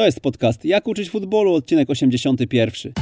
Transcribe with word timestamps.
To 0.00 0.06
jest 0.06 0.20
podcast 0.20 0.64
Jak 0.64 0.88
uczyć 0.88 1.10
futbolu, 1.10 1.54
odcinek 1.54 1.90
81. 1.90 2.92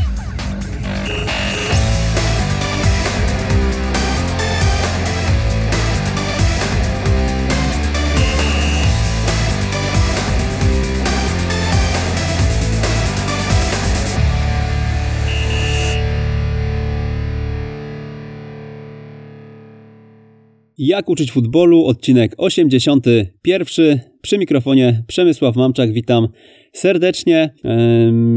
Jak 20.78 21.08
uczyć 21.08 21.32
futbolu, 21.32 21.86
odcinek 21.86 22.34
81. 22.36 24.00
Przy 24.22 24.38
mikrofonie 24.38 25.02
Przemysław 25.06 25.56
Mamczak, 25.56 25.92
witam 25.92 26.28
serdecznie. 26.72 27.50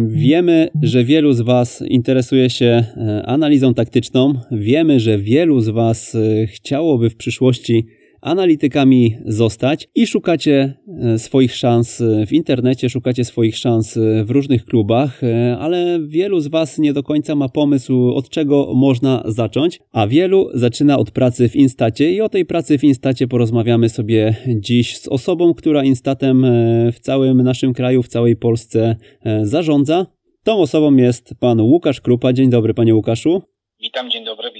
Wiemy, 0.08 0.70
że 0.82 1.04
wielu 1.04 1.34
z 1.34 1.42
Was 1.42 1.84
interesuje 1.88 2.50
się 2.50 2.66
e, 2.98 3.24
analizą 3.26 3.74
taktyczną. 3.74 4.34
Wiemy, 4.52 5.00
że 5.00 5.18
wielu 5.18 5.62
z 5.62 5.70
Was 5.70 6.16
e, 6.16 6.48
chciałoby 6.48 7.10
w 7.10 7.16
przyszłości 7.16 7.86
analitykami 8.22 9.18
zostać 9.26 9.88
i 9.96 10.08
szukacie 10.08 10.74
e, 11.02 11.20
swoich 11.20 11.56
szans 11.56 12.02
e, 12.02 12.26
w 12.26 12.34
internecie, 12.34 12.90
szukacie 12.90 13.26
swoich 13.26 13.58
szans 13.58 13.98
e, 13.98 14.24
w 14.24 14.32
różnych 14.32 14.66
klubach, 14.66 15.22
ale 15.60 16.00
wielu 16.08 16.40
z 16.40 16.48
Was 16.48 16.80
nie 16.80 16.94
do 16.94 17.04
końca 17.04 17.36
ma 17.36 17.50
pomysł, 17.50 18.14
od 18.14 18.30
czego 18.30 18.74
można 18.76 19.24
zacząć, 19.26 19.80
a 19.92 20.08
wielu 20.08 20.50
zaczyna 20.54 20.98
od 20.98 21.12
pracy 21.12 21.50
w 21.50 21.56
Instacie 21.56 22.12
i 22.12 22.22
o 22.22 22.30
tej 22.30 22.46
pracy 22.46 22.78
w 22.78 22.84
Instacie 22.84 23.28
porozmawiamy 23.28 23.90
sobie 23.90 24.36
dziś 24.48 24.98
z 24.98 25.08
osobą, 25.08 25.54
która 25.54 25.84
Instatem 25.84 26.46
w 26.94 27.00
całym 27.00 27.42
naszym 27.42 27.74
kraju, 27.74 28.04
w 28.04 28.08
całej 28.08 28.36
Polsce 28.36 28.96
zarządza. 29.44 30.06
Tą 30.44 30.58
osobą 30.58 30.96
jest 30.96 31.34
pan 31.40 31.62
Łukasz 31.62 32.02
Krupa. 32.02 32.34
Dzień 32.34 32.50
dobry, 32.50 32.74
panie 32.74 32.96
Łukaszu. 32.96 33.42
Witam, 33.82 34.12
dzień 34.12 34.26
dobry. 34.26 34.52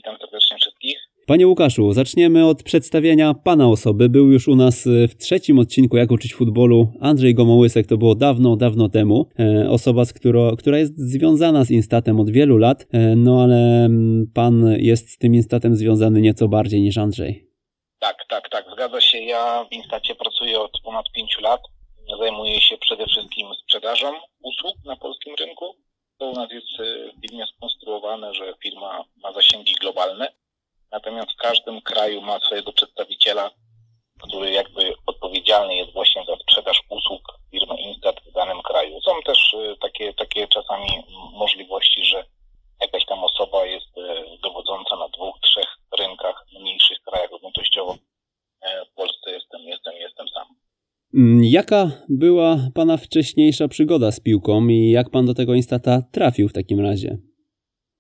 Panie 1.32 1.48
Łukaszu, 1.48 1.94
zaczniemy 1.94 2.48
od 2.48 2.64
przedstawienia 2.64 3.34
pana 3.34 3.68
osoby. 3.68 4.10
Był 4.10 4.32
już 4.32 4.48
u 4.48 4.56
nas 4.56 4.88
e, 4.88 5.08
w 5.08 5.18
trzecim 5.18 5.60
odcinku 5.60 5.98
Jak 5.98 6.12
uczyć 6.12 6.34
futbolu 6.34 6.88
Andrzej 7.02 7.36
Gomołysek, 7.36 7.88
to 7.88 7.98
było 7.98 8.16
dawno, 8.16 8.56
dawno 8.56 8.90
temu. 8.90 9.30
E, 9.40 9.70
osoba, 9.70 10.06
z 10.06 10.14
którą, 10.14 10.56
która 10.56 10.78
jest 10.78 10.94
związana 10.98 11.66
z 11.66 11.72
Instatem 11.72 12.20
od 12.20 12.30
wielu 12.30 12.58
lat, 12.58 12.86
e, 12.94 13.16
no 13.16 13.42
ale 13.44 13.86
mm, 13.86 14.32
pan 14.36 14.76
jest 14.78 15.10
z 15.10 15.18
tym 15.18 15.36
Instatem 15.36 15.76
związany 15.76 16.22
nieco 16.22 16.48
bardziej 16.48 16.82
niż 16.82 16.98
Andrzej. 16.98 17.48
Tak, 18.00 18.18
tak, 18.30 18.50
tak, 18.50 18.66
zgadza 18.74 19.02
się. 19.02 19.18
Ja 19.18 19.66
w 19.72 19.74
Instacie 19.74 20.16
pracuję 20.16 20.60
od 20.60 20.72
ponad 20.84 21.06
pięciu 21.16 21.42
lat. 21.42 21.62
Zajmuję 22.20 22.62
się 22.62 22.78
przede 22.78 23.06
wszystkim 23.06 23.48
sprzedażą 23.64 24.08
usług 24.44 24.76
na 24.86 24.96
polskim 24.96 25.36
rynku. 25.36 25.76
To 26.18 26.30
u 26.30 26.34
nas 26.34 26.52
jest 26.52 26.68
w 27.18 27.22
firmie 27.22 27.46
skonstruowane, 27.58 28.34
że 28.34 28.54
firma 28.64 29.04
ma 29.24 29.34
zasięgi 29.34 29.74
globalne 29.82 30.41
Natomiast 30.92 31.32
w 31.32 31.42
każdym 31.42 31.82
kraju 31.82 32.22
ma 32.22 32.40
swojego 32.40 32.74
przedstawiciela, 32.74 33.52
który 34.24 34.52
jakby 34.52 34.94
odpowiedzialny 35.06 35.76
jest 35.76 35.94
właśnie 35.94 36.24
za 36.28 36.36
sprzedaż 36.36 36.82
usług 36.90 37.22
firmy 37.52 37.76
Instat 37.82 38.16
w 38.26 38.34
danym 38.34 38.62
kraju. 38.62 39.02
Są 39.02 39.12
też 39.26 39.54
y, 39.54 39.76
takie, 39.82 40.14
takie 40.14 40.48
czasami 40.48 40.90
możliwości, 41.34 42.06
że 42.06 42.26
jakaś 42.82 43.06
tam 43.06 43.24
osoba 43.24 43.66
jest 43.66 43.98
y, 43.98 44.02
dowodząca 44.44 44.96
na 44.96 45.08
dwóch, 45.08 45.40
trzech 45.42 45.78
rynkach, 46.00 46.46
mniejszych 46.60 47.00
krajach 47.02 47.34
objętościowo. 47.34 47.98
E, 48.62 48.86
w 48.86 48.94
Polsce 48.94 49.32
jestem, 49.32 49.62
jestem, 49.62 49.94
jestem 49.94 50.28
sam. 50.30 50.48
Mm, 51.14 51.42
jaka 51.44 51.92
była 52.10 52.58
Pana 52.76 52.98
wcześniejsza 52.98 53.68
przygoda 53.68 54.12
z 54.12 54.20
piłką 54.20 54.68
i 54.68 54.92
jak 54.92 55.10
Pan 55.10 55.26
do 55.26 55.34
tego 55.34 55.54
Instata 55.54 56.02
trafił 56.12 56.50
w 56.50 56.54
takim 56.54 56.80
razie? 56.80 57.18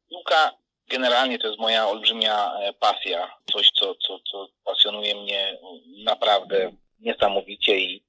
Piłka 0.09 0.60
generalnie 0.91 1.39
to 1.39 1.47
jest 1.47 1.59
moja 1.59 1.87
olbrzymia 1.87 2.53
e, 2.53 2.73
pasja, 2.73 3.31
coś, 3.53 3.71
co, 3.71 3.95
co, 3.95 4.19
co 4.31 4.47
pasjonuje 4.65 5.15
mnie 5.15 5.57
naprawdę 6.05 6.71
niesamowicie 6.99 7.77
i 7.77 8.03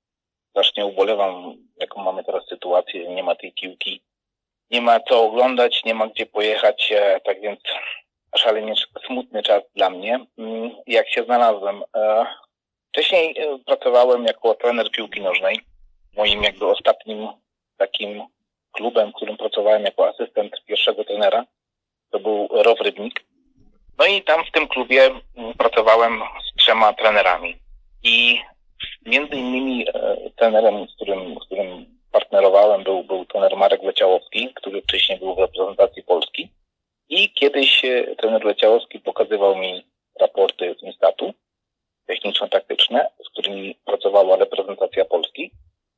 strasznie 0.51 0.87
ubolewam, 0.87 1.57
jaką 1.77 2.03
mamy 2.03 2.25
teraz 2.25 2.49
sytuację, 2.49 3.15
nie 3.15 3.23
ma 3.23 3.35
tej 3.35 3.53
piłki, 3.53 4.03
nie 4.71 4.81
ma 4.81 5.01
co 5.01 5.25
oglądać, 5.25 5.85
nie 5.85 5.95
ma 5.95 6.09
gdzie 6.09 6.27
pojechać, 6.27 6.93
e, 6.93 7.21
tak 7.21 7.41
więc 7.41 7.61
szalenie 8.37 8.75
smutny 9.07 9.43
czas 9.43 9.63
dla 9.75 9.91
mnie. 9.91 10.27
Mm, 10.39 10.71
jak 10.87 11.09
się 11.09 11.25
znalazłem? 11.25 11.83
E, 11.97 12.27
wcześniej 12.89 13.37
pracowałem 13.67 14.25
jako 14.25 14.55
trener 14.55 14.91
piłki 14.91 15.21
nożnej. 15.21 15.61
Moim 16.17 16.43
jakby 16.43 16.67
ostatnim 16.67 17.29
takim 17.77 18.23
klubem, 18.73 19.11
w 19.11 19.15
którym 19.15 19.37
pracowałem 19.37 19.83
jako 19.83 20.09
asystent 20.09 20.53
pierwszego 20.67 21.05
trenera, 21.05 21.45
to 22.13 22.21
był 22.21 22.49
Row 22.53 22.81
Rybnik. 22.81 23.25
No 23.99 24.07
i 24.07 24.23
tam 24.23 24.45
w 24.45 24.51
tym 24.51 24.69
klubie 24.69 25.11
pracowałem 25.59 26.23
z 26.51 26.57
trzema 26.63 26.93
trenerami. 26.93 27.57
I 28.03 28.41
między 29.07 29.37
innymi 29.37 29.87
e, 29.89 30.17
trenerem, 30.37 30.89
z 30.89 30.95
którym, 30.95 31.35
z 31.43 31.47
którym 31.47 31.87
partnerowałem, 32.13 32.85
był, 32.85 33.05
był 33.05 33.25
trener 33.25 33.57
Marek 33.57 33.83
Leciałowski, 33.83 34.55
który 34.55 34.83
wcześniej 34.83 35.19
był 35.19 35.35
w 35.35 35.39
reprezentacji 35.39 36.03
Polski. 36.03 36.49
I 37.09 37.33
kiedyś 37.33 37.85
e, 37.85 38.17
trener 38.17 38.45
Leciałowski 38.45 39.01
pokazywał 39.01 39.57
mi 39.57 39.87
raporty 40.21 40.75
z 40.79 40.83
Instatu 40.83 41.35
techniczno-taktyczne, 42.07 43.11
z 43.25 43.29
którymi 43.29 43.79
pracowała 43.85 44.37
reprezentacja 44.37 45.05
Polski. 45.05 45.51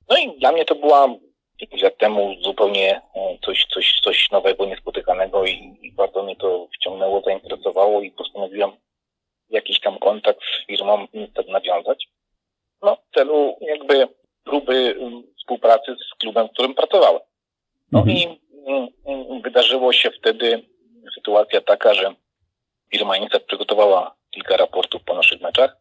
No 0.09 0.17
i 0.17 0.39
dla 0.39 0.53
mnie 0.53 0.65
to 0.65 0.75
była 0.75 1.09
5 1.59 1.83
lat 1.83 1.99
temu 1.99 2.35
zupełnie 2.41 3.01
e, 3.15 3.39
coś, 3.45 3.67
coś, 3.75 4.01
coś 4.05 4.31
nowego, 4.31 4.67
niespotykanego 4.67 5.47
i, 5.47 5.79
i 5.83 5.93
bardzo 5.93 6.23
mnie 6.23 6.37
to 6.37 6.69
wciągnęło, 6.77 7.21
zainteresowało 7.21 8.03
i 8.03 8.11
postanowiłem 8.11 8.71
jakiś 9.51 9.81
tam 9.81 9.99
kontakt 9.99 10.41
z 10.41 10.67
firmą 10.67 11.07
niestety 11.15 11.53
nawiązać. 11.53 12.09
No, 12.83 12.97
w 12.97 13.15
celu 13.15 13.57
jakby 13.61 14.09
próby 14.45 14.97
współpracy 15.39 15.97
z 16.11 16.19
klubem, 16.19 16.49
w 16.49 16.51
którym 16.51 16.75
pracowałem. 16.75 17.21
No 17.93 17.99
mhm. 17.99 18.17
i 18.17 18.41
mm, 19.07 19.43
wydarzyło 19.43 19.93
się 19.93 20.11
wtedy 20.11 20.63
sytuacja 21.15 21.61
taka, 21.61 21.95
że 21.95 22.15
firma 22.93 23.17
Instat 23.17 23.45
przygotowała 23.45 24.15
kilka 24.31 24.57
raportów 24.57 25.05
po 25.05 25.15
naszych 25.15 25.41
meczach. 25.41 25.77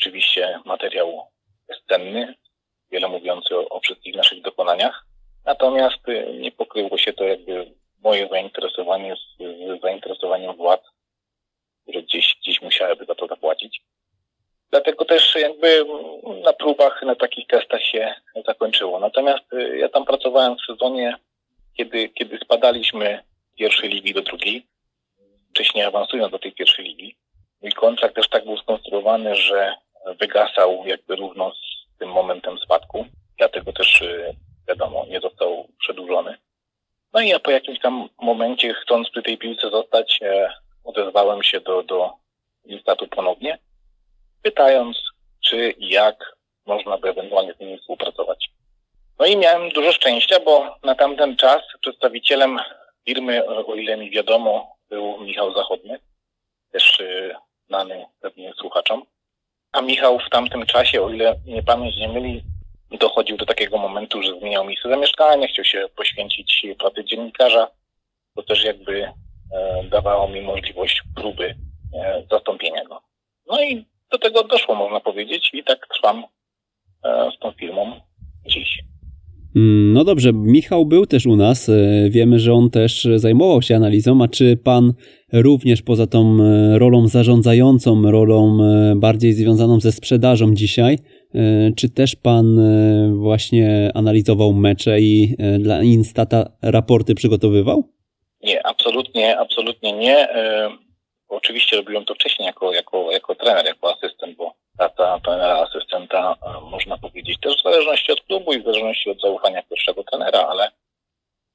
Oczywiście 0.00 0.60
materiał 0.64 1.26
jest 1.68 1.80
cenny, 1.88 2.34
wiele 2.90 3.08
mówiący 3.08 3.56
o, 3.56 3.68
o 3.68 3.80
wszystkich 3.80 4.16
naszych 4.16 4.42
dokonaniach. 4.42 5.04
Natomiast 5.44 6.08
y, 6.08 6.38
nie 6.40 6.52
pokryło 6.52 6.98
się 6.98 7.12
to 7.12 7.24
jakby 7.24 7.72
moje 8.02 8.28
zainteresowanie 8.28 9.16
z, 9.16 9.38
z 9.38 9.80
zainteresowaniem 9.82 10.56
władz, 10.56 10.82
które 11.82 12.02
gdzieś, 12.02 12.36
gdzieś 12.42 12.62
musiałyby 12.62 13.04
za 13.04 13.14
to 13.14 13.26
zapłacić. 13.26 13.80
Dlatego 14.70 15.04
też 15.04 15.34
jakby 15.34 15.86
na 16.44 16.52
próbach, 16.52 17.02
na 17.02 17.14
takich 17.14 17.46
testach 17.46 17.82
się 17.82 18.14
zakończyło. 18.46 19.00
Natomiast 19.00 19.52
y, 19.52 19.78
ja 19.78 19.88
tam 19.88 20.04
pracowałem 20.04 20.56
w 20.56 20.66
sezonie, 20.72 21.16
kiedy, 21.76 22.08
kiedy 22.08 22.38
spadaliśmy 22.38 23.22
z 23.52 23.56
pierwszej 23.58 23.88
ligi 23.88 24.14
do 24.14 24.22
drugiej, 24.22 24.66
wcześniej 25.50 25.84
awansując 25.84 26.32
do 26.32 26.38
tej 26.38 26.52
pierwszej 26.52 26.84
ligi. 26.84 27.16
Mój 27.62 27.72
kontrakt 27.72 28.14
też 28.14 28.28
tak 28.28 28.44
był 28.44 28.56
skonstruowany, 28.56 29.34
że 29.34 29.74
wygasał 30.20 30.82
jakby 30.86 31.16
równo 31.16 31.52
z 31.54 31.75
tym 31.98 32.08
momentem 32.08 32.58
spadku. 32.58 33.06
Dlatego 33.38 33.72
też 33.72 34.00
y, 34.00 34.34
wiadomo, 34.68 35.06
nie 35.08 35.20
został 35.20 35.68
przedłużony. 35.78 36.38
No 37.12 37.20
i 37.20 37.28
ja 37.28 37.38
po 37.38 37.50
jakimś 37.50 37.80
tam 37.80 38.08
momencie, 38.22 38.74
chcąc 38.74 39.10
przy 39.10 39.22
tej 39.22 39.38
piłce 39.38 39.70
zostać, 39.70 40.18
e, 40.22 40.54
odezwałem 40.84 41.42
się 41.42 41.60
do, 41.60 41.82
do 41.82 42.12
Instatu 42.64 43.08
ponownie, 43.08 43.58
pytając, 44.42 44.96
czy 45.44 45.70
i 45.70 45.88
jak 45.88 46.36
można 46.66 46.98
by 46.98 47.08
ewentualnie 47.08 47.54
z 47.54 47.60
nimi 47.60 47.78
współpracować. 47.78 48.48
No 49.18 49.26
i 49.26 49.36
miałem 49.36 49.68
dużo 49.68 49.92
szczęścia, 49.92 50.40
bo 50.40 50.76
na 50.82 50.94
tamten 50.94 51.36
czas 51.36 51.62
przedstawicielem 51.80 52.58
firmy, 53.04 53.46
o 53.46 53.74
ile 53.74 53.96
mi 53.96 54.10
wiadomo, 54.10 54.76
był 54.88 55.20
Michał 55.20 55.54
Zachodny, 55.54 55.98
też 56.72 57.00
e, 57.00 57.36
znany 57.68 58.06
pewnie 58.20 58.52
słuchaczom. 58.52 59.02
A 59.72 59.82
Michał 59.82 60.18
w 60.18 60.30
tamtym 60.30 60.66
czasie, 60.66 61.02
o 61.02 61.10
ile 61.10 61.36
mnie 61.46 61.62
pamięć 61.62 61.96
nie 61.96 62.08
myli, 62.08 62.42
dochodził 63.00 63.36
do 63.36 63.46
takiego 63.46 63.78
momentu, 63.78 64.22
że 64.22 64.38
zmieniał 64.40 64.64
miejsce 64.64 64.88
zamieszkania, 64.88 65.48
chciał 65.48 65.64
się 65.64 65.86
poświęcić 65.96 66.66
pracy 66.78 67.04
dziennikarza. 67.04 67.68
To 68.36 68.42
też 68.42 68.64
jakby 68.64 69.02
e, 69.02 69.12
dawało 69.90 70.28
mi 70.28 70.40
możliwość 70.40 71.02
próby 71.16 71.54
e, 71.94 72.22
zastąpienia 72.30 72.84
go. 72.84 73.00
No 73.50 73.62
i 73.62 73.84
do 74.12 74.18
tego 74.18 74.44
doszło, 74.44 74.74
można 74.74 75.00
powiedzieć, 75.00 75.50
i 75.52 75.64
tak 75.64 75.86
trwam 75.94 76.24
e, 77.04 77.30
z 77.36 77.38
tą 77.38 77.52
firmą 77.52 78.00
dziś. 78.46 78.78
Mm, 79.56 79.92
no 79.92 80.04
dobrze, 80.04 80.32
Michał 80.32 80.86
był 80.86 81.06
też 81.06 81.26
u 81.26 81.36
nas. 81.36 81.68
E, 81.68 81.72
wiemy, 82.10 82.38
że 82.38 82.52
on 82.52 82.70
też 82.70 83.08
zajmował 83.16 83.62
się 83.62 83.76
analizą. 83.76 84.22
A 84.22 84.28
czy 84.28 84.56
pan 84.56 84.92
również 85.32 85.82
poza 85.82 86.06
tą 86.06 86.38
e, 86.40 86.78
rolą 86.78 87.08
zarządzającą, 87.08 88.10
rolą 88.10 88.58
e, 88.62 88.94
bardziej 88.96 89.32
związaną 89.32 89.80
ze 89.80 89.92
sprzedażą 89.92 90.54
dzisiaj, 90.54 90.98
Czy 91.76 91.88
też 91.88 92.16
pan 92.16 92.46
właśnie 93.16 93.90
analizował 93.94 94.52
mecze 94.52 95.00
i 95.00 95.36
dla 95.58 95.82
Instata 95.82 96.50
raporty 96.62 97.14
przygotowywał? 97.14 97.92
Nie, 98.42 98.66
absolutnie, 98.66 99.38
absolutnie 99.38 99.92
nie. 99.92 100.28
Oczywiście 101.28 101.76
robiłem 101.76 102.04
to 102.04 102.14
wcześniej 102.14 102.46
jako, 102.46 102.72
jako, 102.72 103.12
jako 103.12 103.34
trener, 103.34 103.66
jako 103.66 103.92
asystent, 103.92 104.36
bo 104.36 104.54
praca 104.78 105.20
trenera, 105.24 105.54
asystenta 105.54 106.36
można 106.70 106.98
powiedzieć 106.98 107.40
też 107.40 107.56
w 107.56 107.62
zależności 107.62 108.12
od 108.12 108.20
klubu 108.20 108.52
i 108.52 108.60
w 108.60 108.64
zależności 108.64 109.10
od 109.10 109.20
zaufania 109.20 109.62
pierwszego 109.62 110.04
trenera, 110.04 110.40
ale 110.40 110.70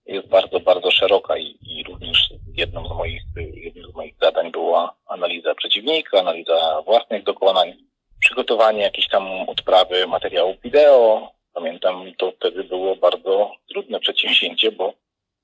jest 0.05 0.27
bardzo, 0.27 0.59
bardzo 0.59 0.91
szeroka 0.91 1.37
i, 1.37 1.57
i 1.61 1.83
również 1.83 2.33
jedną 2.53 2.87
z 2.87 2.91
moich, 2.91 3.21
jednym 3.53 3.91
z 3.91 3.95
moich 3.95 4.15
zadań 4.21 4.51
była 4.51 4.95
analiza 5.05 5.55
przeciwnika, 5.55 6.19
analiza 6.19 6.81
własnych 6.85 7.23
dokonań, 7.23 7.73
przygotowanie 8.19 8.81
jakiejś 8.81 9.07
tam 9.09 9.49
odprawy 9.49 10.07
materiałów 10.07 10.61
wideo. 10.63 11.31
Pamiętam, 11.53 12.11
to 12.17 12.31
wtedy 12.31 12.63
było 12.63 12.95
bardzo 12.95 13.51
trudne 13.69 13.99
przedsięwzięcie, 13.99 14.71
bo 14.71 14.93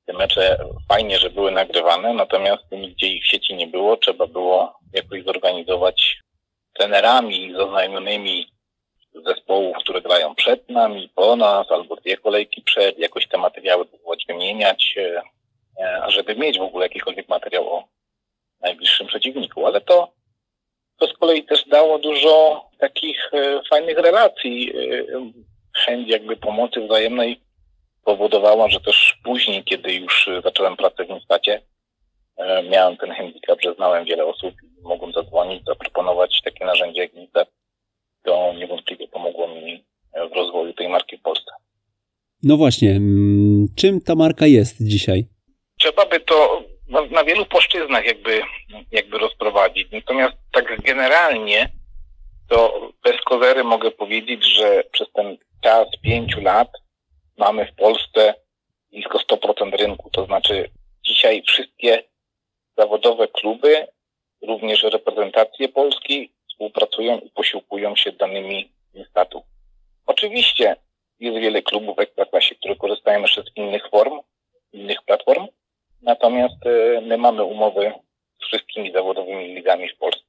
te 0.05 0.13
mecze 0.13 0.57
fajnie, 0.89 1.17
że 1.17 1.29
były 1.29 1.51
nagrywane, 1.51 2.13
natomiast 2.13 2.71
nigdzie 2.71 3.07
ich 3.07 3.23
w 3.23 3.27
sieci 3.27 3.55
nie 3.55 3.67
było. 3.67 3.97
Trzeba 3.97 4.27
było 4.27 4.79
jakoś 4.93 5.23
zorganizować 5.23 6.17
trenerami 6.73 7.53
zaznajomionymi 7.57 8.47
zespołów, 9.25 9.77
które 9.77 10.01
grają 10.01 10.35
przed 10.35 10.69
nami, 10.69 11.09
po 11.15 11.35
nas, 11.35 11.71
albo 11.71 11.95
dwie 11.95 12.17
kolejki 12.17 12.61
przed, 12.61 12.99
jakoś 12.99 13.27
te 13.27 13.37
materiały 13.37 13.85
próbować 13.85 14.25
wymieniać, 14.27 14.95
e, 14.97 15.21
e, 15.79 16.11
żeby 16.11 16.35
mieć 16.35 16.59
w 16.59 16.61
ogóle 16.61 16.85
jakikolwiek 16.85 17.29
materiał 17.29 17.73
o 17.73 17.83
najbliższym 18.61 19.07
przeciwniku. 19.07 19.65
Ale 19.65 19.81
to, 19.81 20.11
to 20.97 21.07
z 21.07 21.13
kolei 21.13 21.43
też 21.43 21.65
dało 21.65 21.99
dużo 21.99 22.65
takich 22.77 23.33
e, 23.33 23.61
fajnych 23.69 23.97
relacji. 23.97 24.73
Chęć 25.75 26.09
jakby 26.09 26.37
pomocy 26.37 26.81
wzajemnej 26.81 27.41
powodowała, 28.05 28.69
że 28.69 28.79
też 28.79 29.17
później, 29.23 29.63
kiedy 29.63 29.93
już 29.93 30.29
zacząłem 30.43 30.77
pracę 30.77 31.05
w 31.05 31.09
Instacie, 31.09 31.61
miałem 32.69 32.97
ten 32.97 33.11
handicap, 33.11 33.61
że 33.61 33.73
znałem 33.73 34.05
wiele 34.05 34.25
osób 34.25 34.53
i 34.63 34.81
mogłem 34.81 35.13
zadzwonić, 35.13 35.63
zaproponować 35.65 36.41
takie 36.43 36.65
narzędzie 36.65 37.01
jak 37.01 37.13
Instat 37.13 37.49
to 38.27 38.53
niewątpliwie 38.53 39.07
pomogło 39.07 39.47
mi 39.47 39.83
w 40.31 40.35
rozwoju 40.35 40.73
tej 40.73 40.89
marki 40.89 41.17
w 41.17 41.21
Polsce. 41.21 41.51
No 42.43 42.57
właśnie, 42.57 42.91
mm, 42.91 43.67
czym 43.75 44.01
ta 44.01 44.15
marka 44.15 44.45
jest 44.45 44.75
dzisiaj? 44.79 45.25
Trzeba 45.79 46.05
by 46.05 46.19
to 46.19 46.63
na 47.11 47.23
wielu 47.23 47.45
płaszczyznach 47.45 48.05
jakby, 48.05 48.41
jakby 48.91 49.17
rozprowadzić. 49.17 49.87
Natomiast 49.91 50.33
tak 50.51 50.81
generalnie 50.81 51.71
to 52.49 52.91
bez 53.03 53.21
kozery 53.21 53.63
mogę 53.63 53.91
powiedzieć, 53.91 54.45
że 54.45 54.83
przez 54.91 55.07
ten 55.13 55.37
czas 55.63 55.87
pięciu 56.01 56.41
lat 56.41 56.71
mamy 57.37 57.65
w 57.65 57.75
Polsce 57.75 58.33
blisko 58.91 59.17
100% 59.17 59.77
rynku. 59.77 60.09
To 60.09 60.25
znaczy 60.25 60.69
dzisiaj 61.05 61.43
wszystkie 61.47 62.03
zawodowe 62.77 63.27
kluby, 63.27 63.87
również 64.47 64.83
reprezentacje 64.83 65.69
Polski 65.69 66.36
współpracują 66.57 67.17
i 67.19 67.29
posiłkują 67.29 67.95
się 67.95 68.11
danymi 68.11 68.71
statu. 69.09 69.41
Oczywiście 70.05 70.75
jest 71.19 71.37
wiele 71.37 71.61
klubów 71.61 71.95
w 71.97 71.99
Ekstraklasie, 71.99 72.55
które 72.55 72.75
korzystają 72.75 73.21
jeszcze 73.21 73.43
z 73.43 73.51
innych 73.55 73.89
form, 73.89 74.19
innych 74.73 74.97
platform, 75.05 75.47
natomiast 76.01 76.65
e, 76.65 77.01
my 77.01 77.17
mamy 77.17 77.43
umowy 77.43 77.91
z 78.43 78.47
wszystkimi 78.47 78.91
zawodowymi 78.91 79.55
ligami 79.55 79.89
w 79.89 79.97
Polsce. 79.97 80.23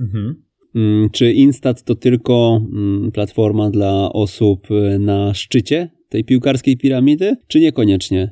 Mhm. 0.00 0.44
Mm, 0.74 1.10
czy 1.10 1.32
Instat 1.32 1.82
to 1.82 1.94
tylko 1.94 2.60
mm, 2.74 3.12
platforma 3.12 3.70
dla 3.70 4.12
osób 4.12 4.66
e, 4.70 4.98
na 4.98 5.34
szczycie 5.34 5.88
tej 6.08 6.24
piłkarskiej 6.24 6.76
piramidy, 6.76 7.36
czy 7.48 7.60
niekoniecznie? 7.60 8.30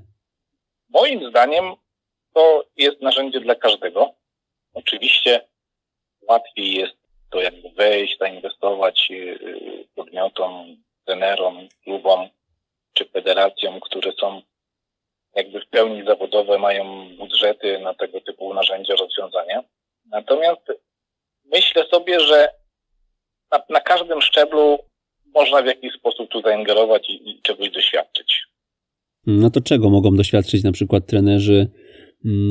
Moim 0.89 1.31
zdaniem 1.31 1.65
to 2.35 2.67
jest 2.77 3.01
narzędzie 3.03 3.41
dla 3.41 3.55
każdego. 3.55 4.11
Oczywiście 4.75 5.41
łatwiej 6.29 6.73
jest 6.75 7.06
to 7.37 7.43
jakby 7.43 7.71
wejść, 7.71 8.19
zainwestować 8.19 9.09
y, 9.11 9.15
y, 9.15 9.87
podmiotom, 9.95 10.77
trenerom, 11.07 11.69
klubom 11.85 12.29
czy 12.93 13.05
federacjom, 13.05 13.81
które 13.81 14.13
są 14.21 14.43
jakby 15.35 15.61
w 15.61 15.69
pełni 15.69 16.05
zawodowe, 16.07 16.59
mają 16.59 17.09
budżety 17.17 17.79
na 17.79 17.95
tego 17.95 18.21
typu 18.21 18.55
narzędzia, 18.55 18.95
rozwiązania. 18.95 19.63
Natomiast 20.07 20.63
myślę 21.45 21.87
sobie, 21.91 22.21
że 22.21 22.49
na, 23.53 23.59
na 23.71 23.81
każdym 23.81 24.23
szczeblu 24.23 24.79
można 25.35 25.63
w 25.63 25.67
jakiś 25.67 25.93
sposób 25.95 26.31
tu 26.31 26.41
zaingerować 26.41 27.11
i, 27.11 27.31
i 27.31 27.43
czegoś 27.43 27.71
doświadczyć. 27.71 28.43
No 29.27 29.51
to 29.51 29.61
czego 29.61 29.91
mogą 29.91 30.17
doświadczyć 30.17 30.65
na 30.65 30.73
przykład 30.73 31.07
trenerzy 31.07 31.71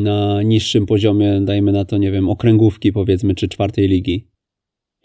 na 0.04 0.42
niższym 0.44 0.86
poziomie, 0.86 1.40
dajmy 1.42 1.72
na 1.72 1.86
to, 1.86 1.98
nie 1.98 2.12
wiem, 2.12 2.30
okręgówki 2.30 2.92
powiedzmy, 2.92 3.36
czy 3.36 3.48
czwartej 3.48 3.88
ligi? 3.88 4.35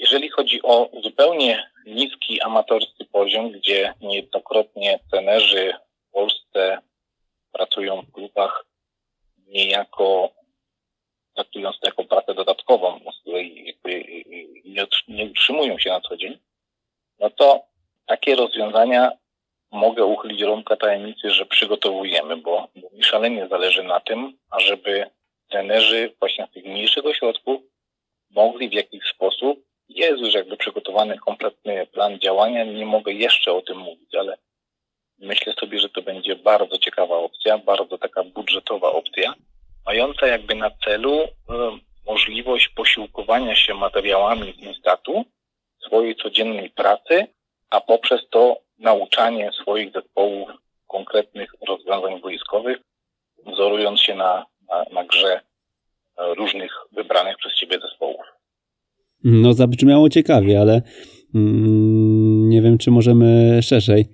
Jeżeli 0.00 0.28
chodzi 0.28 0.62
o 0.62 0.90
zupełnie 1.02 1.70
niski 1.86 2.40
amatorski 2.40 3.04
poziom, 3.04 3.50
gdzie 3.50 3.94
niejednokrotnie 4.00 5.00
trenerzy 5.10 5.74
w 6.08 6.12
Polsce 6.12 6.78
pracują 7.52 8.02
w 8.02 8.12
klubach 8.12 8.64
niejako 9.46 10.30
traktując 11.34 11.80
to 11.80 11.86
jako 11.86 12.04
pracę 12.04 12.34
dodatkową, 12.34 13.00
z 13.18 13.20
której 13.20 13.76
nie 15.08 15.26
utrzymują 15.26 15.78
się 15.78 15.90
na 15.90 16.00
co 16.00 16.16
dzień, 16.16 16.38
no 17.18 17.30
to 17.30 17.64
takie 18.06 18.36
rozwiązania 18.36 19.12
mogę 19.70 20.04
uchylić 20.04 20.42
rąbka 20.42 20.76
tajemnicy, 20.76 21.30
że 21.30 21.46
przygotowujemy, 21.46 22.36
bo, 22.36 22.68
bo 22.76 22.90
mi 22.92 23.04
szalenie 23.04 23.48
zależy 23.48 23.82
na 23.82 24.00
tym, 24.00 24.38
ażeby 24.50 25.10
trenerzy 25.48 26.12
właśnie 26.18 26.46
z 26.46 26.54
tych 26.54 26.64
mniejszych 26.64 27.06
ośrodków 27.06 27.60
mogli 28.30 28.68
w 28.68 28.72
jakiś 28.72 29.04
sposób 29.04 29.69
jest 29.90 30.20
już 30.20 30.34
jakby 30.34 30.56
przygotowany 30.56 31.18
kompletny 31.18 31.86
plan 31.86 32.18
działania. 32.18 32.64
Nie 32.64 32.86
mogę 32.86 33.12
jeszcze 33.12 33.52
o 33.52 33.62
tym 33.62 33.78
mówić, 33.78 34.14
ale 34.14 34.38
myślę 35.18 35.52
sobie, 35.52 35.78
że 35.78 35.88
to 35.88 36.02
będzie 36.02 36.36
bardzo 36.36 36.78
ciekawa 36.78 37.16
opcja, 37.16 37.58
bardzo 37.58 37.98
taka 37.98 38.24
budżetowa 38.24 38.92
opcja, 38.92 39.34
mająca 39.86 40.26
jakby 40.26 40.54
na 40.54 40.70
celu 40.84 41.20
y, 41.22 41.26
możliwość 42.06 42.68
posiłkowania 42.68 43.56
się 43.56 43.74
materiałami 43.74 44.52
z 44.52 44.62
Instatu, 44.62 45.24
swojej 45.86 46.16
codziennej 46.16 46.70
pracy, 46.70 47.26
a 47.70 47.80
poprzez 47.80 48.20
to 48.30 48.56
nauczanie 48.78 49.50
swoich 49.52 49.92
zespołów 49.92 50.50
konkretnych 50.88 51.54
rozwiązań 51.68 52.20
wojskowych, 52.20 52.78
wzorując 53.46 54.00
się 54.00 54.14
na, 54.14 54.46
na, 54.68 54.84
na 54.92 55.04
grze 55.04 55.40
różnych 56.18 56.72
wybranych 56.92 57.36
przez 57.36 57.56
siebie 57.56 57.78
zespołów. 57.80 58.39
No, 59.24 59.52
zabrzmiało 59.52 60.08
ciekawie, 60.08 60.60
ale 60.60 60.82
mm, 61.34 62.48
nie 62.48 62.62
wiem, 62.62 62.78
czy 62.78 62.90
możemy 62.90 63.58
szerzej 63.62 64.04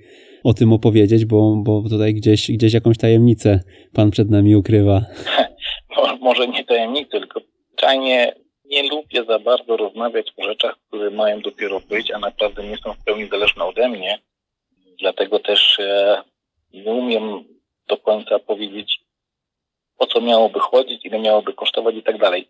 o 0.44 0.54
tym 0.54 0.72
opowiedzieć, 0.72 1.25
bo, 1.25 1.56
bo 1.56 1.82
tutaj 1.88 2.14
gdzieś, 2.14 2.50
gdzieś 2.50 2.72
jakąś 2.72 2.98
tajemnicę 2.98 3.60
pan 3.92 4.10
przed 4.10 4.30
nami 4.30 4.56
ukrywa. 4.56 5.00
Może 6.20 6.48
nie 6.48 6.64
tajemnicę, 6.64 7.20
tylko 7.20 7.40
zwyczajnie 7.68 8.34
nie 8.64 8.88
lubię 8.88 9.25
za 9.25 9.38
bardzo 9.38 9.76
rozmawiać 9.76 10.32
o 10.36 10.44
rzeczach, 10.44 10.76
które 10.88 11.10
mają 11.10 11.40
dopiero 11.40 11.80
być, 11.80 12.10
a 12.10 12.18
naprawdę 12.18 12.64
nie 12.64 12.76
są 12.76 12.92
w 12.92 13.04
pełni 13.04 13.28
zależne 13.28 13.64
ode 13.64 13.88
mnie. 13.88 14.18
Dlatego 15.00 15.38
też 15.38 15.78
e, 15.78 16.22
nie 16.75 16.92
umiem 16.92 17.44
do 17.88 17.96
końca 17.96 18.38
powiedzieć, 18.38 19.00
o 19.98 20.06
co 20.06 20.20
miałoby 20.20 20.60
chodzić, 20.60 21.04
ile 21.04 21.18
miałoby 21.18 21.52
kosztować 21.52 21.94
i 21.94 22.02
tak 22.02 22.18
dalej. 22.18 22.48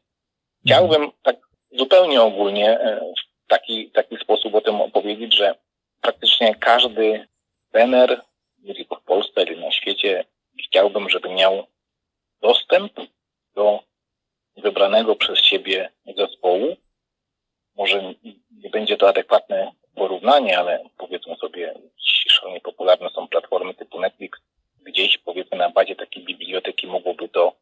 Chciałbym 0.66 1.10
tak 1.22 1.36
zupełnie 1.70 2.22
ogólnie 2.22 2.80
e, 2.80 3.00
w 3.00 3.48
taki, 3.48 3.90
taki 3.90 4.16
sposób 4.16 4.54
o 4.54 4.60
tym 4.60 4.80
opowiedzieć, 4.80 5.36
że 5.36 5.54
praktycznie 6.00 6.54
każdy 6.54 7.26
trener, 7.72 8.20
nie 8.58 8.74
tylko 8.74 8.96
w 8.96 9.02
Polsce, 9.02 9.32
ale 9.36 9.56
na 9.56 9.72
świecie, 9.72 10.24
chciałbym, 10.68 11.10
żeby 11.10 11.28
miał 11.28 11.66
dostęp 12.40 12.92
do 13.54 13.80
wybranego 14.56 15.16
przez 15.16 15.38
siebie 15.38 15.90
zespołu. 16.16 16.76
Może 17.76 18.14
nie 18.50 18.70
będzie 18.70 18.96
to 18.96 19.08
adekwatne 19.08 19.72
porównanie, 19.94 20.58
ale 20.58 20.84
powiedzmy 20.98 21.36
sobie, 21.36 21.74
szalenie 22.28 22.60
popularne 22.60 23.10
są 23.10 23.28
platformy 23.28 23.74
typu 23.74 24.00
Netflix. 24.00 24.38
Gdzieś 24.82 25.18
powiedzmy 25.18 25.58
na 25.58 25.70
bazie 25.70 25.96
takiej 25.96 26.24
biblioteki 26.24 26.86
mogłoby 26.86 27.28
to 27.28 27.52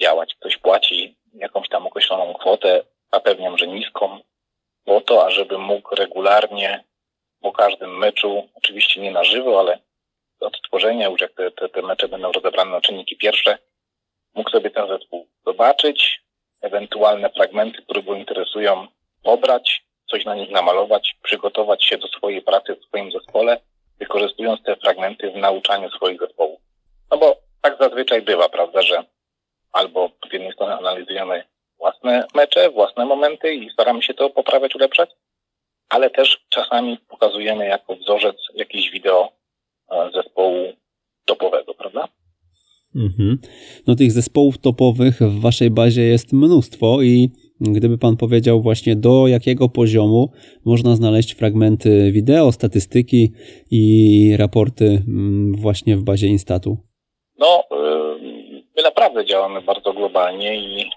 działać. 0.00 0.34
Ktoś 0.34 0.56
płaci 0.56 1.16
jakąś 1.34 1.68
tam 1.68 1.86
określoną 1.86 2.34
kwotę, 2.34 2.84
zapewniam, 3.12 3.58
że 3.58 3.66
niską, 3.66 4.20
po 4.84 5.00
to, 5.00 5.26
ażeby 5.26 5.58
mógł 5.58 5.96
regularnie 6.22 6.84
po 7.40 7.52
każdym 7.52 7.98
meczu, 7.98 8.48
oczywiście 8.54 9.00
nie 9.00 9.10
na 9.10 9.24
żywo, 9.24 9.60
ale 9.60 9.78
od 10.40 10.62
tworzenia, 10.68 11.08
już 11.08 11.20
jak 11.20 11.32
te, 11.32 11.50
te, 11.50 11.68
te 11.68 11.82
mecze 11.82 12.08
będą 12.08 12.32
rozebrane 12.32 12.70
na 12.70 12.80
czynniki 12.80 13.16
pierwsze, 13.16 13.58
mógł 14.34 14.50
sobie 14.50 14.70
ten 14.70 14.88
zespół 14.88 15.26
zobaczyć, 15.46 16.22
ewentualne 16.60 17.30
fragmenty, 17.30 17.82
które 17.82 18.02
go 18.02 18.14
interesują, 18.14 18.86
pobrać, 19.22 19.84
coś 20.10 20.24
na 20.24 20.34
nich 20.34 20.50
namalować, 20.50 21.16
przygotować 21.22 21.84
się 21.84 21.98
do 21.98 22.08
swojej 22.08 22.42
pracy 22.42 22.74
w 22.74 22.84
swoim 22.84 23.12
zespole, 23.12 23.60
wykorzystując 23.98 24.62
te 24.62 24.76
fragmenty 24.76 25.30
w 25.30 25.36
nauczaniu 25.36 25.90
swoich 25.90 26.20
zespołów. 26.20 26.60
No 27.10 27.18
bo 27.18 27.36
tak 27.62 27.76
zazwyczaj 27.80 28.22
bywa, 28.22 28.48
prawda, 28.48 28.82
że 28.82 29.04
albo 29.72 30.10
z 30.30 30.32
jednej 30.32 30.52
strony 30.52 30.74
analizujemy 30.74 31.44
własne 31.78 32.26
mecze, 32.34 32.70
własne 32.70 33.06
momenty 33.06 33.54
i 33.54 33.70
staramy 33.70 34.02
się 34.02 34.14
to 34.14 34.30
poprawiać, 34.30 34.74
ulepszać, 34.74 35.10
ale 35.92 36.10
też 36.10 36.44
czasami 36.48 36.98
pokazujemy 37.08 37.66
jako 37.66 37.96
wzorzec 37.96 38.36
jakieś 38.54 38.90
wideo 38.90 39.32
e, 39.90 40.10
zespołu 40.14 40.72
topowego, 41.24 41.74
prawda? 41.74 42.08
Mhm. 43.22 43.38
No 43.86 43.94
tych 43.94 44.12
zespołów 44.12 44.58
topowych 44.58 45.18
w 45.20 45.40
waszej 45.40 45.70
bazie 45.70 46.02
jest 46.02 46.32
mnóstwo 46.32 47.02
i 47.02 47.30
gdyby 47.60 47.98
pan 47.98 48.16
powiedział 48.16 48.62
właśnie 48.62 48.96
do 48.96 49.26
jakiego 49.26 49.68
poziomu 49.68 50.32
można 50.64 50.96
znaleźć 50.96 51.34
fragmenty 51.34 52.12
wideo, 52.12 52.52
statystyki 52.52 53.32
i 53.70 54.36
raporty 54.38 54.84
mm, 54.84 55.54
właśnie 55.54 55.96
w 55.96 56.02
bazie 56.02 56.26
Instatu? 56.26 56.78
No, 57.38 57.64
y, 57.72 58.22
my 58.76 58.82
naprawdę 58.82 59.24
działamy 59.24 59.62
bardzo 59.62 59.92
globalnie 59.92 60.56
i 60.56 60.90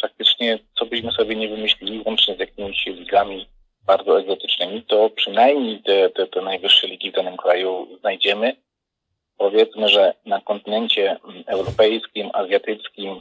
praktycznie 0.00 0.58
co 0.78 0.86
byśmy 0.86 1.12
sobie 1.12 1.36
nie 1.36 1.48
wymyślili, 1.48 2.02
łącznie 2.06 2.36
z 2.36 2.38
jakimiś 2.38 2.86
ligami 2.86 3.46
bardzo 3.86 4.20
egzotycznymi, 4.20 4.82
to 4.82 5.10
przynajmniej 5.10 5.82
te, 5.82 6.10
te, 6.10 6.26
te 6.26 6.42
najwyższe 6.42 6.86
ligi 6.86 7.10
w 7.10 7.14
danym 7.14 7.36
kraju 7.36 7.86
znajdziemy. 8.00 8.56
Powiedzmy, 9.38 9.88
że 9.88 10.14
na 10.26 10.40
kontynencie 10.40 11.16
europejskim, 11.46 12.30
azjatyckim 12.32 13.20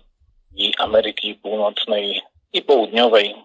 i 0.56 0.74
Ameryki 0.78 1.36
Północnej 1.36 2.22
i 2.54 2.62
Południowej 2.62 3.36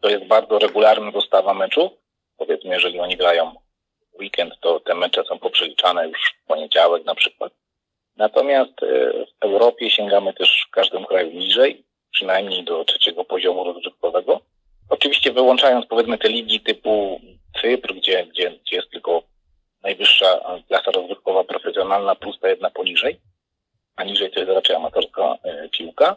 to 0.00 0.08
jest 0.08 0.24
bardzo 0.24 0.58
regularna 0.58 1.12
dostawa 1.12 1.54
meczu. 1.54 1.90
Powiedzmy, 2.36 2.74
jeżeli 2.74 3.00
oni 3.00 3.16
grają 3.16 3.54
weekend, 4.20 4.54
to 4.60 4.80
te 4.80 4.94
mecze 4.94 5.24
są 5.24 5.38
poprzeliczane 5.38 6.08
już 6.08 6.34
w 6.44 6.46
poniedziałek 6.46 7.04
na 7.04 7.14
przykład. 7.14 7.52
Natomiast 8.16 8.82
e, 8.82 9.12
w 9.40 9.44
Europie 9.44 9.90
sięgamy 9.90 10.32
też 10.32 10.64
w 10.68 10.70
każdym 10.70 11.04
kraju 11.04 11.30
niżej, 11.32 11.84
przynajmniej 12.10 12.64
do 12.64 12.84
trzeciego 12.84 13.24
poziomu 13.24 13.64
rozgrywkowego. 13.64 14.40
Oczywiście 14.90 15.32
wyłączając 15.32 15.86
powiedzmy 15.86 16.18
te 16.18 16.28
ligi 16.28 16.60
typu 16.60 17.20
Cypr, 17.60 17.94
gdzie, 17.94 18.26
gdzie, 18.26 18.50
gdzie 18.50 18.76
jest 18.76 18.90
tylko 18.90 19.22
najwyższa 19.82 20.60
klasa 20.68 20.90
rozgrywkowa 20.90 21.44
profesjonalna 21.44 22.14
plus 22.14 22.40
ta 22.40 22.48
jedna 22.48 22.70
poniżej, 22.70 23.20
a 23.96 24.04
niżej 24.04 24.30
to 24.30 24.40
jest 24.40 24.52
raczej 24.52 24.76
amatorska 24.76 25.38
e, 25.42 25.68
piłka. 25.68 26.16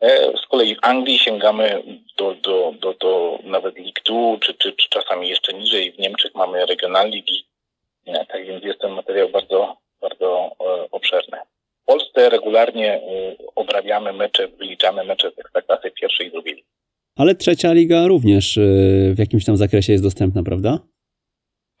E, 0.00 0.32
z 0.38 0.46
kolei 0.46 0.74
w 0.74 0.78
Anglii 0.82 1.18
sięgamy 1.18 1.82
do, 2.16 2.34
do, 2.34 2.74
do, 2.80 2.94
do 2.94 3.38
nawet 3.44 3.78
League 3.78 4.00
2, 4.04 4.38
czy, 4.40 4.54
czy, 4.54 4.72
czy 4.72 4.88
czasami 4.88 5.28
jeszcze 5.28 5.52
niżej. 5.52 5.92
W 5.92 5.98
Niemczech 5.98 6.34
mamy 6.34 6.66
regional 6.66 7.10
ligi. 7.10 7.46
Tak 8.28 8.46
więc 8.46 8.64
jest 8.64 8.80
ten 8.80 8.92
materiał 8.92 9.28
bardzo, 9.28 9.76
bardzo 10.00 10.50
e, 10.60 10.90
obszerny. 10.90 11.38
W 11.82 11.84
Polsce 11.84 12.30
regularnie 12.30 13.00
obrabiamy 13.54 14.12
mecze, 14.12 14.48
wyliczamy 14.48 15.04
mecze 15.04 15.30
z 15.30 15.38
ekstraklasy 15.38 15.90
pierwszej 15.90 16.26
i 16.26 16.30
drugiej 16.30 16.64
ale 17.16 17.34
trzecia 17.34 17.72
liga 17.72 18.06
również 18.06 18.58
w 19.14 19.18
jakimś 19.18 19.44
tam 19.44 19.56
zakresie 19.56 19.92
jest 19.92 20.04
dostępna, 20.04 20.42
prawda? 20.42 20.78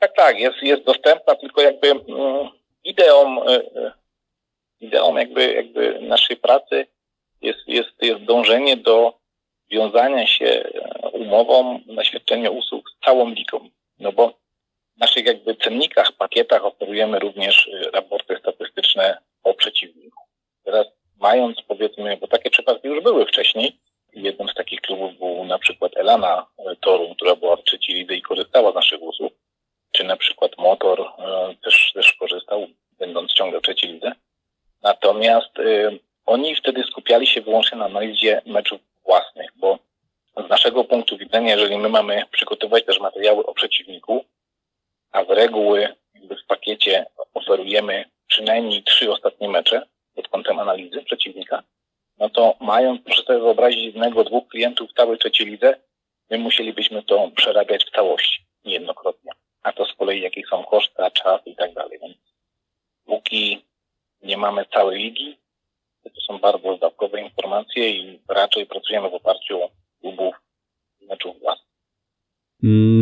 Tak, 0.02 0.12
tak, 0.16 0.38
jest, 0.38 0.62
jest 0.62 0.82
dostępna, 0.82 1.34
tylko 1.34 1.62
jakby 1.62 1.90
mm, 1.90 2.48
ideą, 2.84 3.48
y, 3.48 3.52
y, 3.52 3.92
ideą 4.80 5.16
jakby, 5.16 5.52
jakby 5.52 6.00
naszej 6.00 6.36
pracy 6.36 6.86
jest, 7.42 7.58
jest, 7.66 7.90
jest 8.02 8.24
dążenie 8.24 8.76
do 8.76 9.14
wiązania 9.70 10.26
się 10.26 10.70
umową 11.12 11.80
na 11.86 12.04
świadczenie 12.04 12.50
usług 12.50 12.90
z 12.90 13.04
całą 13.04 13.30
ligą. 13.30 13.68
No 13.98 14.12
bo 14.12 14.28
w 14.96 15.00
naszych 15.00 15.26
jakby 15.26 15.54
cennikach, 15.54 16.12
pakietach 16.12 16.64
oferujemy 16.64 17.18
również 17.18 17.70
raporty 17.92 18.36
statystyczne 18.40 19.18
o 19.42 19.54
przeciwniku. 19.54 20.22
Teraz 20.64 20.86
mając 21.20 21.62
powiedzmy, 21.68 22.16
bo 22.16 22.26
takie 22.26 22.50
przypadki 22.50 22.88
już 22.88 23.02
były 23.02 23.26
wcześniej, 23.26 23.78
Jednym 24.12 24.48
z 24.48 24.54
takich 24.54 24.80
klubów 24.80 25.18
był 25.18 25.44
na 25.44 25.58
przykład 25.58 25.96
Elana 25.96 26.46
Torum, 26.80 27.14
która 27.14 27.36
była 27.36 27.56
w 27.56 27.64
trzeciej 27.64 27.96
lidze 27.96 28.14
i 28.14 28.22
korzystała 28.22 28.72
z 28.72 28.74
naszych 28.74 29.02
usług, 29.02 29.32
czy 29.92 30.04
na 30.04 30.16
przykład 30.16 30.58
Motor 30.58 31.00
e, 31.00 31.54
też, 31.64 31.92
też 31.94 32.12
korzystał, 32.12 32.66
będąc 32.98 33.32
ciągle 33.32 33.58
w 33.58 33.62
trzeciej 33.62 33.92
lidze. 33.92 34.12
Natomiast 34.82 35.58
y, 35.58 35.98
oni 36.26 36.54
wtedy 36.54 36.82
skupiali 36.82 37.26
się 37.26 37.40
wyłącznie 37.40 37.78
na 37.78 37.84
analizie 37.84 38.42
meczów 38.46 38.80
własnych, 39.04 39.50
bo 39.56 39.78
z 40.46 40.48
naszego 40.48 40.84
punktu 40.84 41.16
widzenia, 41.16 41.50
jeżeli 41.54 41.78
my 41.78 41.88
mamy 41.88 42.22
przygotować 42.30 42.84
też 42.84 43.00
materiały 43.00 43.46
o 43.46 43.54
przeciwniku, 43.54 44.24
a 45.12 45.24
z 45.24 45.30
reguły 45.30 45.88
w 46.14 46.46
pakiecie 46.46 47.06
oferujemy 47.34 48.04
przynajmniej 48.26 48.82
trzy 48.82 49.12
ostatnie 49.12 49.48
mecze 49.48 49.82
pod 50.14 50.28
kątem 50.28 50.58
analizy 50.58 51.02
przeciwnika, 51.02 51.62
no 52.18 52.30
to 52.30 52.54
mając, 52.60 53.02
proszę 53.04 53.22
sobie 53.22 53.38
wyobrazić, 53.38 53.84
jednego, 53.84 54.24
dwóch 54.24 54.48
klientów 54.48 54.90
w 54.90 54.94
całej 54.94 55.18
trzeciej 55.18 55.46
lidze, 55.46 55.74
my 56.30 56.38
musielibyśmy 56.38 57.02
to 57.02 57.30
przerabiać 57.36 57.84
w 57.84 57.90
całości, 57.90 58.44
niejednokrotnie. 58.64 59.32
A 59.62 59.72
to 59.72 59.84
z 59.84 59.94
kolei 59.94 60.20
jakie 60.20 60.42
są 60.50 60.64
koszty, 60.64 61.02
czas 61.12 61.40
i 61.46 61.56
tak 61.56 61.74
dalej. 61.74 61.98
Więc 62.02 62.16
póki 63.04 63.64
nie 64.22 64.36
mamy 64.36 64.64
całej 64.72 65.02
ligi, 65.02 65.36
to 66.02 66.20
są 66.20 66.38
bardzo 66.38 66.76
zdawkowe 66.76 67.20
informacje 67.20 67.90
i 67.90 68.20
raczej 68.28 68.66
pracujemy 68.66 69.10
w 69.10 69.14
oparciu 69.14 69.58
klubów 70.00 70.34
meczów 71.08 71.40
własnych. 71.40 71.72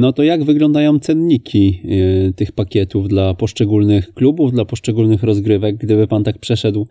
No 0.01 0.13
to 0.13 0.23
jak 0.23 0.45
wyglądają 0.45 0.99
cenniki 0.99 1.83
y, 1.85 2.33
tych 2.37 2.53
pakietów 2.53 3.09
dla 3.09 3.35
poszczególnych 3.35 4.15
klubów, 4.15 4.53
dla 4.53 4.65
poszczególnych 4.65 5.23
rozgrywek, 5.23 5.77
gdyby 5.77 6.07
pan 6.07 6.25
tak 6.25 6.39
przeszedł 6.39 6.87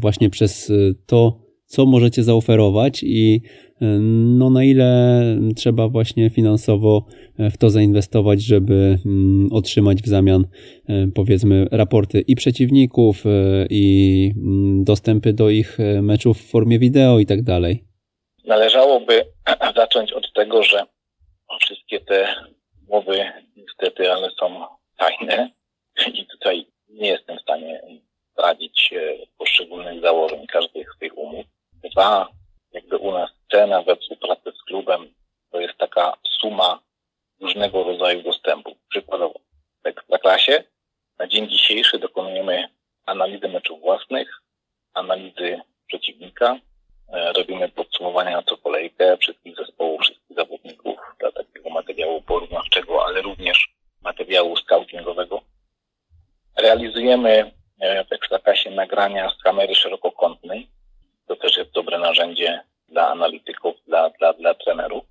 właśnie 0.00 0.30
przez 0.30 0.70
y, 0.70 0.94
to, 1.06 1.41
co 1.72 1.86
możecie 1.86 2.22
zaoferować 2.22 3.02
i 3.02 3.40
y, 3.82 3.84
no 4.38 4.50
na 4.50 4.64
ile 4.64 5.22
trzeba 5.56 5.88
właśnie 5.88 6.30
finansowo 6.30 7.06
w 7.38 7.58
to 7.58 7.70
zainwestować, 7.70 8.42
żeby 8.42 8.98
mm, 9.06 9.48
otrzymać 9.52 10.02
w 10.02 10.06
zamian 10.06 10.44
powiedzmy 11.14 11.66
raporty 11.70 12.20
i 12.20 12.34
przeciwników 12.36 13.24
i 13.70 13.84
mm, 14.36 14.84
dostępy 14.84 15.32
do 15.32 15.50
ich 15.50 15.78
meczów 16.02 16.38
w 16.38 16.50
formie 16.50 16.78
wideo 16.78 17.18
i 17.18 17.26
tak 17.26 17.42
dalej. 17.42 17.84
Należałoby 18.44 19.24
zacząć 19.76 20.12
od 20.12 20.32
tego, 20.32 20.62
że 20.62 20.86
wszystkie 21.60 22.00
te 22.00 22.28
umowy 22.88 23.24
niestety, 23.56 24.12
ale 24.12 24.30
są 24.30 24.64
tajne 24.98 25.50
i 26.14 26.26
tutaj 26.26 26.66
nie 26.88 27.08
jestem 27.08 27.38
w 27.38 27.42
stanie 27.42 27.80
zdradzić 28.32 28.90
e, 28.92 29.26
poszczególnych 29.38 30.00
założeń 30.00 30.46
każdych 30.46 30.86
z 30.96 30.98
tych 30.98 31.18
umów. 31.18 31.46
Dwa, 31.90 32.28
jakby 32.72 32.96
u 32.96 33.12
nas 33.12 33.30
cena 33.50 33.82
we 33.82 33.96
współpracy 33.96 34.52
z 34.52 34.62
klubem 34.62 35.14
to 35.50 35.60
jest 35.60 35.78
taka 35.78 36.16
suma 36.40 36.80
różnego 37.40 37.84
rodzaju 37.84 38.22
dostępu. 38.22 38.76
Przykładowo 38.88 39.40
w 39.84 40.18
klasie 40.18 40.64
na 41.18 41.26
dzień 41.26 41.48
dzisiejszy 41.48 41.98
dokonujemy 41.98 42.68
analizy 43.06 43.48
meczów 43.48 43.80
własnych, 43.80 44.42
analizy 44.94 45.60
przeciwnika, 45.86 46.56
e, 47.12 47.32
robimy 47.32 47.68
podsumowania 47.68 48.36
na 48.36 48.42
co 48.42 48.56
kolejkę 48.56 49.16
wszystkich 49.16 49.56
zespołów, 49.56 50.00
wszystkich 50.00 50.36
zawodników, 50.36 50.98
dla 51.20 51.32
takiego 51.32 51.70
materiału 51.70 52.22
porównawczego, 52.22 53.06
ale 53.06 53.22
również 53.22 53.74
materiału 54.02 54.56
scoutingowego. 54.56 55.40
Realizujemy 56.56 57.52
e, 57.80 58.04
w 58.04 58.12
Ekstraklasie 58.12 58.70
nagrania 58.70 59.30
z 59.30 59.42
kamery 59.42 59.74
szerokokątnej. 59.74 60.68
To 61.26 61.36
też 61.36 61.56
jest 61.56 61.70
dobre 61.70 61.98
narzędzie 61.98 62.60
dla 62.88 63.08
analityków, 63.08 63.74
dla, 63.86 64.10
dla, 64.10 64.32
dla 64.32 64.54
trenerów. 64.54 65.04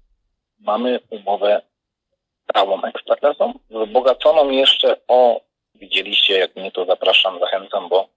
Mamy 0.59 0.99
umowę 1.09 1.61
całą 2.53 2.83
Ekstraklasą, 2.83 3.53
wzbogaconą 4.41 4.51
jeszcze 4.51 4.95
o, 5.07 5.41
widzieliście, 5.75 6.39
jak 6.39 6.55
mnie 6.55 6.71
to 6.71 6.86
zapraszam, 6.86 7.39
zachęcam, 7.39 7.89
bo 7.89 8.07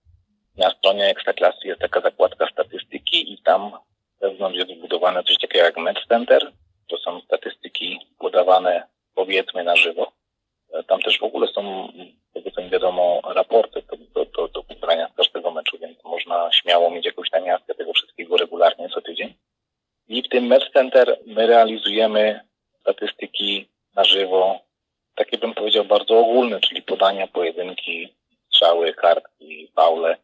na 0.57 0.71
stronie 0.71 1.07
Ekstraklasy 1.07 1.67
jest 1.69 1.81
taka 1.81 2.01
zakładka 2.01 2.47
statystyki 2.53 3.33
i 3.33 3.39
tam 3.39 3.73
wewnątrz 4.21 4.59
jest 4.59 4.73
wbudowane 4.73 5.23
coś 5.25 5.39
takiego 5.39 5.65
jak 5.65 5.77
Med 5.77 5.97
Center, 6.09 6.53
to 6.89 6.99
są 6.99 7.21
statystyki 7.21 8.01
podawane 8.19 8.87
powiedzmy 9.15 9.65
na 9.65 9.77
żywo. 9.77 10.13
E, 10.73 10.83
tam 10.83 11.01
też 11.01 11.19
w 11.19 11.23
ogóle 11.25 11.49
są, 11.49 11.89
tego 12.35 12.51
co 12.51 12.63
mi 12.63 12.71
wiadomo, 12.71 13.21
raporty 13.25 13.83
do, 14.15 14.25
do, 14.25 14.49
do, 14.49 14.65
z 15.13 15.17
każdego 15.17 15.51
meczu, 15.51 15.79
więc 15.79 16.05
można 16.05 16.53
śmiało 16.53 16.91
mieć 16.91 17.07
jakąś 17.07 17.31
namiastkę 17.33 17.75
tego 17.75 17.93
wszystkiego 17.93 18.37
regularnie 18.37 18.89
co 18.89 19.01
tydzień. 19.01 19.35
I 20.09 20.23
w 20.23 20.29
tym 20.29 20.47
Match 20.47 20.73
Center 20.73 21.19
my 21.27 21.47
realizujemy 21.47 22.41
statystyki 22.81 23.69
na 23.97 24.05
żywo, 24.05 24.65
takie 25.15 25.39
bym 25.39 25.55
powiedział 25.55 25.85
bardzo 25.85 26.19
ogólne, 26.19 26.61
czyli 26.61 26.83
podania, 26.83 27.27
pojedynki, 27.27 28.15
strzały, 28.49 28.95
kartki, 28.95 29.73
faule. 29.77 30.17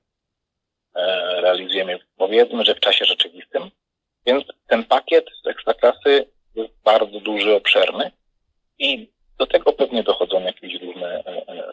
E, 0.94 1.40
realizujemy 1.40 1.98
powiedzmy, 2.16 2.64
że 2.64 2.74
w 2.74 2.80
czasie 2.80 3.04
rzeczywistym. 3.04 3.70
Więc 4.26 4.44
ten 4.66 4.84
pakiet 4.84 5.26
z 5.44 5.46
ekstraklasy 5.46 6.26
jest 6.54 6.82
bardzo 6.84 7.20
duży 7.20 7.24
duży, 7.24 7.54
obszerny 7.54 8.10
i 8.78 9.08
do 9.38 9.46
tego 9.46 9.72
pewnie 9.72 10.02
dochodzą 10.02 10.40
jakieś 10.40 10.82
różne 10.82 11.22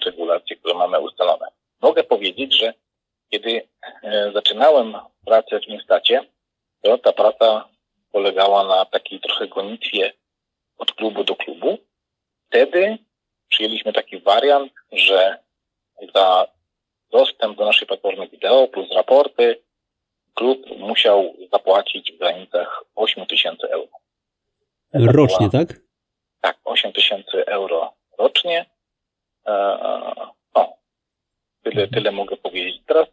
regulacje, 0.05 0.55
które 0.55 0.74
mamy 0.74 1.00
ustalone. 1.00 1.48
Mogę 1.81 2.03
powiedzieć, 2.03 2.58
że 2.60 2.74
kiedy 3.29 3.67
zaczynałem 4.34 4.95
pracę 5.25 5.60
w 5.60 5.67
Niestacie, 5.67 6.22
to 6.81 6.98
ta 6.98 7.13
praca 7.13 7.69
polegała 8.12 8.63
na 8.63 8.86
takiej 8.86 9.19
trochę 9.19 9.48
gonitwie 9.48 10.13
od 10.77 10.93
klubu 10.93 11.24
do 11.24 11.36
klubu. 11.36 11.77
Wtedy 12.48 12.98
przyjęliśmy 13.50 13.93
taki 13.93 14.19
wariant, 14.19 14.74
że 14.91 15.38
za 16.15 16.48
dostęp 17.12 17.58
do 17.58 17.65
naszej 17.65 17.88
platformy 17.88 18.27
wideo 18.27 18.67
plus 18.67 18.91
raporty 18.91 19.62
klub 20.34 20.77
musiał 20.77 21.34
zapłacić 21.53 22.12
w 22.12 22.17
granicach 22.17 22.84
8 22.95 23.25
tysięcy 23.25 23.69
euro. 23.69 23.91
Rocznie? 25.27 25.50
Tak, 26.41 26.57
8 26.63 26.93
tysięcy 26.93 27.46
euro 27.46 27.93
rocznie. 28.17 28.65
E, 29.48 29.53
o, 30.53 30.77
tyle, 31.63 31.84
mhm. 31.84 31.89
tyle 31.89 32.12
mogę 32.12 32.38
powiedzieć. 32.38 32.81
Teraz 32.86 33.07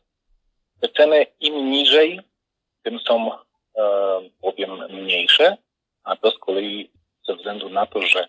te 0.80 0.88
ceny 0.88 1.26
im 1.40 1.70
niżej, 1.70 2.20
tym 2.82 3.00
są 3.00 3.32
e, 3.32 3.40
bowiem 4.40 4.86
mniejsze, 4.90 5.56
a 6.04 6.16
to 6.16 6.30
z 6.30 6.38
kolei 6.38 6.90
ze 7.28 7.36
względu 7.36 7.68
na 7.68 7.86
to, 7.86 8.02
że 8.02 8.28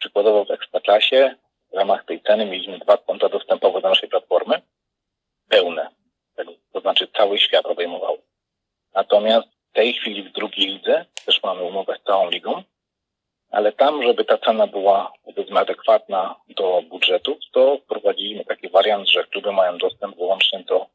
przykładowo 0.00 0.44
w 0.44 0.50
Ekstraklasie 0.50 1.34
w 1.72 1.76
ramach 1.76 2.04
tej 2.04 2.22
ceny 2.22 2.46
mieliśmy 2.46 2.78
dwa 2.78 2.96
konta 2.96 3.28
dostępowe 3.28 3.80
do 3.80 3.88
naszej 3.88 4.08
platformy, 4.08 4.62
pełne, 5.48 5.88
to 6.72 6.80
znaczy 6.80 7.08
cały 7.16 7.38
świat 7.38 7.66
obejmował. 7.66 8.18
Natomiast 8.94 9.48
w 9.70 9.74
tej 9.74 9.92
chwili 9.92 10.22
w 10.22 10.32
drugiej 10.32 10.66
lidze 10.66 11.06
też 11.26 11.42
mamy 11.42 11.62
umowę 11.62 11.96
z 12.00 12.06
całą 12.06 12.30
ligą, 12.30 12.62
ale 13.50 13.72
tam, 13.72 14.02
żeby 14.02 14.24
ta 14.24 14.38
cena 14.38 14.66
była 14.66 15.12
powiedzmy 15.24 15.60
adekwatna 15.60 16.34
do 16.48 16.82
budżetów, 16.82 17.38
to 17.52 17.78
wprowadziliśmy 17.78 18.44
taki 18.44 18.68
wariant, 18.68 19.08
że 19.08 19.24
kluby 19.24 19.52
mają 19.52 19.78
dostęp 19.78 20.16
wyłącznie 20.16 20.64
do 20.64 20.86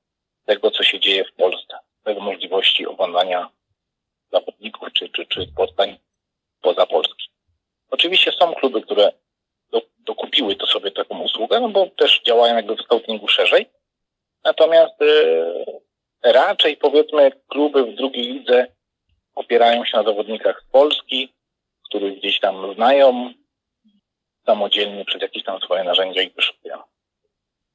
tego, 0.46 0.72
co 0.72 0.84
się 0.84 1.00
dzieje 1.20 1.32
w 1.32 1.36
Polsce, 1.36 1.78
tego 2.04 2.22
możliwości 2.22 2.88
oglądania 2.88 3.50
zawodników 4.32 4.90
czy, 4.94 5.10
czy, 5.10 5.26
czy 5.26 5.46
spotkań 5.46 5.98
poza 6.62 6.86
Polski. 6.86 7.30
Oczywiście 7.92 8.32
są 8.32 8.54
kluby, 8.54 8.82
które 8.82 9.12
do, 9.72 9.82
dokupiły 10.00 10.56
to 10.56 10.68
sobie 10.68 10.92
taką 10.92 11.22
usługę, 11.22 11.60
no 11.60 11.70
bo 11.70 11.88
też 11.88 12.22
działają 12.22 12.56
jakby 12.56 12.76
w 12.76 12.82
scoutingu 12.82 13.28
szerzej. 13.28 13.70
Natomiast 14.44 15.02
y, 15.02 15.56
raczej 16.24 16.78
powiedzmy 16.78 17.32
kluby 17.48 17.86
w 17.86 17.96
drugiej 17.96 18.34
lidze 18.34 18.68
opierają 19.36 19.86
się 19.86 19.98
na 19.98 20.04
zawodnikach 20.04 20.64
z 20.68 20.72
Polski, 20.72 21.34
których 21.90 22.18
gdzieś 22.18 22.40
tam 22.40 22.74
znają, 22.74 23.34
samodzielnie 24.46 25.06
przez 25.06 25.22
jakieś 25.22 25.44
tam 25.44 25.62
swoje 25.62 25.84
narzędzia 25.84 26.22
i 26.22 26.30
wyszukują. 26.30 26.84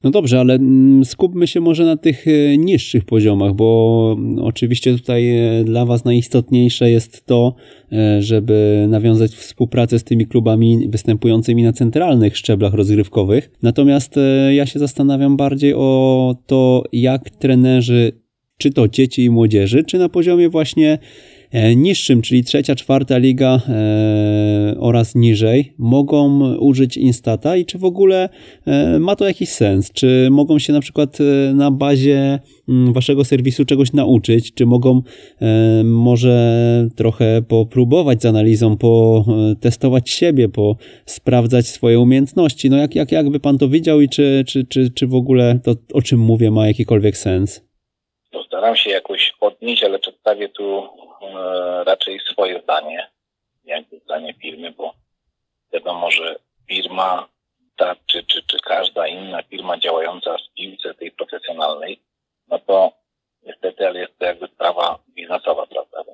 No 0.05 0.11
dobrze, 0.11 0.41
ale 0.41 0.55
mm, 0.55 1.05
skupmy 1.05 1.47
się 1.47 1.61
może 1.61 1.85
na 1.85 1.97
tych 1.97 2.29
e, 2.29 2.59
niższych 2.59 3.05
poziomach, 3.05 3.55
bo 3.55 4.17
mm, 4.19 4.39
oczywiście 4.39 4.93
tutaj 4.93 5.39
e, 5.39 5.65
dla 5.65 5.87
Was 5.87 6.05
najistotniejsze 6.05 6.91
jest 6.91 7.27
to, 7.27 7.55
e, 7.93 8.23
żeby 8.23 8.87
nawiązać 8.89 9.35
współpracę 9.35 9.99
z 9.99 10.05
tymi 10.05 10.27
klubami 10.27 10.89
występującymi 10.89 11.63
na 11.63 11.73
centralnych 11.73 12.37
szczeblach 12.37 12.75
rozgrywkowych. 12.75 13.51
Natomiast 13.63 14.15
ja 14.51 14.67
się 14.67 14.79
zastanawiam 14.79 15.37
bardziej 15.37 15.75
o 15.75 16.37
to, 16.47 16.85
jak 16.93 17.31
trenerzy, 17.31 18.13
czy 18.59 18.71
to 18.71 18.89
dzieci 18.89 19.25
i 19.25 19.31
młodzieży, 19.31 19.85
czy 19.85 19.99
na 19.99 20.09
poziomie 20.09 20.49
właśnie 20.49 20.99
niższym, 21.77 22.23
czyli 22.23 22.45
trzecia, 22.45 22.75
czwarta 22.75 23.19
liga 23.19 23.61
e, 23.69 24.75
oraz 24.79 25.15
niżej, 25.15 25.73
mogą 25.79 26.55
użyć 26.57 26.97
Instata 26.97 27.57
i 27.57 27.65
czy 27.65 27.79
w 27.79 27.85
ogóle 27.85 28.29
e, 28.67 28.99
ma 28.99 29.17
to 29.17 29.27
jakiś 29.27 29.49
sens? 29.49 29.93
Czy 29.93 30.29
mogą 30.31 30.59
się 30.59 30.73
na 30.73 30.81
przykład 30.81 31.19
na 31.55 31.71
bazie 31.71 32.39
mm, 32.69 32.93
waszego 32.93 33.25
serwisu 33.25 33.65
czegoś 33.65 33.93
nauczyć? 33.93 34.55
Czy 34.55 34.67
mogą 34.67 35.03
może 35.85 36.89
trochę 36.97 37.43
popróbować 37.49 38.23
z 38.23 38.27
analizą, 38.27 38.77
potestować 38.77 40.11
siebie, 40.11 40.49
po 40.49 40.77
sprawdzać 41.07 41.67
swoje 41.67 42.01
umiejętności? 42.01 42.71
No 42.71 42.77
jak, 42.77 42.95
jak, 42.95 43.13
jak 43.13 43.31
by 43.31 43.41
pan 43.41 43.59
to 43.59 43.69
widział 43.69 44.01
i 44.01 44.09
czy, 44.09 44.45
czy, 44.47 44.65
czy, 44.65 44.91
czy 44.91 45.07
w 45.07 45.15
ogóle 45.15 45.61
to, 45.63 45.75
o 45.93 46.03
czym 46.03 46.21
mówię, 46.21 46.51
ma 46.51 46.67
jakikolwiek 46.67 47.17
sens? 47.17 47.74
Postaram 48.35 48.77
się 48.77 48.91
jakoś 48.91 49.33
odnieść, 49.41 49.85
ale 49.85 49.99
przedstawię 49.99 50.49
tu 50.49 50.89
E, 51.33 51.85
raczej 51.85 52.21
swoje 52.21 52.61
zdanie, 52.61 53.11
jakby 53.65 53.99
zdanie 53.99 54.35
firmy, 54.35 54.71
bo 54.71 54.95
wiadomo, 55.73 56.11
że 56.11 56.37
firma 56.69 57.29
ta, 57.77 57.97
czy, 58.07 58.25
czy, 58.25 58.43
czy 58.43 58.59
każda 58.59 59.07
inna 59.07 59.43
firma 59.43 59.79
działająca 59.79 60.37
w 60.39 60.55
piłce 60.55 60.95
tej 60.95 61.11
profesjonalnej, 61.11 62.01
no 62.49 62.59
to 62.59 62.93
niestety, 63.43 63.87
ale 63.87 64.01
jest 64.01 64.19
to 64.19 64.25
jakby 64.25 64.47
sprawa 64.47 64.99
biznesowa, 65.09 65.67
prawda? 65.67 66.13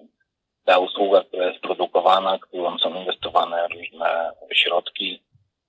Ta 0.64 0.78
usługa, 0.78 1.24
która 1.24 1.46
jest 1.46 1.60
produkowana, 1.60 2.38
którą 2.38 2.78
są 2.78 2.94
inwestowane 2.94 3.68
różne 3.68 4.30
środki, 4.52 5.22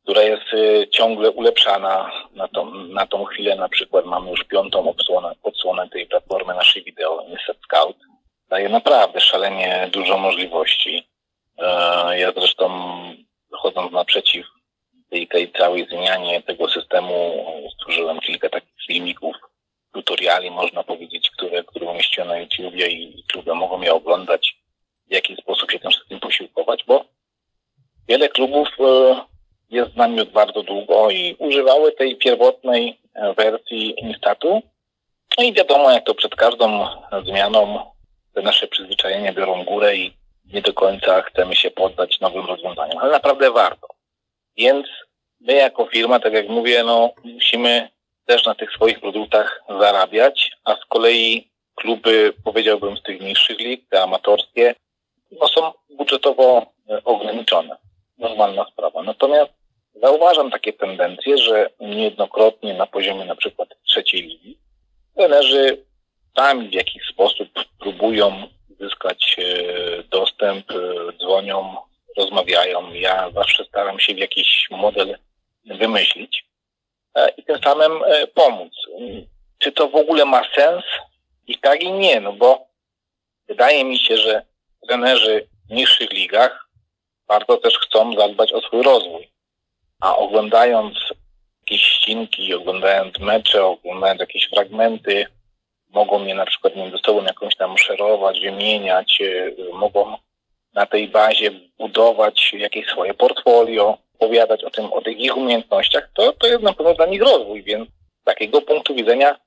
która 0.03 0.21
jest 0.21 0.53
y, 0.53 0.87
ciągle 0.91 1.31
ulepszana 1.31 2.11
na 2.33 2.47
tą, 2.47 2.73
na 2.73 3.07
tą 3.07 3.25
chwilę. 3.25 3.55
Na 3.55 3.69
przykład 3.69 4.05
mamy 4.05 4.29
już 4.29 4.43
piątą 4.43 4.89
odsłonę, 4.89 5.35
odsłonę 5.43 5.89
tej 5.89 6.07
platformy 6.07 6.53
naszej 6.53 6.83
wideo, 6.83 7.25
Niset 7.29 7.57
Scout 7.63 7.97
daje 8.51 8.69
naprawdę 8.69 9.21
szalenie 9.21 9.89
dużo 9.91 10.17
możliwości. 10.17 11.07
E, 11.57 11.65
ja 12.19 12.31
zresztą 12.31 12.69
chodząc 13.51 13.91
naprzeciw 13.91 14.45
tej, 15.09 15.27
tej 15.27 15.51
całej 15.51 15.87
zmianie 15.87 16.41
tego 16.41 16.69
systemu, 16.69 17.45
stworzyłem 17.73 18.19
kilka 18.19 18.49
takich 18.49 18.85
filmików, 18.87 19.35
tutoriali, 19.93 20.51
można 20.51 20.83
powiedzieć, 20.83 21.29
które, 21.29 21.63
które 21.63 21.85
umieściłem 21.85 22.27
na 22.27 22.37
YouTubie 22.37 22.87
i 22.87 23.23
kluby 23.31 23.55
mogą 23.55 23.81
je 23.81 23.93
oglądać, 23.93 24.55
w 25.07 25.13
jaki 25.13 25.35
sposób 25.35 25.71
się 25.71 25.79
tym 25.79 25.91
wszystkim 25.91 26.19
posiłkować, 26.19 26.83
bo 26.87 27.05
wiele 28.07 28.29
klubów 28.29 28.67
e, 28.79 29.21
jest 29.71 29.93
z 29.93 29.95
nami 29.95 30.17
już 30.17 30.29
bardzo 30.29 30.63
długo 30.63 31.10
i 31.10 31.36
używały 31.39 31.91
tej 31.91 32.17
pierwotnej 32.17 32.99
wersji 33.38 33.99
Instatu. 33.99 34.62
No 35.38 35.43
i 35.43 35.53
wiadomo, 35.53 35.91
jak 35.91 36.05
to 36.05 36.15
przed 36.15 36.36
każdą 36.36 36.88
zmianą 37.25 37.91
te 38.34 38.41
nasze 38.41 38.67
przyzwyczajenia 38.67 39.34
biorą 39.34 39.63
górę 39.63 39.95
i 39.95 40.13
nie 40.53 40.62
do 40.62 40.73
końca 40.73 41.21
chcemy 41.21 41.55
się 41.55 41.71
poddać 41.71 42.19
nowym 42.19 42.45
rozwiązaniom, 42.45 42.97
ale 42.97 43.12
naprawdę 43.12 43.51
warto. 43.51 43.88
Więc 44.57 44.88
my 45.39 45.53
jako 45.53 45.86
firma, 45.86 46.19
tak 46.19 46.34
jak 46.34 46.49
mówię, 46.49 46.84
no 46.84 47.10
musimy 47.23 47.89
też 48.25 48.45
na 48.45 48.55
tych 48.55 48.71
swoich 48.71 48.99
produktach 48.99 49.63
zarabiać, 49.69 50.51
a 50.63 50.75
z 50.75 50.86
kolei 50.86 51.51
kluby, 51.75 52.34
powiedziałbym, 52.43 52.97
z 52.97 53.03
tych 53.03 53.21
niższych 53.21 53.60
lig, 53.60 53.89
te 53.89 54.03
amatorskie, 54.03 54.75
no 55.31 55.47
są 55.47 55.71
budżetowo 55.89 56.65
e, 56.89 57.03
ograniczone. 57.03 57.77
Normalna 58.17 58.65
sprawa. 58.65 59.03
Natomiast 59.03 59.51
zauważam 59.95 60.51
takie 60.51 60.73
tendencje, 60.73 61.38
że 61.38 61.69
niejednokrotnie 61.80 62.73
na 62.73 62.86
poziomie 62.86 63.25
na 63.25 63.36
przykład 63.36 63.69
trzeciej 63.84 64.21
ligi 64.21 64.58
trenerzy 65.15 65.86
sami 66.38 66.69
w 66.69 66.73
jakiś 66.73 67.04
sposób 67.13 67.49
próbują 67.80 68.47
zyskać 68.80 69.36
e, 69.39 70.04
dostęp, 70.04 70.71
e, 70.71 70.75
dzwonią, 71.17 71.75
rozmawiają. 72.17 72.93
Ja 72.93 73.32
zawsze 73.32 73.65
staram 73.65 73.99
się 73.99 74.13
w 74.13 74.17
jakiś 74.17 74.67
model 74.71 75.17
wymyślić 75.65 76.45
e, 77.15 77.30
i 77.30 77.43
tym 77.43 77.60
samym 77.63 77.91
pomóc. 78.34 78.73
Czy 79.58 79.71
to 79.71 79.88
w 79.88 79.95
ogóle 79.95 80.25
ma 80.25 80.41
sens? 80.56 80.84
I 81.47 81.58
tak 81.58 81.84
i 81.84 81.91
nie, 81.91 82.21
no 82.21 82.34
bo 82.34 82.67
wydaje 83.47 83.84
mi 83.84 83.99
się, 83.99 84.17
że 84.17 84.45
trenerzy 84.88 85.47
w 85.69 85.73
niższych 85.73 86.12
ligach 86.12 86.67
bardzo 87.27 87.58
też 87.58 87.77
chcą 87.77 88.15
zadbać 88.15 88.54
o 88.54 88.62
swój 88.62 88.84
rozwój. 88.84 89.32
A 90.01 90.15
oglądając 90.15 90.97
jakieś 91.59 91.83
ścinki, 91.83 92.53
oglądając 92.53 93.19
mecze, 93.19 93.65
oglądając 93.65 94.19
jakieś 94.19 94.49
fragmenty, 94.49 95.25
mogą 95.89 96.19
mnie 96.19 96.35
na 96.35 96.45
przykład 96.45 96.75
między 96.75 96.97
sobą 97.05 97.23
jakąś 97.23 97.55
tam 97.55 97.77
szerować, 97.77 98.39
wymieniać, 98.39 99.17
y, 99.21 99.55
mogą 99.73 100.17
na 100.73 100.85
tej 100.85 101.07
bazie 101.07 101.51
budować 101.77 102.53
jakieś 102.53 102.87
swoje 102.87 103.13
portfolio, 103.13 103.97
opowiadać 104.13 104.63
o 104.63 104.69
tym, 104.69 104.93
o 104.93 105.01
tych 105.01 105.19
ich 105.19 105.37
umiejętnościach, 105.37 106.09
to, 106.13 106.33
to 106.33 106.47
jest 106.47 106.63
na 106.63 106.73
pewno 106.73 106.93
dla 106.93 107.05
nich 107.05 107.21
rozwój, 107.21 107.63
więc 107.63 107.89
z 108.21 108.23
takiego 108.23 108.61
punktu 108.61 108.95
widzenia 108.95 109.39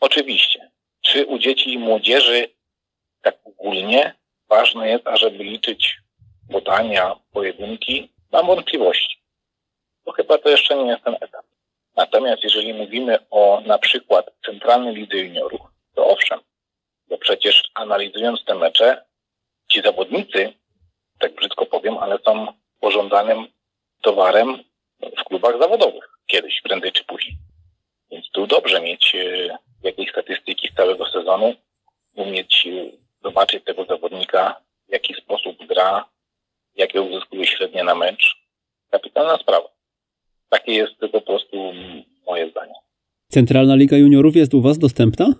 oczywiście. 0.00 0.70
Czy 1.00 1.26
u 1.26 1.38
dzieci 1.38 1.72
i 1.72 1.78
młodzieży 1.78 2.48
tak 3.22 3.38
ogólnie 3.44 4.14
ważne 4.48 4.88
jest, 4.88 5.06
ażeby 5.06 5.44
liczyć 5.44 5.96
podania, 6.52 7.16
pojedynki? 7.32 8.12
Mam 8.32 8.46
wątpliwości. 8.46 9.19
To 10.04 10.12
chyba 10.12 10.38
to 10.38 10.48
jeszcze 10.48 10.76
nie 10.76 10.90
jest 10.90 11.04
ten 11.04 11.14
etap. 11.20 11.46
Natomiast 11.96 12.42
jeżeli 12.42 12.74
mówimy 12.74 13.18
o 13.30 13.62
na 13.66 13.78
przykład 13.78 14.30
centralnym 14.46 14.94
lidze 14.94 15.16
juniorów, 15.16 15.60
to 15.94 16.06
owszem, 16.06 16.40
bo 17.08 17.18
przecież 17.18 17.70
analizując 17.74 18.44
te 18.44 18.54
mecze, 18.54 19.04
ci 19.72 19.82
zawodnicy, 19.82 20.52
tak 21.18 21.34
brzydko 21.34 21.66
powiem, 21.66 21.98
ale 21.98 22.18
są 22.18 22.46
pożądanym 22.80 23.46
towarem 24.02 24.64
w 25.18 25.24
klubach 25.24 25.58
zawodowych 25.58 26.10
kiedyś, 26.26 26.60
prędzej 26.60 26.92
czy 26.92 27.04
później. 27.04 27.36
Więc 28.10 28.30
tu 28.30 28.46
dobrze 28.46 28.80
mieć 28.80 29.14
e, 29.14 29.58
jakieś 29.82 30.10
statystyki 30.10 30.68
z 30.68 30.74
całego 30.74 31.06
sezonu, 31.06 31.54
umieć 32.14 32.66
e, 32.66 32.96
zobaczyć 33.24 33.64
tego 33.64 33.84
zawodnika, 33.84 34.60
w 34.88 34.92
jaki 34.92 35.14
sposób 35.14 35.66
gra, 35.66 36.04
jakie 36.76 37.02
uzyskuje 37.02 37.46
średnie 37.46 37.84
na 37.84 37.94
mecz. 37.94 38.36
Kapitalna 38.90 39.36
sprawa. 39.36 39.68
Takie 40.50 40.72
jest 40.72 40.92
po 41.12 41.20
prostu 41.20 41.72
moje 42.26 42.50
zdanie. 42.50 42.74
Centralna 43.28 43.74
Liga 43.74 43.96
Juniorów 43.96 44.36
jest 44.36 44.54
u 44.54 44.60
Was 44.60 44.78
dostępna? 44.78 45.34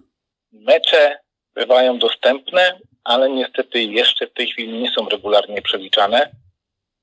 Mecze 0.52 1.18
bywają 1.54 1.98
dostępne, 1.98 2.80
ale 3.04 3.30
niestety 3.30 3.82
jeszcze 3.82 4.26
w 4.26 4.32
tej 4.32 4.46
chwili 4.46 4.82
nie 4.82 4.90
są 4.90 5.08
regularnie 5.08 5.62
przeliczane. 5.62 6.30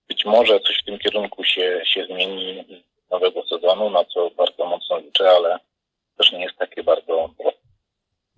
Być 0.08 0.26
może 0.26 0.60
coś 0.60 0.80
w 0.82 0.86
tym 0.86 1.00
kierunku 1.00 1.44
się, 1.44 1.82
się 1.86 2.06
zmieni 2.06 2.64
nowego 3.12 3.44
sezonu, 3.50 3.90
na 3.90 4.06
co 4.06 4.32
bardzo 4.38 4.66
mocno 4.66 5.00
liczę, 5.00 5.30
ale 5.30 5.60
też 6.18 6.32
nie 6.32 6.44
jest 6.44 6.58
takie 6.58 6.84
bardzo 6.84 7.30
proste. 7.38 7.62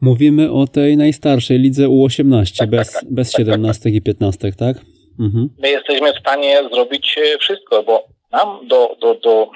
Mówimy 0.01 0.51
o 0.51 0.67
tej 0.67 0.97
najstarszej 0.97 1.59
lidze 1.59 1.87
U18, 1.87 2.57
tak, 2.57 2.69
bez, 2.69 2.91
tak, 2.91 3.01
tak, 3.01 3.13
bez 3.13 3.33
17 3.33 3.83
tak, 3.83 3.83
tak. 3.83 3.93
i 3.93 4.01
15, 4.01 4.51
tak? 4.51 4.77
Mhm. 5.19 5.49
My 5.59 5.69
jesteśmy 5.69 6.13
w 6.13 6.19
stanie 6.19 6.57
zrobić 6.73 7.15
wszystko, 7.39 7.83
bo 7.83 8.07
nam 8.31 8.67
do, 8.67 8.95
do, 9.01 9.15
do, 9.15 9.51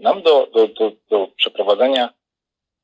nam 0.00 0.22
do, 0.22 0.46
do, 0.46 0.68
do, 0.68 0.92
do 1.10 1.28
przeprowadzenia, 1.36 2.14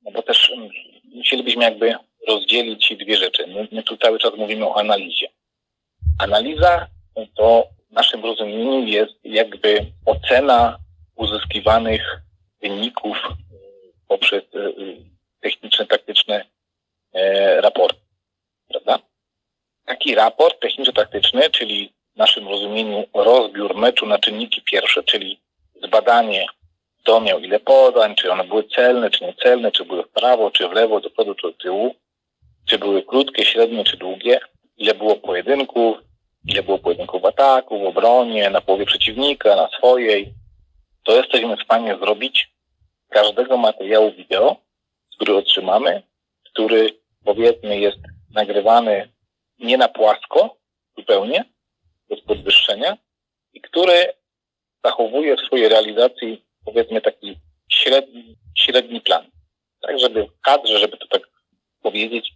no 0.02 0.10
bo 0.10 0.22
też 0.22 0.50
mm, 0.50 0.68
musielibyśmy 1.14 1.64
jakby 1.64 1.94
rozdzielić 2.28 2.96
dwie 2.96 3.16
rzeczy. 3.16 3.46
My, 3.46 3.68
my 3.72 3.82
tu 3.82 3.96
cały 3.96 4.18
czas 4.18 4.32
mówimy 4.36 4.66
o 4.66 4.76
analizie. 4.76 5.28
Analiza 6.18 6.86
to 7.34 7.68
w 7.90 7.92
naszym 7.92 8.24
rozumieniu 8.24 8.86
jest 8.86 9.14
jakby 9.24 9.86
ocena 10.06 10.78
uzyskiwanych 11.16 12.22
wyników 12.60 13.16
e, 13.16 13.32
poprzez 14.08 14.42
e, 14.42 14.72
techniczne, 15.40 15.86
taktyczne 15.86 16.44
e, 17.12 17.60
raporty. 17.60 18.00
Prawda? 18.68 18.98
Taki 19.84 20.14
raport 20.14 20.60
techniczno-taktyczny, 20.60 21.50
czyli 21.50 21.92
w 22.14 22.16
naszym 22.16 22.48
rozumieniu 22.48 23.04
rozbiór 23.14 23.76
meczu 23.76 24.06
na 24.06 24.18
czynniki 24.18 24.62
pierwsze, 24.62 25.02
czyli 25.02 25.40
zbadanie, 25.84 26.46
kto 27.02 27.20
miał 27.20 27.38
ile 27.38 27.60
podań, 27.60 28.14
czy 28.14 28.32
one 28.32 28.44
były 28.44 28.64
celne, 28.64 29.10
czy 29.10 29.24
niecelne, 29.24 29.72
czy 29.72 29.84
były 29.84 30.02
w 30.02 30.08
prawo, 30.08 30.50
czy 30.50 30.68
w 30.68 30.72
lewo, 30.72 31.00
do 31.00 31.10
przodu, 31.10 31.34
czy 31.34 31.46
do 31.46 31.52
tyłu, 31.52 31.94
czy 32.68 32.78
były 32.78 33.02
krótkie, 33.02 33.44
średnie, 33.44 33.84
czy 33.84 33.96
długie, 33.96 34.40
ile 34.76 34.94
było 34.94 35.16
pojedynków, 35.16 35.96
ile 36.44 36.62
było 36.62 36.78
pojedynków 36.78 37.22
w 37.22 37.26
ataku, 37.26 37.78
w 37.78 37.86
obronie, 37.86 38.50
na 38.50 38.60
połowie 38.60 38.86
przeciwnika, 38.86 39.56
na 39.56 39.68
swojej. 39.68 40.34
To 41.04 41.16
jesteśmy 41.16 41.56
w 41.56 41.62
stanie 41.62 41.96
zrobić 41.98 42.48
każdego 43.08 43.56
materiału 43.56 44.12
wideo, 44.12 44.56
który 45.16 45.36
otrzymamy, 45.36 46.02
który 46.44 46.90
powiedzmy 47.24 47.78
jest 47.78 47.98
nagrywany 48.34 49.12
nie 49.58 49.78
na 49.78 49.88
płasko 49.88 50.56
zupełnie, 50.98 51.44
bez 52.10 52.20
podwyższenia 52.20 52.96
i 53.52 53.60
który 53.60 54.14
zachowuje 54.84 55.36
w 55.36 55.40
swojej 55.40 55.68
realizacji 55.68 56.44
powiedzmy 56.64 57.00
taki 57.00 57.36
średni, 57.72 58.36
średni 58.58 59.00
plan. 59.00 59.30
Tak, 59.80 59.98
żeby 59.98 60.26
w 60.26 60.40
kadrze, 60.40 60.78
żeby 60.78 60.96
to 60.96 61.06
tak 61.06 61.22
powiedzieć, 61.82 62.32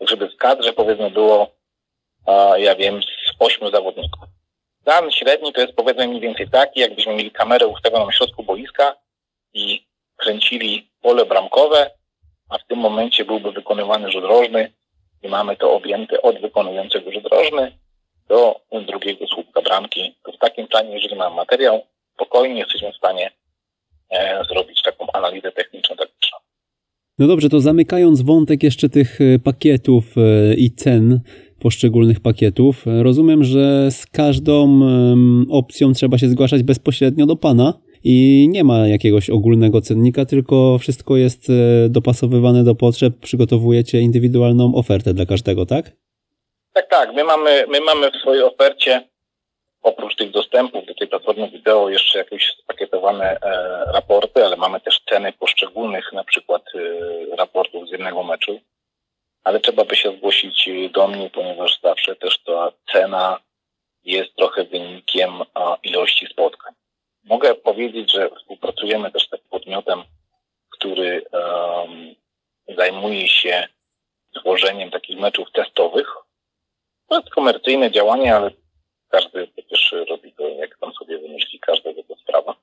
żeby 0.00 0.28
w 0.28 0.36
kadrze 0.36 0.72
powiedzmy 0.72 1.10
było, 1.10 1.50
a, 2.26 2.58
ja 2.58 2.74
wiem, 2.74 3.02
z 3.02 3.06
ośmiu 3.38 3.70
zawodników. 3.70 4.28
Plan 4.84 5.10
średni 5.10 5.52
to 5.52 5.60
jest 5.60 5.72
powiedzmy 5.72 6.08
mniej 6.08 6.20
więcej 6.20 6.50
taki, 6.50 6.80
jakbyśmy 6.80 7.14
mieli 7.14 7.30
kamerę 7.30 7.66
ustawioną 7.66 8.10
w 8.10 8.14
środku 8.14 8.42
boiska 8.42 8.96
i 9.54 9.86
kręcili 10.16 10.90
pole 11.02 11.24
bramkowe, 11.24 11.90
a 12.48 12.58
w 12.58 12.66
tym 12.66 12.78
momencie 12.78 13.24
byłby 13.24 13.52
wykonywany 13.52 14.10
rzut 14.10 14.24
rożny 14.24 14.72
i 15.22 15.28
mamy 15.28 15.56
to 15.56 15.72
objęte 15.72 16.22
od 16.22 16.40
wykonującego 16.40 17.12
rzut 17.12 17.26
rożny 17.26 17.78
do 18.28 18.60
drugiego 18.86 19.26
słupka 19.26 19.62
bramki. 19.62 20.14
W 20.34 20.38
takim 20.38 20.66
planie, 20.66 20.94
jeżeli 20.94 21.16
mamy 21.16 21.36
materiał, 21.36 21.80
spokojnie 22.14 22.58
jesteśmy 22.58 22.92
w 22.92 22.96
stanie 22.96 23.30
e, 24.10 24.44
zrobić 24.50 24.82
taką 24.82 25.06
analizę 25.12 25.52
techniczno-taktyczną. 25.52 26.38
No 27.18 27.26
dobrze, 27.26 27.48
to 27.48 27.60
zamykając 27.60 28.22
wątek 28.22 28.62
jeszcze 28.62 28.88
tych 28.88 29.20
e, 29.20 29.38
pakietów 29.38 30.04
e, 30.18 30.54
i 30.54 30.70
cen 30.70 31.20
poszczególnych 31.58 32.20
pakietów, 32.20 32.84
rozumiem, 32.86 33.44
że 33.44 33.90
z 33.90 34.06
każdą 34.06 34.80
opcją 35.50 35.92
trzeba 35.92 36.18
się 36.18 36.28
zgłaszać 36.28 36.62
bezpośrednio 36.62 37.26
do 37.26 37.36
Pana 37.36 37.74
i 38.04 38.48
nie 38.50 38.64
ma 38.64 38.88
jakiegoś 38.88 39.30
ogólnego 39.30 39.80
cennika, 39.80 40.24
tylko 40.24 40.78
wszystko 40.78 41.16
jest 41.16 41.50
e, 41.50 41.88
dopasowywane 41.88 42.64
do 42.64 42.74
potrzeb, 42.74 43.18
przygotowujecie 43.18 44.00
indywidualną 44.00 44.74
ofertę 44.74 45.14
dla 45.14 45.26
każdego, 45.26 45.66
tak? 45.66 45.92
Tak, 46.76 46.88
tak. 46.88 47.12
My 47.14 47.24
mamy, 47.24 47.64
my 47.68 47.80
mamy 47.80 48.10
w 48.10 48.16
swojej 48.16 48.42
ofercie 48.42 49.08
oprócz 49.82 50.16
tych 50.16 50.30
dostępów 50.30 50.86
do 50.86 50.94
tej 50.94 51.08
platformy 51.08 51.50
wideo 51.50 51.88
jeszcze 51.88 52.18
jakieś 52.18 52.52
spakietowane 52.62 53.40
e, 53.40 53.84
raporty, 53.92 54.44
ale 54.44 54.56
mamy 54.56 54.80
też 54.80 55.00
ceny 55.08 55.32
poszczególnych 55.32 56.12
na 56.12 56.24
przykład 56.24 56.62
e, 56.74 57.36
raportów 57.36 57.88
z 57.88 57.92
jednego 57.92 58.22
meczu. 58.22 58.60
Ale 59.44 59.60
trzeba 59.60 59.84
by 59.84 59.96
się 59.96 60.12
zgłosić 60.16 60.68
do 60.90 61.08
mnie, 61.08 61.30
ponieważ 61.30 61.80
zawsze 61.82 62.16
też 62.16 62.38
ta 62.38 62.72
cena 62.92 63.40
jest 64.04 64.36
trochę 64.36 64.64
wynikiem 64.64 65.30
a, 65.54 65.76
ilości 65.82 66.26
spotkań. 66.26 66.74
Mogę 67.24 67.54
powiedzieć, 67.54 68.12
że 68.12 68.30
współpracujemy 68.30 69.10
też 69.10 69.26
z 69.26 69.30
takim 69.30 69.48
podmiotem, 69.48 70.02
który 70.70 71.26
um, 71.32 72.14
zajmuje 72.68 73.28
się 73.28 73.68
tworzeniem 74.40 74.90
takich 74.90 75.18
meczów 75.18 75.52
testowych. 75.52 76.25
To 77.08 77.16
jest 77.16 77.30
komercyjne 77.30 77.90
działanie, 77.90 78.36
ale 78.36 78.50
każdy 79.08 79.46
przecież 79.46 79.94
robi 80.08 80.32
to, 80.32 80.48
jak 80.48 80.78
tam 80.78 80.92
sobie 80.92 81.18
wymyśli, 81.18 81.60
każdego 81.60 82.02
to 82.02 82.16
sprawa. 82.16 82.54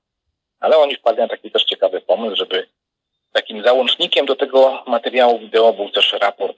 Ale 0.60 0.78
oni 0.78 0.96
wpadli 0.96 1.22
na 1.22 1.28
taki 1.28 1.52
też 1.52 1.64
ciekawy 1.64 2.02
pomysł, 2.02 2.36
żeby 2.36 2.68
takim 3.34 3.64
załącznikiem 3.64 4.26
do 4.26 4.36
tego 4.36 4.84
materiału 4.88 5.40
wideo 5.40 5.74
był 5.74 5.90
też 5.90 6.14
raport, 6.14 6.58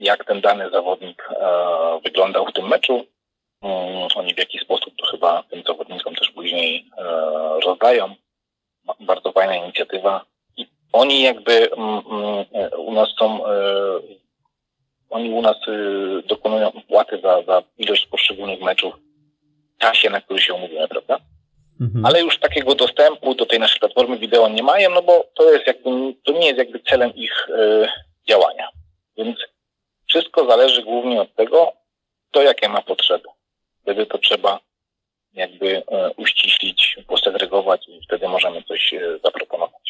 jak 0.00 0.24
ten 0.24 0.40
dany 0.40 0.70
zawodnik 0.70 1.28
e, 1.30 2.00
wyglądał 2.04 2.46
w 2.46 2.52
tym 2.52 2.68
meczu, 2.68 3.06
Mm, 3.64 4.08
oni 4.14 4.34
w 4.34 4.38
jakiś 4.38 4.62
sposób 4.62 4.94
to 4.96 5.06
chyba 5.06 5.42
tym 5.42 5.62
zawodnikom 5.66 6.14
też 6.14 6.30
później 6.30 6.90
e, 6.98 7.02
rozdają. 7.66 8.14
Bardzo 9.00 9.32
fajna 9.32 9.56
inicjatywa. 9.56 10.24
I 10.56 10.66
oni 10.92 11.22
jakby 11.22 11.70
mm, 11.72 12.02
mm, 12.10 12.70
u 12.78 12.92
nas 12.92 13.08
są, 13.18 13.46
e, 13.46 13.50
oni 15.14 15.30
u 15.30 15.42
nas 15.42 15.56
e, 15.68 15.72
dokonują 16.22 16.72
opłaty 16.72 17.20
za, 17.22 17.42
za 17.42 17.62
ilość 17.78 18.06
poszczególnych 18.06 18.60
meczów 18.60 18.94
w 19.76 19.80
czasie, 19.80 20.10
na 20.10 20.20
który 20.20 20.40
się 20.40 20.54
umówimy, 20.54 20.88
prawda? 20.88 21.18
Mhm. 21.80 22.06
Ale 22.06 22.20
już 22.22 22.38
takiego 22.38 22.74
dostępu 22.74 23.34
do 23.34 23.46
tej 23.46 23.58
naszej 23.58 23.80
platformy 23.80 24.18
wideo 24.18 24.48
nie 24.48 24.62
mają, 24.62 24.90
no 24.90 25.02
bo 25.02 25.24
to 25.34 25.52
jest 25.52 25.66
jakby, 25.66 25.90
to 26.24 26.32
nie 26.32 26.46
jest 26.46 26.58
jakby 26.58 26.80
celem 26.80 27.14
ich 27.14 27.48
działania. 28.28 28.68
Więc 29.16 29.36
wszystko 30.08 30.46
zależy 30.46 30.82
głównie 30.82 31.20
od 31.20 31.34
tego, 31.34 31.72
kto 32.30 32.42
jakie 32.42 32.68
ma 32.68 32.82
potrzeby. 32.82 33.28
Wtedy 33.82 34.06
to 34.06 34.18
trzeba 34.18 34.60
jakby 35.34 35.76
e, 35.76 36.10
uściślić, 36.16 36.96
posegregować 37.06 37.88
i 37.88 38.00
wtedy 38.06 38.28
możemy 38.28 38.62
coś 38.62 38.94
e, 38.94 39.18
zaproponować. 39.24 39.83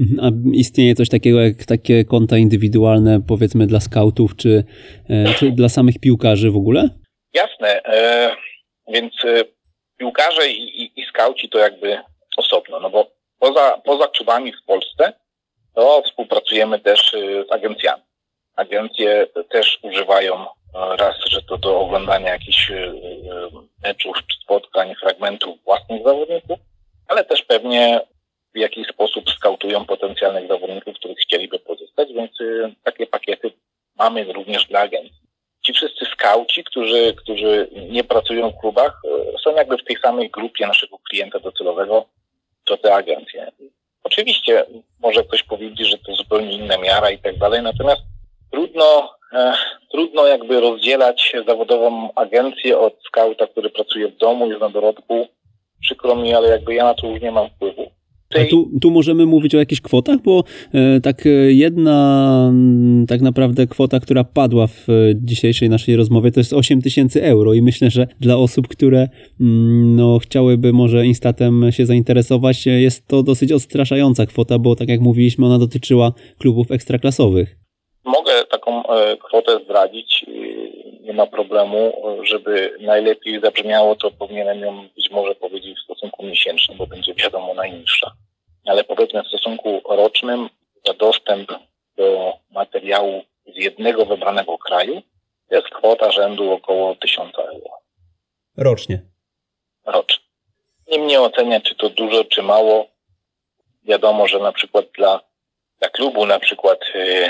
Mhm. 0.00 0.20
A 0.24 0.56
istnieje 0.56 0.94
coś 0.94 1.08
takiego 1.08 1.40
jak 1.40 1.64
takie 1.64 2.04
konta 2.04 2.36
indywidualne, 2.36 3.20
powiedzmy 3.28 3.66
dla 3.66 3.80
skautów, 3.80 4.36
czy, 4.36 4.64
e, 5.10 5.34
czy 5.34 5.50
dla 5.50 5.68
samych 5.68 5.98
piłkarzy 5.98 6.50
w 6.50 6.56
ogóle? 6.56 6.88
Jasne. 7.34 7.82
Więc 8.88 9.12
piłkarze 9.98 10.48
i, 10.48 10.82
i, 10.82 11.00
i 11.00 11.04
skauci 11.04 11.48
to 11.48 11.58
jakby 11.58 11.98
osobno, 12.36 12.80
no 12.80 12.90
bo 12.90 13.10
poza, 13.38 13.80
poza 13.84 14.08
klubami 14.08 14.52
w 14.52 14.66
Polsce 14.66 15.12
to 15.74 16.02
współpracujemy 16.02 16.80
też 16.80 17.16
z 17.48 17.52
agencjami. 17.52 18.02
Agencje 18.56 19.26
też 19.50 19.78
używają 19.82 20.46
raz, 20.74 21.16
że 21.26 21.42
to 21.42 21.58
do 21.58 21.80
oglądania 21.80 22.32
jakichś 22.32 22.70
e, 22.70 22.74
e, 22.74 22.92
meczów, 23.82 24.16
spotkań, 24.44 24.94
fragmentów 24.94 25.64
własnych 25.64 26.02
zawodników, 26.04 26.58
ale 27.08 27.24
też 27.24 27.42
pewnie 27.42 28.00
w 28.54 28.58
jakiś 28.58 28.88
sposób 28.88 29.30
skautują 29.30 29.84
potencjalnych 29.84 30.48
zawodników, 30.48 30.94
których 30.94 31.18
chcieliby 31.18 31.58
pozyskać, 31.58 32.12
więc 32.12 32.40
e, 32.40 32.72
takie 32.84 33.06
pakiety 33.06 33.52
mamy 33.98 34.32
również 34.32 34.66
dla 34.66 34.80
agencji. 34.80 35.22
Ci 35.66 35.72
wszyscy 35.72 36.04
skauci, 36.04 36.64
którzy, 36.64 37.14
którzy 37.16 37.68
nie 37.90 38.04
pracują 38.04 38.50
w 38.50 38.60
klubach, 38.60 39.02
są 39.44 39.54
jakby 39.56 39.76
w 39.76 39.84
tej 39.84 39.96
samej 39.96 40.30
grupie 40.30 40.66
naszego 40.66 40.98
klienta 40.98 41.38
docelowego, 41.38 42.04
co 42.68 42.76
te 42.76 42.94
agencje. 42.94 43.52
Oczywiście 44.04 44.64
może 45.00 45.24
ktoś 45.24 45.42
powiedzieć, 45.42 45.88
że 45.88 45.98
to 45.98 46.14
zupełnie 46.14 46.52
inna 46.52 46.78
miara 46.78 47.10
i 47.10 47.18
tak 47.18 47.38
dalej, 47.38 47.62
natomiast 47.62 48.02
trudno 48.52 49.14
e, 49.32 49.54
trudno 49.90 50.26
jakby 50.26 50.60
rozdzielać 50.60 51.32
zawodową 51.46 52.14
agencję 52.14 52.78
od 52.78 52.94
skauta, 53.06 53.46
który 53.46 53.70
pracuje 53.70 54.08
w 54.08 54.16
domu, 54.16 54.48
jest 54.48 54.60
na 54.60 54.68
dorodku, 54.68 55.28
przykro 55.80 56.16
mi, 56.16 56.34
ale 56.34 56.48
jakby 56.48 56.74
ja 56.74 56.84
na 56.84 56.94
to 56.94 57.06
już 57.06 57.20
nie 57.20 57.32
mam 57.32 57.50
wpływu. 57.50 57.90
A 58.40 58.44
tu, 58.50 58.70
tu 58.80 58.90
możemy 58.90 59.26
mówić 59.26 59.54
o 59.54 59.58
jakichś 59.58 59.80
kwotach, 59.80 60.22
bo 60.22 60.44
e, 60.72 61.00
tak 61.00 61.26
e, 61.26 61.28
jedna 61.52 62.52
tak 63.08 63.20
naprawdę 63.20 63.66
kwota, 63.66 64.00
która 64.00 64.24
padła 64.24 64.66
w 64.66 64.88
e, 64.88 64.92
dzisiejszej 65.14 65.68
naszej 65.68 65.96
rozmowie, 65.96 66.30
to 66.30 66.40
jest 66.40 66.52
8 66.52 66.82
tysięcy 66.82 67.24
euro 67.24 67.54
i 67.54 67.62
myślę, 67.62 67.90
że 67.90 68.06
dla 68.20 68.36
osób, 68.36 68.68
które 68.68 69.08
no, 69.96 70.18
chciałyby 70.18 70.72
może 70.72 71.06
Instatem 71.06 71.64
się 71.70 71.86
zainteresować, 71.86 72.66
jest 72.66 73.08
to 73.08 73.22
dosyć 73.22 73.52
odstraszająca 73.52 74.26
kwota, 74.26 74.58
bo 74.58 74.76
tak 74.76 74.88
jak 74.88 75.00
mówiliśmy, 75.00 75.46
ona 75.46 75.58
dotyczyła 75.58 76.12
klubów 76.38 76.70
ekstraklasowych. 76.70 77.56
Mogę 78.04 78.32
taką 78.50 78.82
kwotę 79.28 79.58
zdradzić, 79.64 80.24
nie 81.02 81.12
ma 81.12 81.26
problemu, 81.26 81.92
żeby 82.22 82.76
najlepiej 82.80 83.40
zabrzmiało, 83.40 83.96
to 83.96 84.10
powinienem 84.10 84.60
ją 84.60 84.88
być 84.96 85.10
może 85.10 85.34
powiedzieć 85.34 85.78
w 85.78 85.84
stosunku 85.84 86.22
miesięcznym, 86.22 86.78
bo 86.78 86.86
będzie 86.86 87.14
wiadomo 87.14 87.54
najniższa. 87.54 88.12
Ale 88.66 88.84
powiedzmy 88.84 89.22
w 89.22 89.28
stosunku 89.28 89.82
rocznym 89.88 90.48
za 90.86 90.94
dostęp 90.94 91.52
do 91.96 92.32
materiału 92.50 93.22
z 93.46 93.56
jednego 93.64 94.06
wybranego 94.06 94.58
kraju 94.58 95.02
jest 95.50 95.68
kwota 95.68 96.10
rzędu 96.10 96.52
około 96.52 96.94
1000 96.94 97.38
euro 97.38 97.70
Rocznie. 98.56 99.02
rocznie. 99.86 100.24
Nie 100.90 100.98
mnie 100.98 101.20
oceniać, 101.20 101.62
czy 101.64 101.74
to 101.74 101.90
dużo, 101.90 102.24
czy 102.24 102.42
mało. 102.42 102.86
Wiadomo, 103.84 104.28
że 104.28 104.38
na 104.38 104.52
przykład 104.52 104.86
dla, 104.98 105.20
dla 105.78 105.88
klubu, 105.88 106.26
na 106.26 106.38
przykład 106.38 106.80
y, 106.94 107.26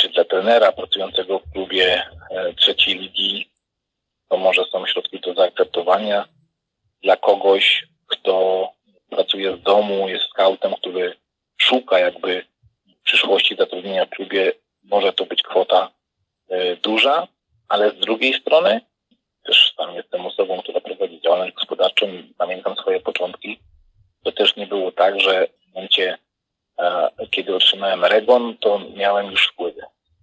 czy 0.00 0.08
dla 0.08 0.24
trenera 0.24 0.72
pracującego 0.72 1.38
w 1.38 1.52
klubie 1.52 2.02
e, 2.30 2.54
trzeciej 2.54 2.98
ligi, 2.98 3.50
to 4.28 4.36
może 4.36 4.64
są 4.64 4.86
środki 4.86 5.20
do 5.20 5.34
zaakceptowania. 5.34 6.28
Dla 7.02 7.16
kogoś, 7.16 7.86
kto 8.06 8.68
pracuje 9.10 9.56
z 9.56 9.62
domu, 9.62 10.08
jest 10.08 10.24
scoutem, 10.24 10.74
który 10.74 11.16
szuka 11.56 11.98
jakby 11.98 12.46
przyszłości 13.04 13.56
zatrudnienia 13.56 14.06
w 14.06 14.10
klubie, 14.10 14.52
może 14.82 15.12
to 15.12 15.26
być 15.26 15.42
kwota 15.42 15.90
e, 16.48 16.76
duża, 16.76 17.28
ale 17.68 17.90
z 17.90 17.98
drugiej 17.98 18.34
strony 18.40 18.80
też 19.44 19.74
sam 19.76 19.94
jestem 19.94 20.26
osobą, 20.26 20.62
która 20.62 20.80
prowadzi 20.80 21.20
działalność 21.20 21.54
gospodarczą 21.54 22.06
i 22.06 22.34
pamiętam 22.38 22.76
swoje 22.76 23.00
początki. 23.00 23.60
To 24.24 24.32
też 24.32 24.56
nie 24.56 24.66
było 24.66 24.92
tak, 24.92 25.20
że 25.20 25.46
w 25.46 25.74
momencie, 25.74 26.18
e, 26.78 27.10
kiedy 27.30 27.56
otrzymałem 27.56 28.04
Regon, 28.04 28.56
to 28.56 28.80
miałem 28.96 29.30
już 29.30 29.48
wpływy. 29.48 29.79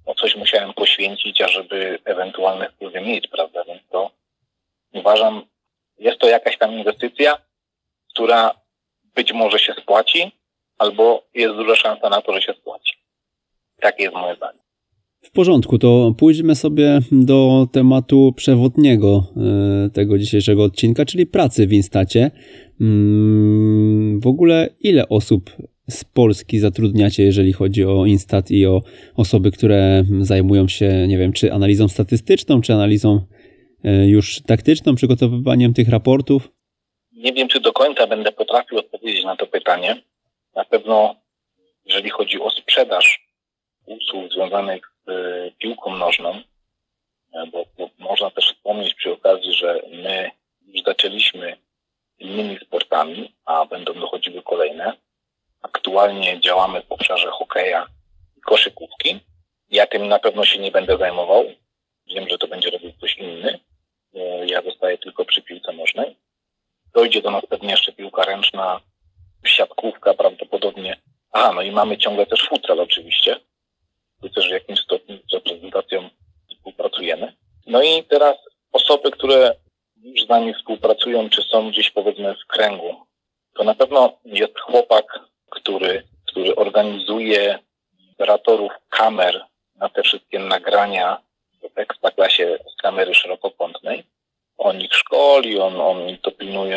No 0.08 0.14
coś 0.14 0.36
musiałem 0.36 0.74
poświęcić, 0.74 1.42
ażeby 1.42 2.00
ewentualne 2.06 2.70
wpływy 2.70 3.02
mieć, 3.02 3.28
prawda? 3.28 3.64
Więc 3.68 3.82
to 3.92 4.12
uważam, 4.94 5.42
jest 6.00 6.20
to 6.20 6.28
jakaś 6.28 6.58
tam 6.58 6.74
inwestycja, 6.74 7.38
która 8.14 8.52
być 9.16 9.34
może 9.34 9.60
się 9.60 9.74
spłaci, 9.74 10.32
albo 10.78 11.24
jest 11.34 11.56
duża 11.56 11.76
szansa 11.76 12.10
na 12.10 12.22
to, 12.22 12.34
że 12.34 12.42
się 12.42 12.54
spłaci. 12.54 12.94
Takie 13.82 14.04
jest 14.04 14.16
moje 14.16 14.36
zdanie. 14.36 14.60
W 15.22 15.32
porządku, 15.32 15.78
to 15.78 16.14
pójdźmy 16.18 16.56
sobie 16.56 17.00
do 17.12 17.68
tematu 17.74 18.34
przewodniego 18.36 19.24
e, 19.86 19.90
tego 19.90 20.18
dzisiejszego 20.18 20.64
odcinka, 20.64 21.06
czyli 21.06 21.26
pracy 21.26 21.68
w 21.68 21.74
Instacie. 21.74 22.32
Mm, 22.82 24.20
W 24.20 24.28
ogóle 24.28 24.70
ile 24.80 25.10
osób 25.10 25.50
z 25.90 26.04
Polski 26.04 26.60
zatrudniacie, 26.60 27.24
jeżeli 27.24 27.54
chodzi 27.54 27.86
o 27.86 28.06
Instat 28.06 28.52
i 28.52 28.66
o 28.66 28.82
osoby, 29.16 29.52
które 29.52 30.04
zajmują 30.20 30.68
się, 30.68 31.08
nie 31.08 31.18
wiem, 31.18 31.34
czy 31.34 31.54
analizą 31.54 31.88
statystyczną, 31.88 32.62
czy 32.62 32.74
analizą 32.74 33.26
e, 33.84 34.08
już 34.08 34.42
taktyczną, 34.42 34.96
przygotowywaniem 34.96 35.74
tych 35.74 35.90
raportów? 35.90 36.52
Nie 37.12 37.34
wiem, 37.34 37.48
czy 37.48 37.60
do 37.60 37.74
końca 37.74 38.08
będę 38.08 38.32
potrafił 38.32 38.78
odpowiedzieć 38.78 39.24
na 39.24 39.36
to 39.36 39.48
pytanie. 39.48 40.02
Na 40.56 40.66
pewno, 40.66 41.16
jeżeli 41.86 42.10
chodzi 42.10 42.40
o 42.40 42.50
sprzedaż 42.50 43.28
usług 43.86 44.34
związanych 44.34 44.92
z 45.06 45.10
y, 45.10 45.52
piłką 45.60 45.98
nożną, 45.98 46.30
e, 47.34 47.46
bo, 47.52 47.66
bo 47.78 47.90
można 48.00 48.32
też 48.32 48.46
wspomnieć 48.46 48.94
przy 48.94 49.12
okazji, 49.12 49.54
że 49.54 49.82
my 49.92 50.32
już 50.68 50.84
zaczęliśmy 50.86 51.58
innymi 52.20 52.60
sportami, 52.60 53.34
a 53.46 53.66
będą 53.66 53.94
dochodziły 53.94 54.42
kolejne. 54.42 54.94
Aktualnie 55.68 56.40
działamy 56.42 56.82
w 56.82 56.92
obszarze 56.92 57.28
hokeja 57.32 57.88
i 58.38 58.42
koszykówki. 58.42 59.20
Ja 59.70 59.88
tym 59.88 60.08
na 60.08 60.20
pewno 60.20 60.46
się 60.46 60.60
nie 60.60 60.72
będę 60.72 60.98
zajmował. 60.98 61.44
Wiem, 62.08 62.30
że 62.30 62.38
to 62.38 62.48
będzie 62.48 62.70
robił 62.70 62.94
ktoś 62.94 63.18
inny. 63.18 63.60
E, 64.16 64.46
Ja 64.46 64.62
zostaję 64.62 64.98
tylko 64.98 65.26
przy 65.26 65.42
piłce 65.42 65.74
nożnej. 65.74 66.18
Dojdzie 66.94 67.22
do 67.22 67.32
nas 67.32 67.46
pewnie 67.46 67.70
jeszcze 67.72 67.92
piłka 67.92 68.24
ręczna, 68.24 68.80
siatkówka 69.46 70.14
prawdopodobnie. 70.14 71.02
Aha, 71.32 71.52
no 71.56 71.62
i 71.62 71.72
mamy 71.72 71.98
ciągle 71.98 72.26
też 72.26 72.48
futsal 72.50 72.80
oczywiście. 72.80 73.40
Tu 74.22 74.30
też 74.30 74.48
w 74.48 74.52
jakimś 74.52 74.80
stopniu 74.80 75.18
z 75.30 75.34
reprezentacją 75.34 76.10
współpracujemy. 76.50 77.34
No 77.66 77.82
i 77.84 78.04
teraz 78.04 78.38
osoby, 78.72 79.12
które 79.12 79.56
już 80.04 80.26
z 80.26 80.30
nami 80.30 80.54
współpracują, 80.54 81.30
czy 81.30 81.42
są 81.42 81.70
gdzieś 81.70 81.92
powiedzmy 81.92 82.36
w 82.36 82.48
kręgu, 82.48 82.96
to 83.56 83.64
na 83.64 83.76
pewno 83.76 84.18
jest 84.26 84.60
chłopak, 84.60 85.20
który, 85.68 86.04
który 86.28 86.56
organizuje 86.56 87.60
operatorów 88.14 88.72
kamer 88.90 89.46
na 89.76 89.90
te 89.90 90.04
wszystkie 90.04 90.40
nagrania 90.40 91.22
w 91.76 91.78
ekstraklasie 91.78 92.60
z 92.74 92.82
kamery 92.82 93.16
szerokokątnej. 93.16 94.04
On 94.58 94.82
ich 94.82 94.94
szkoli, 94.94 95.60
on, 95.60 95.82
on 95.82 96.10
ich 96.10 96.20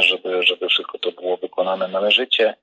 żeby, 0.01 0.43
żeby 0.43 0.69
wszystko 0.69 0.99
to 0.99 1.13
było 1.13 1.37
wykonane 1.37 1.89
należycie. 1.89 2.55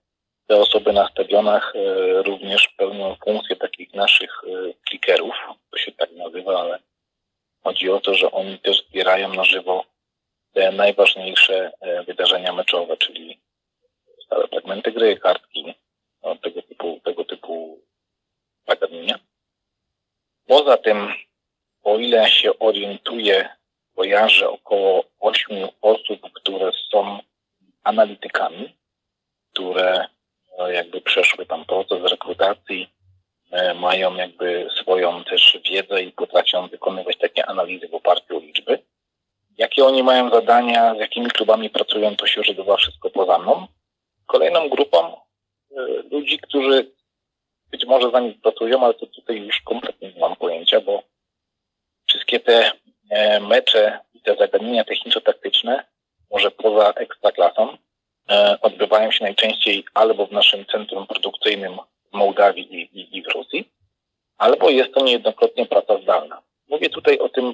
Te 0.47 0.55
osoby 0.55 0.93
na 0.93 1.07
stadionach 1.07 1.73
e, 1.75 2.23
również 2.23 2.67
pełnią 2.77 3.15
funkcję 3.25 3.55
takich 3.55 3.93
naszych 3.93 4.31
e, 4.43 4.73
clickerów, 4.89 5.35
to 5.71 5.77
się 5.77 5.91
tak 5.91 6.11
nazywa, 6.11 6.59
ale 6.59 6.79
chodzi 7.63 7.89
o 7.89 7.99
to, 7.99 8.13
że 8.13 8.31
oni 8.31 8.59
też 8.59 8.87
zbierają 8.87 9.33
na 9.33 9.43
żywo 9.43 9.85
te 10.53 10.71
najważniejsze 10.71 11.71
e, 11.81 12.03
wydarzenia 12.03 12.53
meczowe, 12.53 12.97
czyli 12.97 13.39
stałe 14.25 14.47
fragmenty 14.47 14.91
gry, 14.91 15.17
kartki, 15.17 15.73
no, 16.27 16.35
tego 16.35 16.61
typu, 16.61 16.99
tego 17.03 17.25
typu 17.25 17.79
zagadnienia. 18.67 19.19
Poza 20.47 20.77
tym, 20.77 21.13
o 21.83 21.97
ile 21.97 22.29
się 22.29 22.59
orientuję, 22.59 23.49
kojarzę 23.95 24.49
około 24.49 25.03
ośmiu 25.19 25.69
osób, 25.81 26.33
które 26.33 26.71
są 26.91 27.19
analitykami, 27.83 28.75
które 29.53 30.07
no, 30.57 30.67
jakby 30.67 31.01
przeszły 31.01 31.45
tam 31.45 31.65
proces 31.65 32.11
rekrutacji, 32.11 32.89
e, 33.51 33.73
mają 33.73 34.15
jakby 34.15 34.67
swoją 34.81 35.23
też 35.23 35.59
wiedzę 35.71 36.03
i 36.03 36.11
potrafią 36.11 36.67
wykonywać 36.67 37.17
takie 37.17 37.45
analizy 37.45 37.87
w 37.87 37.93
oparciu 37.93 38.37
o 38.37 38.39
liczby. 38.39 38.79
Mają 40.03 40.29
zadania, 40.29 40.95
z 40.95 40.99
jakimi 40.99 41.31
klubami 41.31 41.69
pracują, 41.69 42.15
to 42.15 42.27
się 42.27 42.39
już 42.39 42.49
odbywa 42.49 42.77
wszystko 42.77 43.09
poza 43.09 43.37
mną. 43.37 43.67
Kolejną 44.25 44.69
grupą 44.69 44.97
e, 45.07 45.15
ludzi, 46.11 46.39
którzy 46.39 46.91
być 47.71 47.85
może 47.85 48.09
z 48.09 48.13
nami 48.13 48.33
pracują, 48.33 48.83
ale 48.83 48.93
to 48.93 49.05
tutaj 49.07 49.37
już 49.37 49.61
kompletnie 49.61 50.13
nie 50.13 50.19
mam 50.19 50.35
pojęcia, 50.35 50.81
bo 50.81 51.03
wszystkie 52.07 52.39
te 52.39 52.71
e, 53.09 53.39
mecze 53.39 53.99
i 54.13 54.21
te 54.21 54.35
zagadnienia 54.35 54.83
techniczno-taktyczne, 54.83 55.83
może 56.31 56.51
poza 56.51 56.91
ekstraklasą, 56.91 57.77
e, 58.29 58.57
odbywają 58.61 59.11
się 59.11 59.23
najczęściej 59.23 59.85
albo 59.93 60.25
w 60.25 60.31
naszym 60.31 60.65
centrum 60.65 61.07
produkcyjnym 61.07 61.77
w 62.11 62.17
Mołdawii 62.17 62.75
i, 62.75 62.99
i, 62.99 63.17
i 63.17 63.23
w 63.23 63.27
Rosji, 63.27 63.71
albo 64.37 64.69
jest 64.69 64.93
to 64.93 65.03
niejednokrotnie 65.03 65.65
praca 65.65 66.01
zdalna. 66.01 66.41
Mówię 66.69 66.89
tutaj 66.89 67.19
o 67.19 67.29
tym 67.29 67.53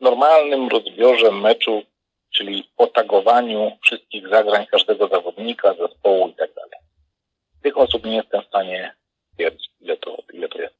normalnym 0.00 0.68
rozbiorze 0.68 1.30
meczu, 1.30 1.82
czyli 2.30 2.70
otagowaniu 2.76 3.78
wszystkich 3.82 4.28
zagrań 4.28 4.66
każdego 4.66 5.08
zawodnika, 5.08 5.74
zespołu 5.74 6.28
i 6.28 6.34
tak 6.34 6.54
dalej. 6.54 6.78
Tych 7.62 7.78
osób 7.78 8.06
nie 8.06 8.16
jestem 8.16 8.42
w 8.42 8.46
stanie 8.46 8.94
stwierdzić, 9.32 9.70
ile 9.80 9.96
to, 9.96 10.16
ile 10.32 10.48
to 10.48 10.58
jest. 10.58 10.74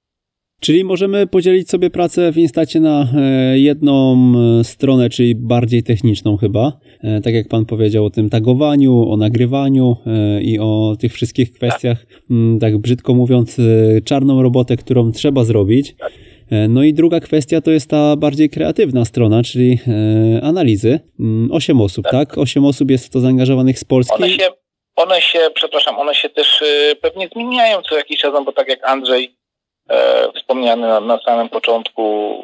Czyli 0.62 0.84
możemy 0.84 1.26
podzielić 1.26 1.70
sobie 1.70 1.90
pracę 1.90 2.32
w 2.32 2.38
Instacie 2.38 2.80
na 2.80 3.08
e, 3.16 3.58
jedną 3.58 4.16
e, 4.60 4.64
stronę, 4.64 5.10
czyli 5.10 5.34
bardziej 5.34 5.82
techniczną 5.82 6.36
chyba. 6.36 6.72
E, 7.02 7.20
Tak 7.20 7.34
jak 7.34 7.48
pan 7.48 7.66
powiedział 7.66 8.04
o 8.04 8.10
tym 8.10 8.30
tagowaniu, 8.30 9.10
o 9.10 9.16
nagrywaniu 9.16 9.96
i 10.42 10.58
o 10.58 10.96
tych 11.00 11.12
wszystkich 11.12 11.52
kwestiach, 11.52 12.06
tak 12.60 12.78
brzydko 12.78 13.14
mówiąc, 13.14 13.56
czarną 14.04 14.42
robotę, 14.42 14.76
którą 14.76 15.12
trzeba 15.12 15.44
zrobić. 15.44 15.94
No 16.68 16.82
i 16.82 16.94
druga 16.94 17.20
kwestia 17.20 17.60
to 17.60 17.70
jest 17.70 17.90
ta 17.90 18.16
bardziej 18.16 18.50
kreatywna 18.50 19.04
strona, 19.04 19.42
czyli 19.42 19.78
analizy. 20.42 21.00
Mm, 21.20 21.52
Osiem 21.52 21.80
osób, 21.80 22.06
tak? 22.10 22.38
Osiem 22.38 22.64
osób 22.64 22.90
jest 22.90 23.06
w 23.06 23.10
to 23.10 23.20
zaangażowanych 23.20 23.78
z 23.78 23.84
Polski. 23.84 24.14
One 24.14 24.30
się, 24.30 24.48
one 24.96 25.20
się, 25.20 25.38
przepraszam, 25.54 25.98
one 25.98 26.14
się 26.14 26.28
też 26.28 26.64
pewnie 27.00 27.28
zmieniają 27.32 27.82
co 27.88 27.96
jakiś 27.96 28.20
czas, 28.20 28.30
no 28.34 28.44
bo 28.44 28.52
tak 28.52 28.68
jak 28.68 28.88
Andrzej 28.88 29.41
wspomniany 30.36 30.88
na, 30.88 31.00
na 31.00 31.18
samym 31.18 31.48
początku, 31.48 32.34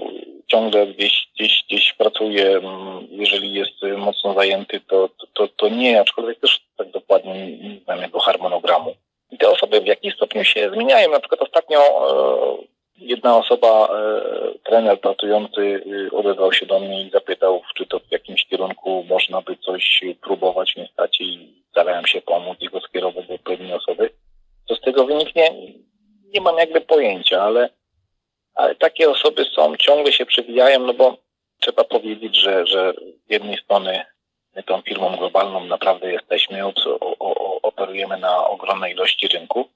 ciągle 0.46 0.86
gdzieś, 0.86 1.28
gdzieś, 1.34 1.64
gdzieś 1.68 1.92
pracuje, 1.92 2.56
mm, 2.56 3.06
jeżeli 3.10 3.52
jest 3.52 3.82
mocno 3.96 4.34
zajęty, 4.34 4.80
to, 4.80 5.08
to, 5.34 5.48
to 5.48 5.68
nie, 5.68 6.00
aczkolwiek 6.00 6.40
też 6.40 6.60
tak 6.76 6.90
dokładnie 6.90 7.58
nie 7.58 7.80
znam 7.84 8.02
jego 8.02 8.18
harmonogramu. 8.18 8.94
I 9.30 9.38
te 9.38 9.48
osoby 9.48 9.80
w 9.80 9.86
jakiś 9.86 10.14
stopniu 10.14 10.44
się 10.44 10.70
zmieniają. 10.70 11.10
Na 11.10 11.20
przykład 11.20 11.42
ostatnio 11.42 11.78
e, 11.78 12.56
jedna 12.98 13.36
osoba, 13.36 13.88
e, 13.88 14.20
trener 14.64 15.00
pracujący, 15.00 15.60
y, 15.60 16.10
odezwał 16.12 16.52
się 16.52 16.66
do 16.66 16.80
mnie 16.80 17.02
i 17.02 17.10
zapytał, 17.10 17.62
czy 17.76 17.86
to 17.86 17.98
w 17.98 18.12
jakimś 18.12 18.44
kierunku 18.44 19.04
można 19.08 19.42
by 19.42 19.56
coś 19.56 20.00
próbować, 20.20 20.76
nie 20.76 20.88
stać 20.92 21.20
i 21.20 21.52
starałem 21.70 22.06
się 22.06 22.20
pomóc 22.20 22.58
i 22.60 22.68
go 22.68 22.80
skierować 22.80 23.26
do 23.26 23.34
odpowiedniej 23.34 23.72
osoby. 23.72 24.10
Co 24.68 24.74
z 24.74 24.80
tego 24.80 25.04
wyniknie? 25.04 25.54
Nie 26.34 26.40
mam 26.40 26.58
jakby 26.58 26.80
pojęcia, 26.80 27.42
ale, 27.42 27.70
ale 28.54 28.74
takie 28.74 29.10
osoby 29.10 29.44
są, 29.44 29.76
ciągle 29.76 30.12
się 30.12 30.26
przewijają, 30.26 30.80
no 30.80 30.94
bo 30.94 31.16
trzeba 31.60 31.84
powiedzieć, 31.84 32.36
że, 32.36 32.66
że 32.66 32.92
z 33.26 33.30
jednej 33.30 33.58
strony 33.58 34.04
my 34.56 34.62
tą 34.62 34.82
firmą 34.82 35.16
globalną 35.16 35.64
naprawdę 35.64 36.12
jesteśmy, 36.12 36.66
o, 36.66 36.72
o, 37.00 37.60
operujemy 37.62 38.18
na 38.18 38.46
ogromnej 38.48 38.92
ilości 38.92 39.28
rynku, 39.28 39.68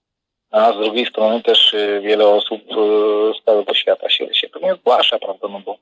a 0.51 0.73
z 0.73 0.77
drugiej 0.77 1.07
strony 1.07 1.43
też 1.43 1.75
y, 1.75 2.01
wiele 2.05 2.29
osób 2.29 2.63
y, 2.63 2.75
z 3.41 3.45
całego 3.45 3.75
świata 3.75 4.11
się, 4.11 4.35
się 4.35 4.49
pewnie 4.49 4.75
zgłasza, 4.75 5.19
prawda, 5.19 5.49
no 5.49 5.61
bo 5.61 5.79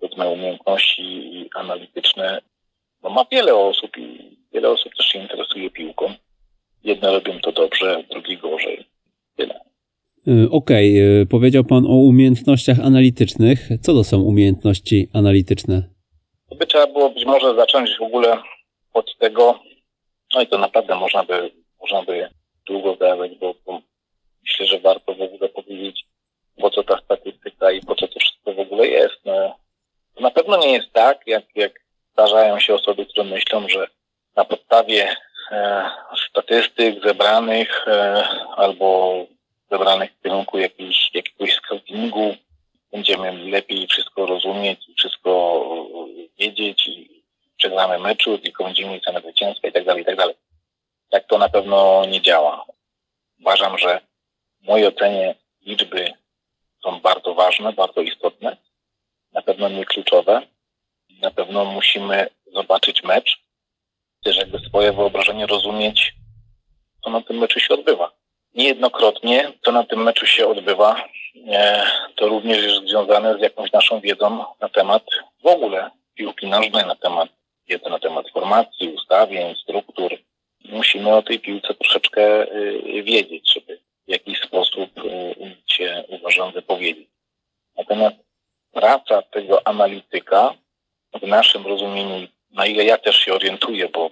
powiedzmy 0.00 0.28
umiejętności 0.28 1.50
analityczne, 1.54 2.40
no 3.02 3.10
ma 3.10 3.24
wiele 3.32 3.54
osób 3.54 3.98
i 3.98 4.36
wiele 4.52 4.70
osób 4.70 4.94
też 4.96 5.06
się 5.06 5.18
interesuje 5.18 5.70
piłką. 5.70 6.14
Jedne 6.84 7.12
robią 7.12 7.40
to 7.40 7.52
dobrze, 7.52 8.04
drugi 8.10 8.38
gorzej. 8.38 8.86
Tyle. 9.36 9.60
Y, 10.28 10.50
okej, 10.50 11.00
okay. 11.00 11.26
powiedział 11.26 11.64
Pan 11.64 11.86
o 11.86 11.94
umiejętnościach 11.94 12.80
analitycznych. 12.80 13.68
Co 13.82 13.92
to 13.92 14.04
są 14.04 14.22
umiejętności 14.22 15.08
analityczne? 15.12 15.82
To 16.50 16.56
by 16.56 16.66
trzeba 16.66 16.86
było 16.86 17.10
być 17.10 17.24
może 17.24 17.54
zacząć 17.54 17.96
w 17.98 18.02
ogóle 18.02 18.38
od 18.92 19.18
tego, 19.18 19.60
no 20.34 20.42
i 20.42 20.46
to 20.46 20.58
naprawdę 20.58 20.94
można 20.94 21.24
by, 21.24 21.50
można 21.80 22.02
by 22.02 22.28
długo 22.66 22.96
gadać, 22.96 23.32
bo, 23.40 23.54
bo 23.66 23.80
myślę, 24.42 24.66
że 24.66 24.80
warto 24.80 25.14
w 25.14 25.20
ogóle 25.20 25.48
powiedzieć, 25.48 26.04
po 26.56 26.70
co 26.70 26.82
ta 26.82 27.00
statystyka 27.04 27.70
i 27.70 27.80
po 27.80 27.94
co 27.94 28.08
to 28.08 28.20
wszystko 28.20 28.54
w 28.54 28.58
ogóle 28.58 28.86
jest. 28.86 29.16
No, 29.24 29.56
to 30.14 30.20
na 30.20 30.30
pewno 30.30 30.56
nie 30.56 30.72
jest 30.72 30.92
tak, 30.92 31.26
jak, 31.26 31.44
jak 31.54 31.72
zdarzają 32.12 32.60
się 32.60 32.74
osoby, 32.74 33.06
które 33.06 33.24
myślą, 33.24 33.68
że 33.68 33.86
na 34.36 34.44
podstawie 34.44 35.16
e, 35.52 35.84
statystyk 36.30 37.04
zebranych 37.04 37.88
e, 37.88 38.24
albo 38.56 39.16
zebranych 39.70 40.12
w 40.12 40.22
kierunku 40.22 40.58
jakiejś, 40.58 41.10
jakiegoś 41.14 41.54
scoutingu 41.54 42.36
będziemy 42.92 43.32
lepiej 43.32 43.86
wszystko 43.86 44.26
rozumieć 44.26 44.86
wszystko 44.96 45.64
wiedzieć 46.38 46.86
i 46.86 47.22
przegramy 47.56 47.98
meczu, 47.98 48.38
tylko 48.38 48.64
będziemy 48.64 48.92
mieć 48.92 49.04
cenę 49.04 49.20
zwycięstwa 49.20 49.68
i 49.68 49.72
tak 49.72 49.84
dalej, 49.84 50.02
i 50.02 50.06
tak 50.06 50.16
dalej. 50.16 50.34
Tak 51.10 51.26
to 51.26 51.38
na 51.38 51.48
pewno 51.48 52.04
nie 52.04 52.20
działa. 52.20 52.64
Uważam, 53.40 53.78
że 53.78 54.00
w 54.62 54.66
mojej 54.66 54.86
ocenie 54.86 55.34
liczby 55.62 56.12
są 56.82 57.00
bardzo 57.00 57.34
ważne, 57.34 57.72
bardzo 57.72 58.00
istotne, 58.00 58.56
na 59.32 59.42
pewno 59.42 59.68
nie 59.68 59.84
kluczowe. 59.84 60.42
Na 61.22 61.30
pewno 61.30 61.64
musimy 61.64 62.26
zobaczyć 62.52 63.02
mecz, 63.02 63.38
też 64.24 64.36
jakby 64.36 64.58
swoje 64.58 64.92
wyobrażenie 64.92 65.46
rozumieć, 65.46 66.14
co 67.04 67.10
na 67.10 67.20
tym 67.22 67.38
meczu 67.38 67.60
się 67.60 67.74
odbywa. 67.74 68.12
Niejednokrotnie, 68.54 69.52
co 69.64 69.72
na 69.72 69.84
tym 69.84 70.02
meczu 70.02 70.26
się 70.26 70.46
odbywa, 70.46 71.04
to 72.14 72.28
również 72.28 72.58
jest 72.62 72.88
związane 72.88 73.38
z 73.38 73.40
jakąś 73.40 73.72
naszą 73.72 74.00
wiedzą 74.00 74.44
na 74.60 74.68
temat 74.68 75.02
w 75.42 75.46
ogóle 75.46 75.90
piłki 76.14 76.46
nożnej, 76.46 76.86
na 76.86 76.96
temat 76.96 77.28
wiedzy 77.68 77.90
na 77.90 77.98
temat 77.98 78.30
formacji, 78.30 78.88
ustawień, 78.88 79.56
struktur. 79.56 80.12
Musimy 80.64 81.16
o 81.16 81.22
tej 81.22 81.40
piłce 81.40 81.74
troszeczkę 81.74 82.52
y, 82.52 83.02
wiedzieć, 83.02 83.52
żeby 83.54 83.80
w 84.08 84.10
jakiś 84.10 84.40
sposób 84.40 85.04
y, 85.04 85.34
się 85.66 86.04
uważam 86.08 86.52
wypowiedzieć. 86.52 87.08
Natomiast 87.76 88.16
praca 88.72 89.22
tego 89.22 89.66
analityka 89.66 90.54
w 91.22 91.26
naszym 91.26 91.66
rozumieniu, 91.66 92.28
na 92.50 92.66
ile 92.66 92.84
ja 92.84 92.98
też 92.98 93.16
się 93.16 93.34
orientuję, 93.34 93.88
bo 93.88 94.10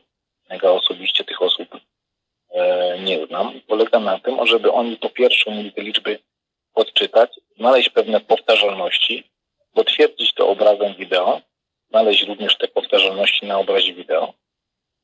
ja 0.50 0.70
osobiście 0.70 1.24
tych 1.24 1.42
osób 1.42 1.74
e, 1.74 1.80
nie 3.00 3.26
znam, 3.26 3.60
polega 3.66 4.00
na 4.00 4.18
tym, 4.18 4.46
żeby 4.46 4.72
oni 4.72 4.96
po 4.96 5.10
pierwsze 5.10 5.50
mieli 5.50 5.72
te 5.72 5.82
liczby 5.82 6.18
odczytać, 6.74 7.40
znaleźć 7.58 7.88
pewne 7.88 8.20
powtarzalności, 8.20 9.30
potwierdzić 9.74 10.34
to 10.34 10.48
obrazem 10.48 10.94
wideo, 10.94 11.40
znaleźć 11.90 12.22
również 12.22 12.58
te 12.58 12.68
powtarzalności 12.68 13.46
na 13.46 13.58
obrazie 13.58 13.94
wideo 13.94 14.34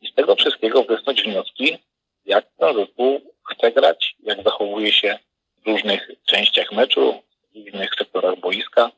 i 0.01 0.09
z 0.09 0.15
tego 0.15 0.37
wszystkiego 0.37 0.83
wysnuć 0.83 1.23
wnioski, 1.23 1.79
jak 2.25 2.47
ten 2.59 2.77
zespół 2.77 3.21
chce 3.51 3.73
grać, 3.73 4.15
jak 4.23 4.43
zachowuje 4.45 4.93
się 4.93 5.19
w 5.65 5.67
różnych 5.67 6.11
częściach 6.27 6.73
meczu, 6.73 7.23
w 7.53 7.57
innych 7.57 7.91
sektorach 7.99 8.37
boiska, 8.37 8.91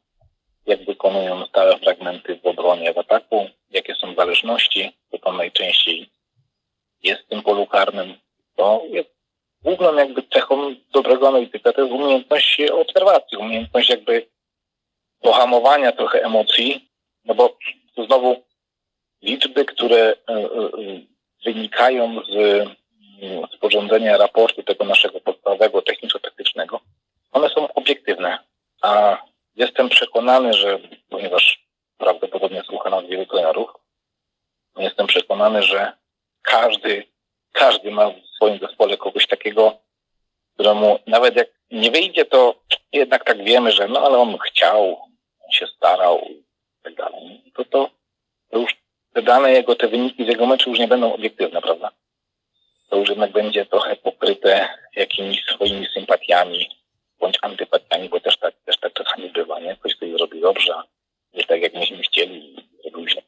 jak 0.67 0.85
wykonują 0.85 1.47
stałe 1.47 1.79
fragmenty 1.79 2.37
w 2.37 2.47
obronie, 2.47 2.93
w 2.93 2.99
ataku, 2.99 3.47
jakie 3.71 3.95
są 3.95 4.15
zależności, 4.15 4.93
co 5.11 5.19
tam 5.19 5.37
najczęściej 5.37 6.11
jest 7.03 7.23
w 7.23 7.29
tym 7.29 7.43
polu 7.43 7.67
karnym. 7.67 8.15
To 8.61 8.83
jest 8.89 9.11
główną 9.63 9.95
jakby 9.95 10.23
cechą 10.23 10.75
dobrego 10.93 11.29
analityka 11.29 11.73
to 11.73 11.81
jest 11.81 11.93
umiejętność 11.93 12.61
obserwacji, 12.61 13.39
umiejętność 13.39 13.91
jakby 13.91 14.27
pohamowania 15.21 15.93
trochę 15.93 16.23
emocji, 16.23 16.91
no 17.25 17.35
bo 17.35 17.57
to 17.95 18.05
znowu 18.05 18.45
liczby, 19.23 19.65
które 19.65 19.99
e, 19.99 20.33
e, 20.33 20.47
wynikają 21.45 22.21
z 22.29 22.69
sporządzenia 23.57 24.17
raportu 24.17 24.63
tego 24.63 24.85
naszego 24.85 25.21
podstawowego 25.21 25.83
techniczno-taktycznego, 25.83 26.81
one 27.33 27.49
są 27.49 27.73
obiektywne. 27.75 28.39
A 28.83 29.23
jestem 29.57 29.89
przekonany, 29.89 30.53
że 30.53 30.79
ponieważ 31.09 31.67
prawdopodobnie 31.99 32.63
słucha 32.63 32.91
nas 32.91 33.07
wielu 33.07 33.27
trenerów, 33.27 33.71
jestem 34.77 35.07
przekonany, 35.07 35.63
że 35.63 35.93
każdy, 36.43 37.05
każdy 37.53 37.91
ma 37.91 38.11
w 38.11 38.15
swoim 38.37 38.59
zespole 38.59 38.97
kogoś 38.97 39.27
takiego, 39.27 39.79
któremu 40.55 40.99
nawet 41.07 41.37
jak 41.37 41.49
nie 41.71 41.91
wyjdzie, 41.91 42.25
to 42.25 42.55
jednak 42.93 43.25
tak 43.25 43.45
wiemy, 43.45 43.73
że 43.73 43.89
no 43.89 44.01
ale 44.01 44.19
on 44.19 44.39
chciał, 44.39 45.03
on 45.45 45.51
się 45.53 45.67
starał 45.67 46.21
i 46.31 46.45
tak 46.83 46.95
dalej. 46.95 47.43
To, 47.55 47.65
to, 47.65 47.91
to 48.51 48.59
już 48.59 48.77
te 49.13 49.23
dane 49.23 49.53
jego, 49.53 49.75
te 49.75 49.89
wyniki 49.89 50.25
z 50.25 50.29
jego 50.29 50.47
meczu 50.47 50.71
już 50.71 50.79
nie 50.79 50.89
będą 50.89 51.15
obiektywne, 51.15 51.63
prawda? 51.63 51.91
to 52.91 52.97
już 52.97 53.09
jednak 53.09 53.33
będzie 53.33 53.67
trochę 53.67 53.97
pokryte 53.97 54.69
jakimiś 54.97 55.45
swoimi 55.45 55.87
sympatiami 55.95 56.69
bądź 57.21 57.39
antypatiami, 57.43 58.09
bo 58.09 58.21
też 58.21 58.39
tak, 58.39 58.55
też 58.65 58.79
tak 58.79 58.93
czasami 58.93 59.31
bywa, 59.31 59.61
nie? 59.61 59.77
Ktoś 59.77 59.95
coś 59.95 60.11
zrobi 60.11 60.41
dobrze, 60.41 60.75
nie 61.35 61.45
tak 61.45 61.63
jak 61.63 61.75
myśmy 61.75 62.03
chcieli 62.03 62.55
i 62.55 62.69
zrobił 62.83 63.09
źle. 63.09 63.23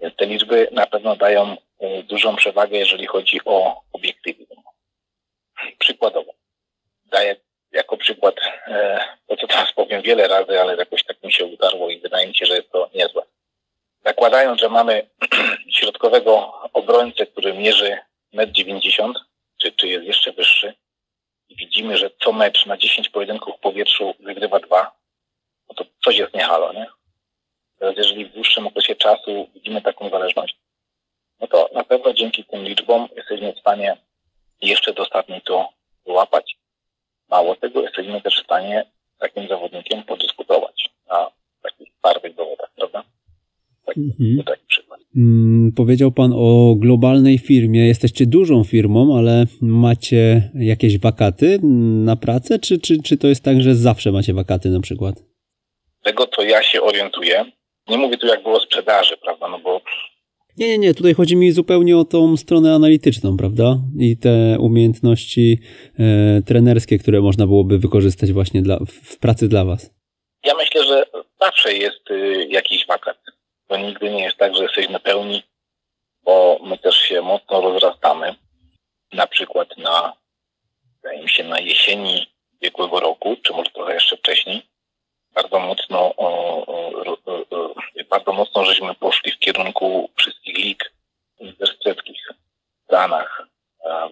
Więc 0.00 0.16
te 0.16 0.26
liczby 0.26 0.68
na 0.72 0.86
pewno 0.86 1.16
dają 1.16 1.56
dużą 2.04 2.36
przewagę, 2.36 2.78
jeżeli 2.78 3.06
chodzi 3.06 3.40
o 3.44 3.80
obiektywizm. 3.92 4.54
Przykładowo. 5.78 6.32
Daję 7.04 7.36
jako 7.72 7.96
przykład 7.96 8.34
e, 8.66 9.00
to, 9.26 9.36
co 9.36 9.46
teraz 9.46 9.72
powiem 9.72 10.02
wiele 10.02 10.28
razy, 10.28 10.60
ale 10.60 10.76
jakoś 10.76 11.04
tak 11.04 11.22
mi 11.22 11.32
się 11.32 11.44
udarło 11.44 11.90
i 11.90 12.00
wydaje 12.00 12.26
mi 12.26 12.34
się, 12.34 12.46
że 12.46 12.56
jest 12.56 12.70
to 12.70 12.90
niezłe. 12.94 13.22
Zakładając, 14.04 14.60
że 14.60 14.68
mamy 14.68 15.10
środkowego 15.78 16.60
obrońcę, 16.72 17.26
który 17.26 17.54
mierzy 17.54 17.98
1,90 18.34 19.04
m, 19.04 19.14
czy, 19.56 19.72
czy 19.72 19.88
jest 19.88 20.04
jeszcze 20.04 20.32
wyższy, 20.32 20.74
i 21.48 21.56
widzimy, 21.56 21.96
że 21.96 22.10
co 22.24 22.32
mecz 22.32 22.66
na 22.66 22.76
10 22.76 23.08
pojedynków 23.08 23.56
w 23.56 23.60
powietrzu 23.60 24.14
wygrywa 24.20 24.60
dwa, 24.60 24.96
no 25.68 25.74
to 25.74 25.84
coś 26.04 26.16
jest 26.18 26.34
niehalo, 26.34 26.72
nie? 26.72 26.86
Teraz 27.78 27.96
jeżeli 27.96 28.24
w 28.24 28.32
dłuższym 28.32 28.66
okresie 28.66 28.94
czasu 28.94 29.48
widzimy 29.54 29.82
taką 29.82 30.10
zależność, 30.10 30.56
no 31.40 31.46
to 31.46 31.68
na 31.74 31.84
pewno 31.84 32.12
dzięki 32.12 32.44
tym 32.44 32.64
liczbom 32.64 33.08
jesteśmy 33.16 33.52
w 33.52 33.58
stanie 33.58 33.96
jeszcze 34.62 34.92
dostatnio 34.92 35.40
to 35.40 35.68
wyłapać. 36.06 36.56
Mało 37.30 37.56
tego, 37.56 37.82
jesteśmy 37.82 38.20
też 38.20 38.40
w 38.40 38.44
stanie 38.44 38.84
z 39.16 39.18
takim 39.18 39.48
zawodnikiem 39.48 40.02
podyskutować 40.02 40.90
na 41.10 41.30
takich 41.62 41.88
twardych 41.98 42.34
dowodach, 42.34 42.70
prawda? 42.76 43.04
Tak, 43.86 43.96
mhm. 43.96 44.44
taki 44.46 44.66
przykład. 44.66 45.00
Mm, 45.16 45.72
powiedział 45.76 46.12
Pan 46.12 46.32
o 46.36 46.74
globalnej 46.78 47.38
firmie. 47.38 47.86
Jesteście 47.86 48.26
dużą 48.26 48.64
firmą, 48.64 49.18
ale 49.18 49.44
macie 49.60 50.50
jakieś 50.54 50.98
wakaty 50.98 51.58
na 52.04 52.16
pracę, 52.16 52.58
czy, 52.58 52.80
czy, 52.80 53.02
czy 53.02 53.16
to 53.16 53.26
jest 53.26 53.44
tak, 53.44 53.62
że 53.62 53.74
zawsze 53.74 54.12
macie 54.12 54.34
wakaty 54.34 54.68
na 54.68 54.80
przykład? 54.80 55.14
Tego, 56.02 56.26
co 56.26 56.42
ja 56.42 56.62
się 56.62 56.82
orientuję, 56.82 57.44
nie 57.88 57.98
mówię 57.98 58.18
tu 58.18 58.26
jak 58.26 58.42
było 58.42 58.60
sprzedaży, 58.60 59.16
prawda, 59.16 59.48
no 59.48 59.58
bo... 59.58 59.80
Nie, 60.58 60.68
nie, 60.68 60.78
nie, 60.78 60.94
tutaj 60.94 61.14
chodzi 61.14 61.36
mi 61.36 61.52
zupełnie 61.52 61.96
o 61.98 62.04
tą 62.04 62.36
stronę 62.36 62.74
analityczną, 62.74 63.36
prawda? 63.36 63.78
I 63.98 64.16
te 64.16 64.56
umiejętności 64.60 65.60
e, 65.98 66.42
trenerskie, 66.42 66.98
które 66.98 67.20
można 67.20 67.46
byłoby 67.46 67.78
wykorzystać 67.78 68.32
właśnie 68.32 68.62
dla, 68.62 68.78
w 68.86 69.18
pracy 69.18 69.48
dla 69.48 69.64
Was. 69.64 69.96
Ja 70.44 70.54
myślę, 70.54 70.84
że 70.84 71.06
zawsze 71.40 71.74
jest 71.74 72.10
y, 72.10 72.46
jakiś 72.50 72.86
wakat. 72.86 73.18
To 73.68 73.76
nigdy 73.76 74.10
nie 74.10 74.22
jest 74.22 74.36
tak, 74.36 74.56
że 74.56 74.62
jesteś 74.62 74.88
na 74.88 74.98
pełni, 74.98 75.42
bo 76.24 76.58
my 76.62 76.78
też 76.78 76.96
się 76.96 77.22
mocno 77.22 77.60
rozrastamy. 77.60 78.34
Na 79.12 79.26
przykład 79.26 79.78
na, 79.78 80.12
wydaje 80.96 81.22
mi 81.22 81.28
się, 81.28 81.44
na 81.44 81.60
jesieni 81.60 82.26
ubiegłego 82.54 83.00
roku, 83.00 83.36
czy 83.42 83.52
może 83.52 83.70
trochę 83.70 83.94
jeszcze 83.94 84.16
wcześniej, 84.16 84.62
bardzo 85.36 85.58
mocno, 85.58 86.14
o, 86.16 86.28
o, 86.66 87.02
o, 87.04 87.74
bardzo 88.10 88.32
mocno 88.32 88.64
żeśmy 88.64 88.94
poszli 88.94 89.32
w 89.32 89.38
kierunku 89.38 90.10
wszystkich 90.16 90.58
lig 90.58 90.92
uniwersyteckich 91.38 92.28
w 92.80 92.84
Stanach, 92.84 93.46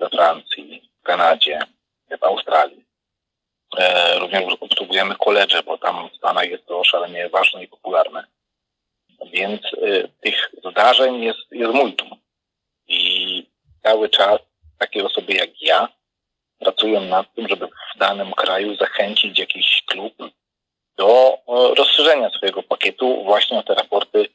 we 0.01 0.09
Francji, 0.11 0.91
w 1.01 1.03
Kanadzie, 1.03 1.59
w 2.20 2.25
Australii. 2.25 2.85
E, 3.79 4.18
również 4.18 4.55
obsługujemy 4.61 5.14
koledże, 5.14 5.62
bo 5.62 5.79
tam 5.79 6.09
w 6.09 6.16
Stanach 6.16 6.51
jest 6.51 6.66
to 6.66 6.85
szalenie 6.85 7.29
ważne 7.29 7.64
i 7.64 7.68
popularne. 7.68 8.25
Więc 9.33 9.62
e, 9.62 10.09
tych 10.09 10.51
zdarzeń 10.70 11.22
jest, 11.22 11.53
jest 11.53 11.72
multum. 11.72 12.11
I 12.89 13.47
cały 13.83 14.09
czas 14.09 14.41
takie 14.79 15.05
osoby 15.05 15.33
jak 15.33 15.62
ja 15.62 15.89
pracują 16.59 17.01
nad 17.01 17.35
tym, 17.35 17.49
żeby 17.49 17.66
w 17.66 17.99
danym 17.99 18.33
kraju 18.33 18.77
zachęcić 18.77 19.39
jakiś 19.39 19.83
klub 19.87 20.14
do 20.99 21.39
rozszerzenia 21.79 22.31
swojego 22.31 22.63
pakietu 22.63 23.25
właśnie 23.25 23.59
o 23.59 23.63
te 23.63 23.75
raporty 23.75 24.27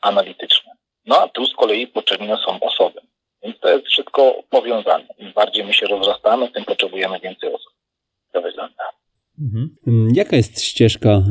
analityczne. 0.00 0.72
No 1.06 1.18
a 1.18 1.28
tu 1.28 1.46
z 1.46 1.54
kolei 1.54 1.86
potrzebne 1.86 2.36
są 2.46 2.60
osoby. 2.60 3.00
Więc 3.42 3.60
to 3.60 3.68
jest 3.68 3.86
wszystko 3.86 4.42
powiązane. 4.50 5.04
Im 5.18 5.32
bardziej 5.32 5.64
my 5.64 5.74
się 5.74 5.86
rozrastamy, 5.86 6.50
tym 6.50 6.64
potrzebujemy 6.64 7.20
więcej 7.20 7.54
osób. 7.54 7.72
To 8.32 8.42
wygląda. 8.42 8.84
Mhm. 9.40 10.08
Jaka 10.14 10.36
jest 10.36 10.60
ścieżka, 10.60 11.08
e, 11.08 11.22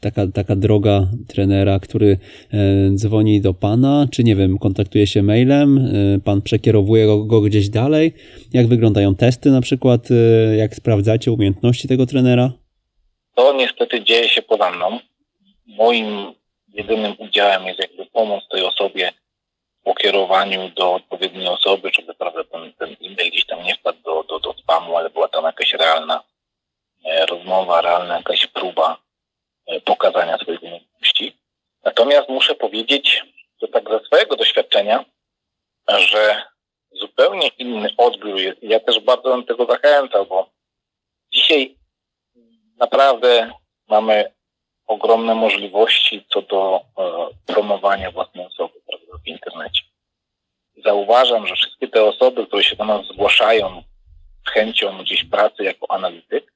taka, 0.00 0.26
taka 0.26 0.56
droga 0.56 1.08
trenera, 1.28 1.78
który 1.78 2.18
e, 2.52 2.90
dzwoni 2.94 3.40
do 3.40 3.54
pana, 3.54 4.06
czy 4.10 4.24
nie 4.24 4.36
wiem, 4.36 4.58
kontaktuje 4.58 5.06
się 5.06 5.22
mailem, 5.22 5.78
e, 5.78 6.20
pan 6.20 6.42
przekierowuje 6.42 7.06
go, 7.06 7.24
go 7.24 7.40
gdzieś 7.40 7.68
dalej? 7.68 8.12
Jak 8.52 8.66
wyglądają 8.66 9.14
testy 9.14 9.50
na 9.50 9.60
przykład? 9.60 10.08
Jak 10.56 10.74
sprawdzacie 10.74 11.32
umiejętności 11.32 11.88
tego 11.88 12.06
trenera? 12.06 12.52
To 13.38 13.52
niestety 13.52 14.04
dzieje 14.04 14.28
się 14.28 14.42
poza 14.42 14.70
mną. 14.70 14.98
Moim 15.66 16.34
jedynym 16.68 17.14
udziałem 17.18 17.66
jest 17.66 17.80
jakby 17.80 18.06
pomoc 18.06 18.48
tej 18.48 18.62
osobie 18.64 19.12
w 19.80 19.84
pokierowaniu 19.84 20.68
do 20.68 20.94
odpowiedniej 20.94 21.48
osoby, 21.48 21.90
żeby 21.92 22.14
prawda, 22.14 22.44
ten, 22.44 22.72
ten 22.72 22.96
e-mail 23.02 23.30
gdzieś 23.30 23.46
tam 23.46 23.62
nie 23.62 23.74
wpadł 23.74 23.98
do, 24.02 24.22
do, 24.22 24.38
do 24.38 24.52
spamu, 24.52 24.96
ale 24.96 25.10
była 25.10 25.28
tam 25.28 25.44
jakaś 25.44 25.72
realna 25.72 26.22
e, 27.04 27.26
rozmowa, 27.26 27.80
realna 27.80 28.16
jakaś 28.16 28.46
próba 28.46 28.98
e, 29.66 29.80
pokazania 29.80 30.38
swoich 30.38 30.62
umiejętności. 30.62 31.36
Natomiast 31.84 32.28
muszę 32.28 32.54
powiedzieć, 32.54 33.24
że 33.62 33.68
tak 33.68 33.90
ze 33.90 34.00
swojego 34.00 34.36
doświadczenia, 34.36 35.04
że 35.88 36.42
zupełnie 36.92 37.48
inny 37.48 37.88
odbiór 37.96 38.40
jest. 38.40 38.62
Ja 38.62 38.80
też 38.80 39.00
bardzo 39.00 39.30
bym 39.30 39.44
tego 39.44 39.66
zachęcał, 39.66 40.26
bo 40.26 40.50
dzisiaj 41.32 41.78
naprawdę 42.78 43.52
mamy 43.88 44.32
ogromne 44.86 45.34
możliwości 45.34 46.26
co 46.32 46.42
do 46.42 46.80
e, 46.98 47.12
promowania 47.46 48.10
własnej 48.10 48.46
osoby 48.46 48.74
prawda, 48.86 49.24
w 49.24 49.28
internecie. 49.28 49.82
Zauważam, 50.84 51.46
że 51.46 51.54
wszystkie 51.54 51.88
te 51.88 52.04
osoby, 52.04 52.46
które 52.46 52.64
się 52.64 52.76
do 52.76 52.84
nas 52.84 53.06
zgłaszają 53.06 53.82
z 54.46 54.50
chęcią 54.50 54.98
gdzieś 54.98 55.24
pracy 55.24 55.64
jako 55.64 55.90
analityk 55.90 56.52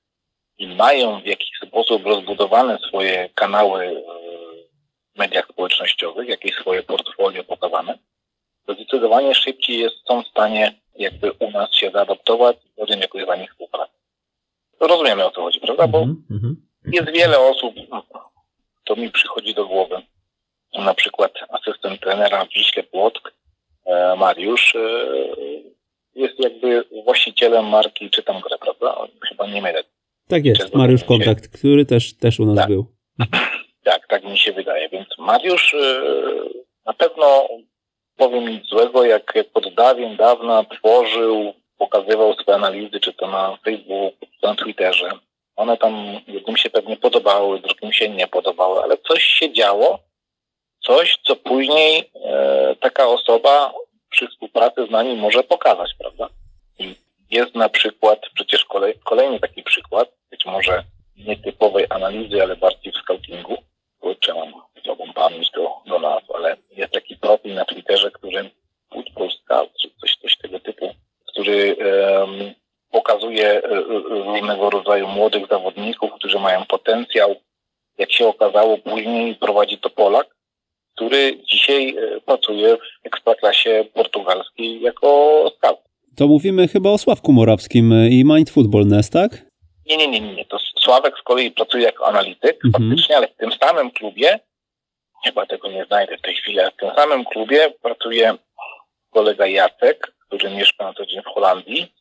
i 0.58 0.66
mają 0.66 1.20
w 1.20 1.26
jakiś 1.26 1.50
sposób 1.66 2.06
rozbudowane 2.06 2.78
swoje 2.78 3.28
kanały 3.34 3.84
e, 3.84 4.02
w 5.14 5.18
mediach 5.18 5.48
społecznościowych, 5.48 6.28
jakieś 6.28 6.54
swoje 6.54 6.82
portfolio 6.82 7.44
pokazane, 7.44 7.98
to 8.66 8.74
zdecydowanie 8.74 9.34
szybciej 9.34 9.78
jest, 9.78 9.96
są 10.08 10.22
w 10.22 10.28
stanie 10.28 10.74
jakby 10.94 11.32
u 11.32 11.50
nas 11.50 11.74
się 11.74 11.90
zaadoptować 11.90 12.56
i 12.64 12.68
podjąć 12.68 13.02
jakoś 13.02 13.26
za 13.26 13.36
nich 13.36 13.50
współpracę. 13.50 14.01
Rozumiemy 14.86 15.24
o 15.24 15.30
co 15.30 15.42
chodzi, 15.42 15.60
prawda? 15.60 15.86
Bo 15.86 16.02
mm 16.02 16.24
-hmm. 16.30 16.54
jest 16.92 17.10
wiele 17.10 17.38
osób, 17.38 17.74
to 18.84 18.96
mi 18.96 19.10
przychodzi 19.10 19.54
do 19.54 19.66
głowy. 19.66 20.02
Na 20.78 20.94
przykład 20.94 21.32
asystent 21.48 22.00
trenera 22.00 22.44
w 22.44 22.48
Wiśle 22.48 22.82
Płock, 22.82 23.32
e, 23.86 24.16
Mariusz, 24.16 24.74
e, 24.74 24.78
jest 26.14 26.34
jakby 26.38 26.84
właścicielem 27.04 27.68
marki 27.68 28.10
Czytam 28.10 28.40
Grę, 28.40 28.56
prawda? 28.60 29.08
Chyba 29.28 29.46
nie 29.46 29.62
mylę. 29.62 29.84
Tak 30.28 30.44
jest, 30.44 30.74
Mariusz 30.74 31.04
Kontakt, 31.04 31.58
który 31.58 31.86
też, 31.86 32.16
też 32.16 32.40
u 32.40 32.46
nas 32.46 32.56
tak. 32.56 32.68
był. 32.68 32.86
Tak, 33.84 34.06
tak 34.08 34.24
mi 34.24 34.38
się 34.38 34.52
wydaje. 34.52 34.88
Więc 34.88 35.08
Mariusz 35.18 35.74
e, 35.74 36.02
na 36.86 36.92
pewno 36.92 37.48
powiem 38.16 38.48
nic 38.48 38.66
złego, 38.66 39.04
jak 39.04 39.34
pod 39.52 39.74
dawien 39.74 40.16
dawna 40.16 40.64
tworzył, 40.64 41.54
pokazywał 41.82 42.34
swoje 42.34 42.56
analizy, 42.56 43.00
czy 43.00 43.12
to 43.12 43.26
na 43.26 43.56
Facebooku, 43.64 44.12
czy 44.20 44.46
na 44.46 44.54
Twitterze, 44.54 45.10
one 45.56 45.76
tam 45.76 46.20
jednym 46.26 46.56
się 46.56 46.70
pewnie 46.70 46.96
podobały, 46.96 47.60
drugim 47.60 47.92
się 47.92 48.08
nie 48.08 48.26
podobały, 48.26 48.82
ale 48.82 48.96
coś 48.98 49.22
się 49.24 49.52
działo, 49.52 49.98
coś, 50.80 51.18
co 51.26 51.36
później 51.36 52.10
e, 52.24 52.76
taka 52.80 53.06
osoba 53.06 53.72
przy 54.10 54.28
współpracy 54.28 54.86
z 54.86 54.90
nami 54.90 55.16
może 55.16 55.42
pokazać, 55.42 55.90
prawda? 55.98 56.28
I 56.78 56.94
jest 57.30 57.54
na 57.54 57.68
przykład, 57.68 58.20
przecież 58.34 58.64
kolej, 58.64 58.94
kolejny 59.04 59.40
taki 59.40 59.62
przykład, 59.62 60.08
być 60.30 60.46
może 60.46 60.84
nietypowej 61.16 61.86
analizy, 61.90 62.42
ale 62.42 62.56
bardziej 62.56 62.92
w 62.92 62.96
scoutingu. 62.96 63.56
Kurczę, 64.00 64.34
mam 64.34 64.52
słabą 64.84 65.12
pamięć 65.12 65.50
do, 65.50 65.70
do 65.86 65.98
nas, 65.98 66.22
ale 66.34 66.56
jest 66.70 66.92
taki 66.92 67.16
profil 67.16 67.54
na 67.54 67.64
Twitterze, 67.64 68.10
który 68.10 68.50
Football 68.92 69.30
Scout, 69.30 69.70
czy 69.82 69.90
coś, 70.00 70.16
coś 70.16 70.36
tego 70.36 70.60
typu, 70.60 70.94
który 71.32 71.76
pokazuje 72.92 73.48
e, 73.48 73.64
e, 73.64 73.82
różnego 74.08 74.70
rodzaju 74.70 75.08
młodych 75.08 75.46
zawodników, 75.50 76.10
którzy 76.12 76.38
mają 76.38 76.64
potencjał. 76.66 77.36
Jak 77.98 78.12
się 78.12 78.26
okazało, 78.26 78.78
później 78.78 79.34
prowadzi 79.34 79.78
to 79.78 79.90
Polak, 79.90 80.26
który 80.94 81.38
dzisiaj 81.44 81.96
e, 81.96 82.20
pracuje 82.20 82.76
w 82.76 83.06
ekstraklasie 83.06 83.84
portugalskiej 83.94 84.80
jako 84.80 85.06
scout. 85.56 85.78
To 86.16 86.26
mówimy 86.26 86.68
chyba 86.68 86.90
o 86.90 86.98
Sławku 86.98 87.32
Morawskim 87.32 87.92
i 88.10 88.24
Mind 88.24 88.50
Football 88.50 88.86
Nest, 88.86 89.12
tak? 89.12 89.30
Nie, 89.86 89.96
nie, 89.96 90.08
nie, 90.08 90.20
nie. 90.20 90.44
To 90.44 90.58
Sławek 90.80 91.18
z 91.18 91.22
kolei 91.22 91.50
pracuje 91.50 91.84
jako 91.84 92.06
analityk 92.06 92.64
mhm. 92.64 92.72
faktycznie, 92.72 93.16
ale 93.16 93.28
w 93.28 93.36
tym 93.36 93.50
samym 93.52 93.90
klubie, 93.90 94.38
chyba 95.24 95.46
tego 95.46 95.68
nie 95.68 95.84
znajdę 95.84 96.16
w 96.16 96.22
tej 96.22 96.34
chwili, 96.34 96.60
ale 96.60 96.70
w 96.70 96.76
tym 96.76 96.90
samym 96.96 97.24
klubie 97.24 97.72
pracuje 97.82 98.34
kolega 99.10 99.46
Jacek, 99.46 100.12
który 100.32 100.50
mieszka 100.50 100.84
na 100.84 100.94
co 100.94 101.06
dzień 101.06 101.22
w 101.22 101.34
Holandii 101.34 101.92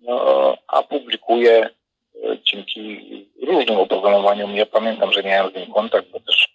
no, 0.00 0.56
a 0.66 0.82
publikuje 0.82 1.70
dzięki 2.44 3.00
różnym 3.42 3.76
oprogramowaniom. 3.76 4.56
Ja 4.56 4.66
pamiętam, 4.66 5.12
że 5.12 5.22
miałem 5.22 5.52
z 5.52 5.54
nim 5.54 5.72
kontakt, 5.72 6.08
bo 6.08 6.20
też 6.20 6.48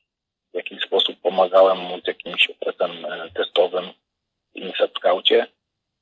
w 0.54 0.56
jakiś 0.56 0.82
sposób 0.84 1.16
pomagałem 1.22 1.78
mu 1.78 2.02
z 2.02 2.08
jakimś 2.08 2.48
okresem 2.50 3.06
e, 3.06 3.30
testowym 3.34 3.86
w 4.54 4.56
Insert 4.56 4.98
Scoutie, 4.98 5.46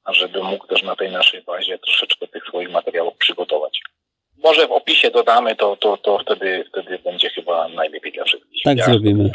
a 0.03 0.13
żeby 0.13 0.43
mógł 0.43 0.67
też 0.67 0.83
na 0.83 0.95
tej 0.95 1.11
naszej 1.11 1.41
bazie 1.41 1.79
troszeczkę 1.79 2.27
tych 2.27 2.43
swoich 2.43 2.71
materiałów 2.71 3.17
przygotować. 3.17 3.81
Może 4.37 4.67
w 4.67 4.71
opisie 4.71 5.11
dodamy, 5.11 5.55
to, 5.55 5.75
to, 5.75 5.97
to 5.97 6.19
wtedy, 6.19 6.65
wtedy 6.69 6.99
będzie 6.99 7.29
chyba 7.29 7.67
najlepiej 7.67 8.11
dla 8.11 8.23
wszystkich. 8.23 8.63
Tak 8.63 8.77
ja 8.77 8.85
zrobimy. 8.85 9.31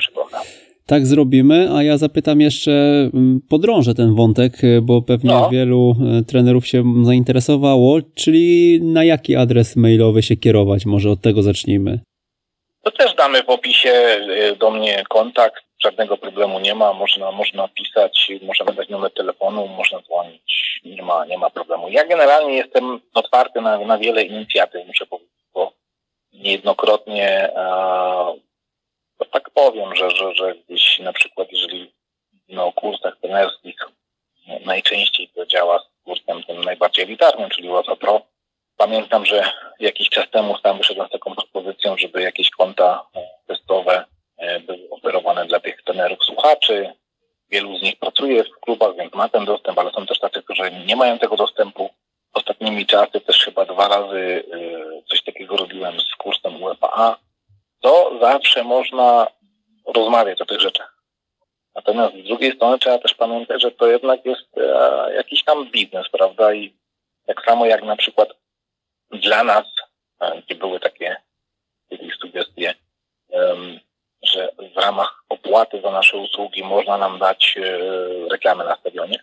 Tak 0.86 1.06
zrobimy, 1.06 1.68
a 1.76 1.82
ja 1.82 1.98
zapytam 1.98 2.40
jeszcze, 2.40 2.70
mm, 3.14 3.40
podrążę 3.50 3.94
ten 3.94 4.14
wątek, 4.14 4.64
y, 4.64 4.82
bo 4.82 5.02
pewnie 5.02 5.30
no. 5.30 5.50
wielu 5.50 5.96
y, 6.20 6.24
trenerów 6.24 6.66
się 6.66 6.84
zainteresowało, 7.02 7.98
czyli 8.14 8.78
na 8.82 9.04
jaki 9.04 9.36
adres 9.36 9.76
mailowy 9.76 10.22
się 10.22 10.36
kierować? 10.36 10.86
Może 10.86 11.10
od 11.10 11.20
tego 11.20 11.42
zacznijmy. 11.42 12.00
To 12.82 12.90
też 12.90 13.14
damy 13.14 13.42
w 13.42 13.50
opisie 13.50 13.90
y, 13.90 14.56
do 14.56 14.70
mnie 14.70 15.04
kontakt, 15.08 15.64
żadnego 15.82 16.16
problemu 16.16 16.60
nie 16.60 16.74
ma, 16.74 16.92
można, 16.92 17.32
można 17.32 17.68
pisać, 17.68 18.32
możemy 18.42 18.72
dać 18.72 18.88
numer 18.88 19.10
telefonu, 19.12 19.68
można 19.68 20.00
dzwonić, 20.00 20.80
nie 20.84 21.02
ma, 21.02 21.26
nie 21.26 21.38
ma 21.38 21.50
problemu. 21.50 21.88
Ja 21.88 22.06
generalnie 22.06 22.56
jestem 22.56 23.00
otwarty 23.14 23.60
na, 23.60 23.78
na 23.78 23.98
wiele 23.98 24.22
inicjatyw, 24.22 24.86
muszę 24.86 25.06
powiedzieć, 25.06 25.44
bo 25.54 25.72
niejednokrotnie 26.32 27.50
to 29.18 29.24
tak 29.24 29.50
powiem, 29.50 29.96
że, 29.96 30.10
że, 30.10 30.34
że 30.34 30.54
gdzieś 30.54 30.98
na 30.98 31.12
przykład 31.12 31.48
jeżeli 31.52 31.92
mówimy 32.32 32.62
o 32.62 32.72
kursach 32.72 33.16
trenerskich, 33.20 33.76
najczęściej 34.64 35.28
to 35.28 35.46
działa 35.46 35.78
z 35.78 36.04
kursem 36.04 36.42
tym 36.42 36.64
najbardziej 36.64 37.04
elitarnym, 37.04 37.50
czyli 37.50 37.68
UEFA 37.68 37.96
Pro. 37.96 38.20
Pamiętam, 38.76 39.26
że 39.26 39.50
jakiś 39.80 40.08
czas 40.08 40.30
temu 40.30 40.58
sam 40.58 40.78
wyszedłem 40.78 41.08
z 41.08 41.10
taką 41.10 41.34
propozycją, 41.34 41.96
żeby 41.98 42.22
jakieś 42.22 42.50
konta 42.50 43.06
testowe 43.46 44.04
e, 44.38 44.60
były 44.60 44.90
oferowane 44.90 45.46
dla 45.46 45.60
tych 45.60 45.82
trenerów 45.82 46.24
słuchaczy. 46.24 46.92
Wielu 47.50 47.78
z 47.78 47.82
nich 47.82 47.96
pracuje 47.96 48.44
w 48.44 48.60
klubach, 48.60 48.96
więc 48.96 49.14
ma 49.14 49.28
ten 49.28 49.44
dostęp, 49.44 49.78
ale 49.78 49.90
są 49.90 50.06
też 50.06 50.18
tacy, 50.18 50.42
którzy 50.42 50.70
nie 50.86 50.96
mają 50.96 51.18
tego 51.18 51.36
dostępu. 51.36 51.90
Ostatnimi 52.32 52.86
czasy 52.86 53.20
też 53.20 53.44
chyba 53.44 53.64
dwa 53.64 53.88
razy 53.88 54.44
e, 54.52 55.02
coś 55.02 55.22
takiego 55.22 55.56
robiłem 55.56 56.00
z 56.00 56.16
kursem 56.16 56.62
UEFA 56.62 57.18
to 57.84 58.18
zawsze 58.20 58.64
można 58.64 59.26
rozmawiać 59.94 60.40
o 60.40 60.46
tych 60.46 60.60
rzeczach. 60.60 60.94
Natomiast 61.74 62.14
z 62.14 62.24
drugiej 62.24 62.52
strony 62.52 62.78
trzeba 62.78 62.98
też 62.98 63.14
pamiętać, 63.14 63.62
że 63.62 63.70
to 63.70 63.86
jednak 63.86 64.24
jest 64.24 64.58
e, 64.58 65.14
jakiś 65.14 65.44
tam 65.44 65.70
biznes, 65.70 66.08
prawda? 66.08 66.54
I 66.54 66.76
tak 67.26 67.44
samo 67.46 67.66
jak 67.66 67.82
na 67.82 67.96
przykład 67.96 68.28
dla 69.10 69.44
nas, 69.44 69.64
e, 70.20 70.42
gdzie 70.42 70.54
były 70.54 70.80
takie 70.80 71.16
kiedyś 71.90 72.16
sugestie, 72.18 72.74
e, 73.32 73.56
że 74.22 74.52
w 74.74 74.76
ramach 74.76 75.24
opłaty 75.28 75.80
za 75.80 75.90
nasze 75.90 76.16
usługi 76.16 76.62
można 76.62 76.98
nam 76.98 77.18
dać 77.18 77.56
e, 77.56 77.78
reklamę 78.28 78.64
na 78.64 78.76
stadionie. 78.76 79.18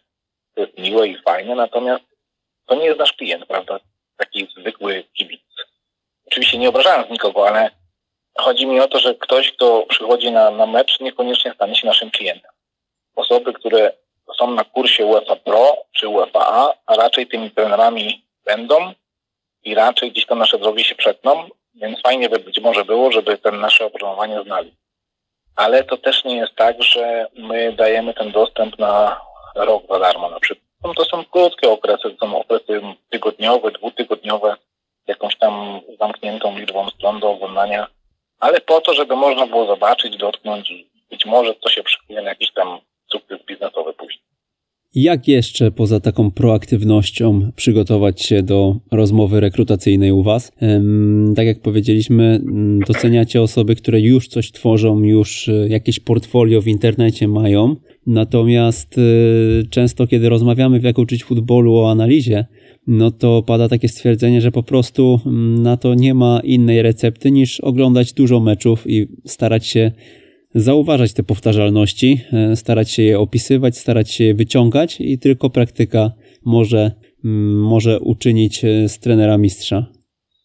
To 0.55 0.62
jest 0.62 0.78
miłe 0.78 1.07
i 1.07 1.22
fajne, 1.22 1.55
natomiast 1.55 2.03
to 2.66 2.76
nie 2.76 2.86
jest 2.86 2.99
nasz 2.99 3.14
klient, 3.14 3.45
prawda? 3.45 3.80
Taki 4.18 4.47
zwykły 4.57 5.03
kibic. 5.03 5.41
Oczywiście 6.26 6.57
nie 6.57 6.70
obrażając 6.70 7.09
nikogo, 7.09 7.47
ale 7.47 7.80
chodzi 8.38 8.65
mi 8.65 8.79
o 8.79 8.88
to, 8.88 8.99
że 8.99 9.15
ktoś, 9.15 9.51
kto 9.51 9.86
przychodzi 9.89 10.32
na, 10.32 10.51
na 10.51 10.65
mecz, 10.65 10.99
niekoniecznie 10.99 11.53
stanie 11.53 11.75
się 11.75 11.88
naszym 11.88 12.11
klientem. 12.11 12.51
Osoby, 13.15 13.53
które 13.53 13.91
są 14.38 14.51
na 14.51 14.63
kursie 14.63 15.05
UEFA 15.05 15.36
Pro 15.36 15.77
czy 15.91 16.07
UEFA 16.07 16.39
A, 16.39 16.73
a 16.86 16.95
raczej 16.95 17.27
tymi 17.27 17.51
trenerami 17.51 18.25
będą 18.45 18.93
i 19.63 19.75
raczej 19.75 20.11
gdzieś 20.11 20.25
tam 20.25 20.39
nasze 20.39 20.57
drogi 20.59 20.84
się 20.84 20.95
przetną, 20.95 21.49
więc 21.75 22.01
fajnie 22.01 22.29
by 22.29 22.39
być 22.39 22.59
może 22.59 22.86
było, 22.86 23.11
żeby 23.11 23.38
ten 23.38 23.59
nasze 23.59 23.86
oprogramowanie 23.86 24.43
znali. 24.43 24.73
Ale 25.55 25.84
to 25.84 25.97
też 25.97 26.23
nie 26.23 26.38
jest 26.38 26.55
tak, 26.55 26.84
że 26.84 27.27
my 27.34 27.73
dajemy 27.73 28.13
ten 28.13 28.32
dostęp 28.32 28.79
na 28.79 29.21
rok 29.55 29.84
za 29.89 29.99
darmo 29.99 30.29
na 30.29 30.39
przykład. 30.39 30.67
No 30.84 30.93
to 30.93 31.05
są 31.05 31.25
krótkie 31.25 31.69
okresy, 31.69 32.11
to 32.11 32.27
są 32.27 32.39
okresy 32.39 32.82
tygodniowe, 33.09 33.71
dwutygodniowe, 33.71 34.55
jakąś 35.07 35.36
tam 35.38 35.82
zamkniętą 35.99 36.57
liczbą 36.57 36.89
stron 36.89 37.19
do 37.19 37.29
oglądania, 37.29 37.88
ale 38.42 38.62
po 38.62 38.82
to, 38.82 38.94
żeby 38.94 39.16
można 39.16 39.48
było 39.48 39.68
zobaczyć, 39.68 40.18
dotknąć 40.18 40.72
i 40.72 40.88
być 41.10 41.26
może 41.26 41.56
to 41.56 41.70
się 41.70 41.84
przykuje 41.84 42.22
na 42.22 42.30
jakiś 42.30 42.52
tam 42.54 42.80
sukces 43.12 43.39
biznesowy 43.48 43.94
później. 43.94 44.32
Jak 44.96 45.28
jeszcze 45.28 45.72
poza 45.72 46.00
taką 46.00 46.32
proaktywnością 46.32 47.52
przygotować 47.56 48.22
się 48.22 48.44
do 48.44 48.76
rozmowy 48.92 49.39
rekrutacyjnej 49.39 50.12
u 50.12 50.24
Was? 50.24 50.52
Tak 51.36 51.46
jak 51.46 51.62
powiedzieliśmy, 51.62 52.42
doceniacie 52.88 53.42
osoby, 53.42 53.76
które 53.76 54.02
już 54.02 54.28
coś 54.28 54.52
tworzą, 54.52 55.04
już 55.04 55.50
e, 55.50 55.68
jakieś 55.68 56.00
portfolio 56.00 56.62
w 56.62 56.68
internecie 56.68 57.28
mają. 57.28 57.76
Natomiast 58.08 58.96
e, 58.98 59.02
często, 59.70 60.08
kiedy 60.08 60.30
rozmawiamy 60.30 60.80
w 60.80 60.84
jak 60.84 60.98
uczyć 60.98 61.24
futbolu 61.24 61.76
o 61.76 61.92
analizie, 61.92 62.46
no 62.88 63.11
to 63.11 63.43
pada 63.47 63.69
takie 63.69 63.88
stwierdzenie, 63.88 64.41
że 64.41 64.51
po 64.51 64.63
prostu 64.63 65.19
na 65.59 65.77
to 65.77 65.93
nie 65.93 66.13
ma 66.13 66.39
innej 66.43 66.82
recepty 66.82 67.32
niż 67.32 67.59
oglądać 67.59 68.13
dużo 68.13 68.39
meczów 68.39 68.84
i 68.88 69.07
starać 69.25 69.67
się 69.67 69.91
zauważać 70.55 71.13
te 71.13 71.23
powtarzalności, 71.23 72.21
e, 72.34 72.55
starać 72.55 72.91
się 72.91 73.03
je 73.03 73.19
opisywać, 73.19 73.77
starać 73.77 74.11
się 74.11 74.23
je 74.23 74.34
wyciągać 74.34 74.97
i 74.99 75.19
tylko 75.19 75.49
praktyka 75.49 76.11
może, 76.45 76.91
mm, 77.25 77.61
może 77.63 77.99
uczynić 77.99 78.65
e, 78.65 78.89
z 78.89 78.99
trenera 78.99 79.38
mistrza. 79.38 79.86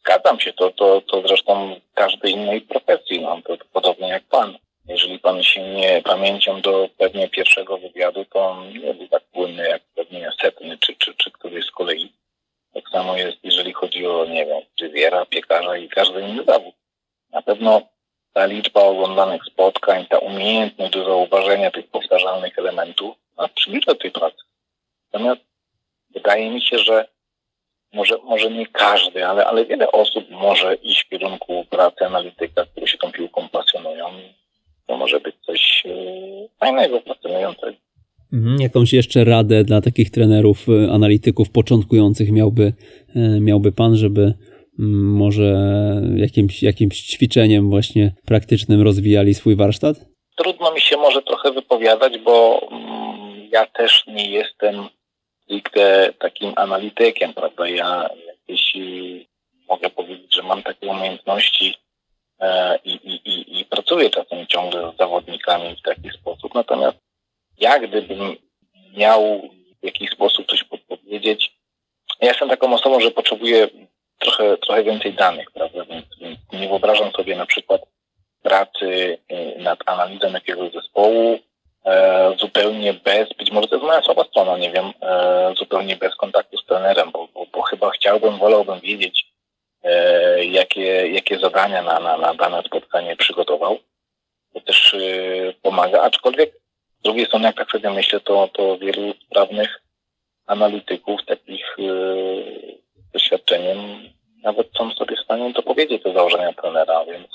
Zgadzam 0.00 0.40
się, 0.40 0.52
to, 0.52 0.70
to, 0.70 1.00
to 1.00 1.28
zresztą 1.28 1.76
każdej 1.94 2.32
innej 2.32 2.60
profesji, 2.60 3.20
no, 3.20 3.40
to, 3.46 3.56
to 3.56 3.64
podobnie 3.72 4.08
jak 4.08 4.24
pan. 4.24 4.56
Jeżeli 4.88 5.18
pan 5.18 5.42
się 5.42 5.60
nie 5.74 6.02
pamięcią 6.04 6.60
do 6.60 6.88
pewnie 6.98 7.28
pierwszego 7.28 7.78
wywiadu, 7.78 8.24
to 8.24 8.50
on 8.50 8.72
nie 8.72 8.94
był 8.94 9.08
tak 9.08 9.22
płynny 9.32 9.68
jak 9.68 9.82
pewnie 9.94 10.30
setny 10.42 10.78
czy, 10.78 10.94
czy, 10.98 11.14
czy 11.14 11.30
któryś 11.30 11.64
z 11.64 11.70
kolei. 11.70 12.12
Tak 12.76 12.88
samo 12.92 13.16
jest, 13.16 13.38
jeżeli 13.42 13.72
chodzi 13.72 14.06
o, 14.06 14.24
nie 14.24 14.46
wiem, 14.46 14.62
fryzjera, 14.78 15.26
piekarza 15.26 15.76
i 15.76 15.88
każdy 15.88 16.20
inny 16.20 16.44
zawód. 16.44 16.74
Na 17.30 17.42
pewno 17.42 17.82
ta 18.32 18.46
liczba 18.46 18.80
oglądanych 18.80 19.42
spotkań, 19.44 20.06
ta 20.06 20.18
umiejętność 20.18 20.92
do 20.92 21.04
zauważenia 21.04 21.70
tych 21.70 21.88
powtarzalnych 21.88 22.58
elementów 22.58 23.16
no, 23.38 23.48
przybliża 23.48 23.94
tej 23.94 24.10
pracy. 24.10 24.36
Natomiast 25.12 25.40
wydaje 26.10 26.50
mi 26.50 26.62
się, 26.62 26.78
że 26.78 27.06
może, 27.92 28.18
może 28.18 28.50
nie 28.50 28.66
każdy, 28.66 29.26
ale, 29.26 29.46
ale 29.46 29.64
wiele 29.64 29.92
osób 29.92 30.30
może 30.30 30.74
iść 30.74 31.04
w 31.04 31.08
kierunku 31.08 31.64
pracy 31.70 32.06
analityka, 32.06 32.66
które 32.66 32.86
się 32.86 32.98
tą 32.98 33.12
piłką 33.12 33.48
pasjonują. 33.48 34.10
To 34.86 34.96
może 34.96 35.20
być 35.20 35.36
coś 35.46 35.82
e, 35.86 35.90
fajnego, 36.58 37.00
pasjonującego. 37.00 37.85
Mhm, 38.32 38.60
jakąś 38.60 38.92
jeszcze 38.92 39.24
radę 39.24 39.64
dla 39.64 39.80
takich 39.80 40.10
trenerów, 40.10 40.66
e, 40.68 40.92
analityków 40.92 41.50
początkujących 41.50 42.32
miałby, 42.32 42.72
e, 43.16 43.40
miałby 43.40 43.72
Pan, 43.72 43.96
żeby 43.96 44.34
może 44.78 45.54
jakimś, 46.16 46.62
jakimś 46.62 47.02
ćwiczeniem 47.02 47.70
właśnie 47.70 48.12
praktycznym 48.26 48.82
rozwijali 48.82 49.34
swój 49.34 49.56
warsztat? 49.56 49.96
Trudno 50.36 50.72
mi 50.72 50.80
się 50.80 50.96
może 50.96 51.22
trochę 51.22 51.52
wypowiadać, 51.52 52.18
bo 52.18 52.60
mm, 52.70 53.48
ja 53.52 53.66
też 53.66 54.04
nie 54.06 54.30
jestem 54.30 54.88
stricte 55.44 56.12
takim 56.18 56.52
analitykiem, 56.56 57.34
prawda? 57.34 57.68
Ja 57.68 58.08
jeśli 58.48 59.28
mogę 59.68 59.90
powiedzieć, 59.90 60.34
że 60.34 60.42
mam 60.42 60.62
takie 60.62 60.86
umiejętności 60.86 61.76
e, 62.40 62.78
i, 62.84 62.92
i, 62.92 63.30
i, 63.30 63.60
i 63.60 63.64
pracuję 63.64 64.10
czasem 64.10 64.46
ciągle 64.46 64.92
z 64.94 64.98
zawodnikami 64.98 65.76
w 65.76 65.82
taki 65.82 66.10
sposób, 66.10 66.54
natomiast 66.54 67.05
ja 67.58 67.78
gdybym 67.78 68.36
miał 68.96 69.50
w 69.82 69.86
jakiś 69.86 70.10
sposób 70.10 70.46
coś 70.46 70.64
podpowiedzieć, 70.64 71.52
ja 72.20 72.28
jestem 72.28 72.48
taką 72.48 72.74
osobą, 72.74 73.00
że 73.00 73.10
potrzebuję 73.10 73.68
trochę, 74.18 74.56
trochę 74.56 74.84
więcej 74.84 75.12
danych, 75.12 75.50
prawda? 75.50 75.84
Więc, 75.84 76.06
więc 76.20 76.38
nie 76.52 76.68
wyobrażam 76.68 77.12
sobie 77.12 77.36
na 77.36 77.46
przykład 77.46 77.80
pracy 78.42 79.18
y, 79.32 79.62
nad 79.62 79.78
analizą 79.86 80.32
jakiegoś 80.32 80.72
zespołu 80.72 81.38
e, 81.84 82.34
zupełnie 82.38 82.92
bez, 82.92 83.28
być 83.38 83.50
może 83.50 83.68
to 83.68 83.74
jest 83.74 83.86
moja 83.86 84.02
słaba 84.02 84.24
strona, 84.24 84.58
nie 84.58 84.70
wiem, 84.70 84.92
e, 85.02 85.54
zupełnie 85.58 85.96
bez 85.96 86.16
kontaktu 86.16 86.58
z 86.58 86.66
trenerem, 86.66 87.10
bo, 87.10 87.28
bo, 87.34 87.46
bo 87.52 87.62
chyba 87.62 87.90
chciałbym, 87.90 88.38
wolałbym 88.38 88.80
wiedzieć, 88.80 89.26
e, 89.82 90.44
jakie, 90.44 91.08
jakie 91.08 91.38
zadania 91.38 91.82
na, 91.82 92.00
na, 92.00 92.16
na 92.16 92.34
dane 92.34 92.62
spotkanie 92.62 93.16
przygotował. 93.16 93.78
To 94.54 94.60
też 94.60 94.94
y, 94.94 95.54
pomaga, 95.62 96.02
aczkolwiek 96.02 96.52
z 97.06 97.08
drugiej 97.08 97.26
strony, 97.26 97.46
jak 97.46 97.56
tak 97.56 97.70
sobie 97.70 97.90
myślę, 97.90 98.20
to, 98.20 98.48
to 98.52 98.78
wielu 98.78 99.14
sprawnych 99.26 99.82
analityków, 100.46 101.20
takich 101.26 101.78
y, 101.78 102.78
doświadczeniem 103.12 103.78
nawet 104.42 104.68
są 104.78 104.90
sobie 104.90 105.16
w 105.16 105.24
stanie 105.24 105.52
dopowiedzieć 105.52 106.02
te 106.02 106.12
założenia 106.12 106.52
trenera, 106.52 107.04
więc 107.04 107.28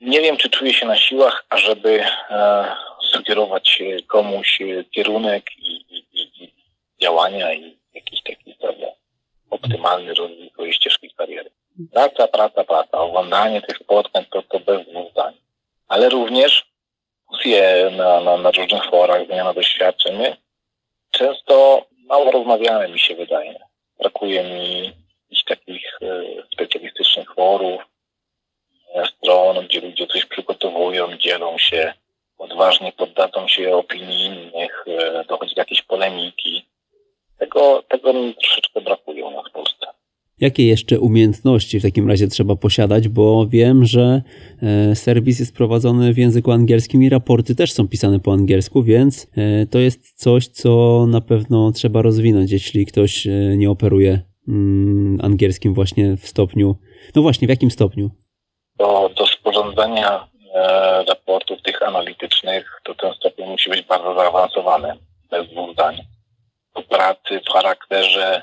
nie 0.00 0.20
wiem, 0.20 0.36
czy 0.36 0.50
czuję 0.50 0.72
się 0.72 0.86
na 0.86 0.96
siłach, 0.96 1.44
ażeby 1.48 2.04
e, 2.30 2.64
sugerować 3.02 3.82
komuś 4.06 4.58
kierunek 4.90 5.44
i, 5.58 5.72
i, 5.96 6.06
i, 6.12 6.52
działania 7.00 7.52
i 7.52 7.78
jakiś 7.94 8.22
taki 8.22 8.48
optymalny 9.50 10.14
rozwój 10.14 10.50
swojej 10.52 10.72
ścieżki 10.72 11.10
kariery. 11.10 11.50
Praca, 11.92 12.28
praca, 12.28 12.64
praca. 12.64 12.98
Oglądanie 12.98 13.62
tych 13.62 13.78
spotkań 13.78 14.24
to, 14.30 14.42
to 14.42 14.60
bez 14.60 14.86
dwóch 14.86 15.10
zdań. 15.12 15.34
Ale 15.88 16.08
również 16.08 16.64
dyskusje 17.28 17.90
na, 17.90 18.20
na, 18.20 18.36
na 18.36 18.50
różnych 18.50 18.84
forach, 18.90 19.26
zmiana 19.26 19.54
doświadczeń. 19.54 20.22
często 21.10 21.86
mało 22.06 22.30
rozmawiamy, 22.30 22.88
mi 22.88 22.98
się 22.98 23.14
wydaje. 23.14 23.58
Brakuje 23.98 24.44
mi 24.44 24.92
jakichś 25.30 25.44
takich 25.44 25.98
e, 26.02 26.22
specjalistycznych 26.52 27.34
forów, 27.34 27.82
e, 28.94 29.06
stron, 29.06 29.66
gdzie 29.66 29.80
ludzie 29.80 30.06
coś 30.06 30.24
przygotowują, 30.24 31.16
dzielą 31.16 31.58
się, 31.58 31.94
odważnie 32.38 32.92
poddadzą 32.92 33.48
się 33.48 33.76
opinii 33.76 34.24
innych, 34.24 34.84
e, 34.86 35.24
dochodzi 35.24 35.54
do 35.54 35.60
jakiejś 35.60 35.82
polemiki. 35.82 36.68
Tego, 37.38 37.82
tego 37.82 38.12
mi 38.12 38.34
troszeczkę 38.34 38.80
brakuje 38.80 39.24
u 39.24 39.30
nas 39.30 39.48
w 39.48 39.52
Polsce. 39.52 39.77
Jakie 40.40 40.66
jeszcze 40.66 41.00
umiejętności 41.00 41.80
w 41.80 41.82
takim 41.82 42.08
razie 42.08 42.28
trzeba 42.28 42.56
posiadać, 42.56 43.08
bo 43.08 43.46
wiem, 43.46 43.84
że 43.84 44.22
serwis 44.94 45.40
jest 45.40 45.56
prowadzony 45.56 46.12
w 46.12 46.18
języku 46.18 46.52
angielskim 46.52 47.02
i 47.02 47.08
raporty 47.08 47.54
też 47.54 47.72
są 47.72 47.88
pisane 47.88 48.20
po 48.20 48.32
angielsku, 48.32 48.82
więc 48.82 49.26
to 49.70 49.78
jest 49.78 50.12
coś, 50.22 50.48
co 50.48 51.04
na 51.08 51.20
pewno 51.20 51.72
trzeba 51.72 52.02
rozwinąć, 52.02 52.52
jeśli 52.52 52.86
ktoś 52.86 53.28
nie 53.56 53.70
operuje 53.70 54.20
mm, 54.48 55.18
angielskim 55.22 55.74
właśnie 55.74 56.16
w 56.16 56.26
stopniu. 56.26 56.76
No 57.14 57.22
właśnie, 57.22 57.46
w 57.46 57.50
jakim 57.50 57.70
stopniu? 57.70 58.10
Do, 58.78 59.10
do 59.16 59.26
sporządzania 59.26 60.28
e, 60.54 61.04
raportów 61.08 61.62
tych 61.62 61.82
analitycznych 61.82 62.80
to 62.84 62.94
ten 62.94 63.14
stopień 63.14 63.46
musi 63.48 63.70
być 63.70 63.82
bardzo 63.82 64.14
zaawansowany, 64.14 64.92
bez 65.30 65.50
dwóch 65.50 65.72
zdań. 65.72 65.96
Do 66.76 66.82
pracy 66.82 67.40
w 67.48 67.52
charakterze 67.52 68.42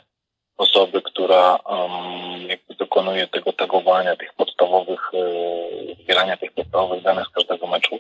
osoby, 0.58 1.02
która 1.02 1.56
um, 1.56 2.48
dokonuje 2.78 3.28
tego 3.28 3.54
tagowania, 3.54 4.16
tych 4.16 4.34
podstawowych, 4.34 5.12
e, 5.14 6.04
zbierania 6.04 6.38
tych 6.38 6.52
podstawowych 6.52 7.04
danych 7.04 7.28
z 7.28 7.30
każdego 7.30 7.68
meczu. 7.68 8.00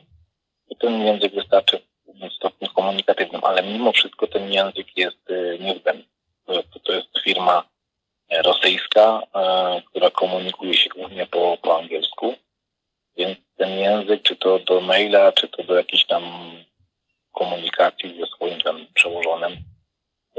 I 0.69 0.75
ten 0.75 1.01
język 1.05 1.35
wystarczy 1.35 1.81
w 2.07 2.33
stopniu 2.33 2.69
komunikatywnym, 2.69 3.41
ale 3.43 3.63
mimo 3.63 3.91
wszystko 3.91 4.27
ten 4.27 4.53
język 4.53 4.97
jest 4.97 5.29
e, 5.29 5.59
niezbędny. 5.59 6.05
To, 6.45 6.79
to 6.83 6.93
jest 6.93 7.19
firma 7.23 7.63
rosyjska, 8.43 9.21
e, 9.35 9.81
która 9.81 10.09
komunikuje 10.09 10.73
się 10.73 10.89
głównie 10.89 11.25
po, 11.25 11.57
po 11.61 11.79
angielsku, 11.79 12.35
więc 13.17 13.37
język, 13.59 14.23
czy 14.23 14.35
to 14.35 14.59
do 14.59 14.81
maila, 14.81 15.31
czy 15.31 15.47
to 15.47 15.63
do 15.63 15.75
jakiejś 15.75 16.05
tam 16.05 16.23
komunikacji 17.31 18.19
ze 18.19 18.27
swoim 18.27 18.61
tam 18.61 18.85
przełożonym, 18.93 19.57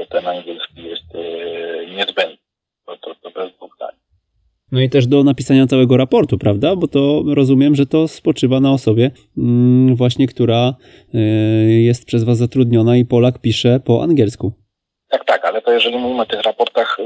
ten 0.05 0.27
angielski 0.27 0.83
jest 0.83 1.13
yy, 1.13 1.95
niezbędny. 1.95 2.37
To, 2.85 2.97
to, 2.97 3.15
to 3.15 3.31
bez 3.31 3.55
dwóch 3.55 3.75
zdań. 3.75 3.95
No 4.71 4.81
i 4.81 4.89
też 4.89 5.07
do 5.07 5.23
napisania 5.23 5.67
całego 5.67 5.97
raportu, 5.97 6.37
prawda? 6.37 6.75
Bo 6.75 6.87
to 6.87 7.23
rozumiem, 7.35 7.75
że 7.75 7.85
to 7.85 8.07
spoczywa 8.07 8.59
na 8.59 8.71
osobie 8.71 9.11
mm, 9.37 9.95
właśnie, 9.95 10.27
która 10.27 10.73
y, 11.15 11.17
jest 11.71 12.05
przez 12.05 12.23
Was 12.23 12.37
zatrudniona 12.37 12.97
i 12.97 13.05
Polak 13.05 13.41
pisze 13.41 13.79
po 13.79 14.03
angielsku. 14.03 14.53
Tak, 15.09 15.25
tak, 15.25 15.45
ale 15.45 15.61
to 15.61 15.71
jeżeli 15.71 15.97
mówimy 15.97 16.21
o 16.21 16.25
tych 16.25 16.41
raportach 16.41 16.97
y, 16.99 17.03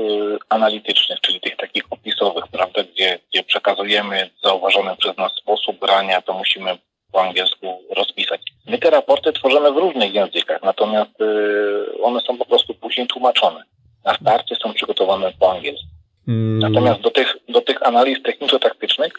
analitycznych, 0.49 1.19
czyli 1.21 1.39
tych 1.39 1.57
takich 1.57 1.83
opisowych, 1.89 2.47
prawda, 2.51 2.83
gdzie, 2.83 3.19
gdzie 3.29 3.43
przekazujemy 3.43 4.29
zauważony 4.43 4.95
przez 4.97 5.17
nas 5.17 5.31
sposób 5.41 5.79
grania, 5.79 6.21
to 6.21 6.33
musimy 6.33 6.77
po 7.11 7.21
angielsku 7.21 7.83
rozpisać. 7.95 8.41
My 8.67 8.77
te 8.77 8.89
raporty 8.89 9.33
tworzymy 9.33 9.71
w 9.71 9.77
różnych 9.77 10.13
językach, 10.13 10.63
natomiast 10.63 11.21
y, 11.21 12.01
one 12.03 12.19
są 12.19 12.37
po 12.37 12.45
prostu 12.45 12.73
później 12.73 13.07
tłumaczone. 13.07 13.63
Na 14.05 14.13
starcie 14.13 14.55
są 14.55 14.73
przygotowane 14.73 15.31
po 15.39 15.51
angielsku. 15.51 15.87
Mm. 16.27 16.59
Natomiast 16.59 17.01
do 17.01 17.11
tych, 17.11 17.37
do 17.49 17.61
tych 17.61 17.87
analiz 17.87 18.23
techniczno-taktycznych, 18.23 19.13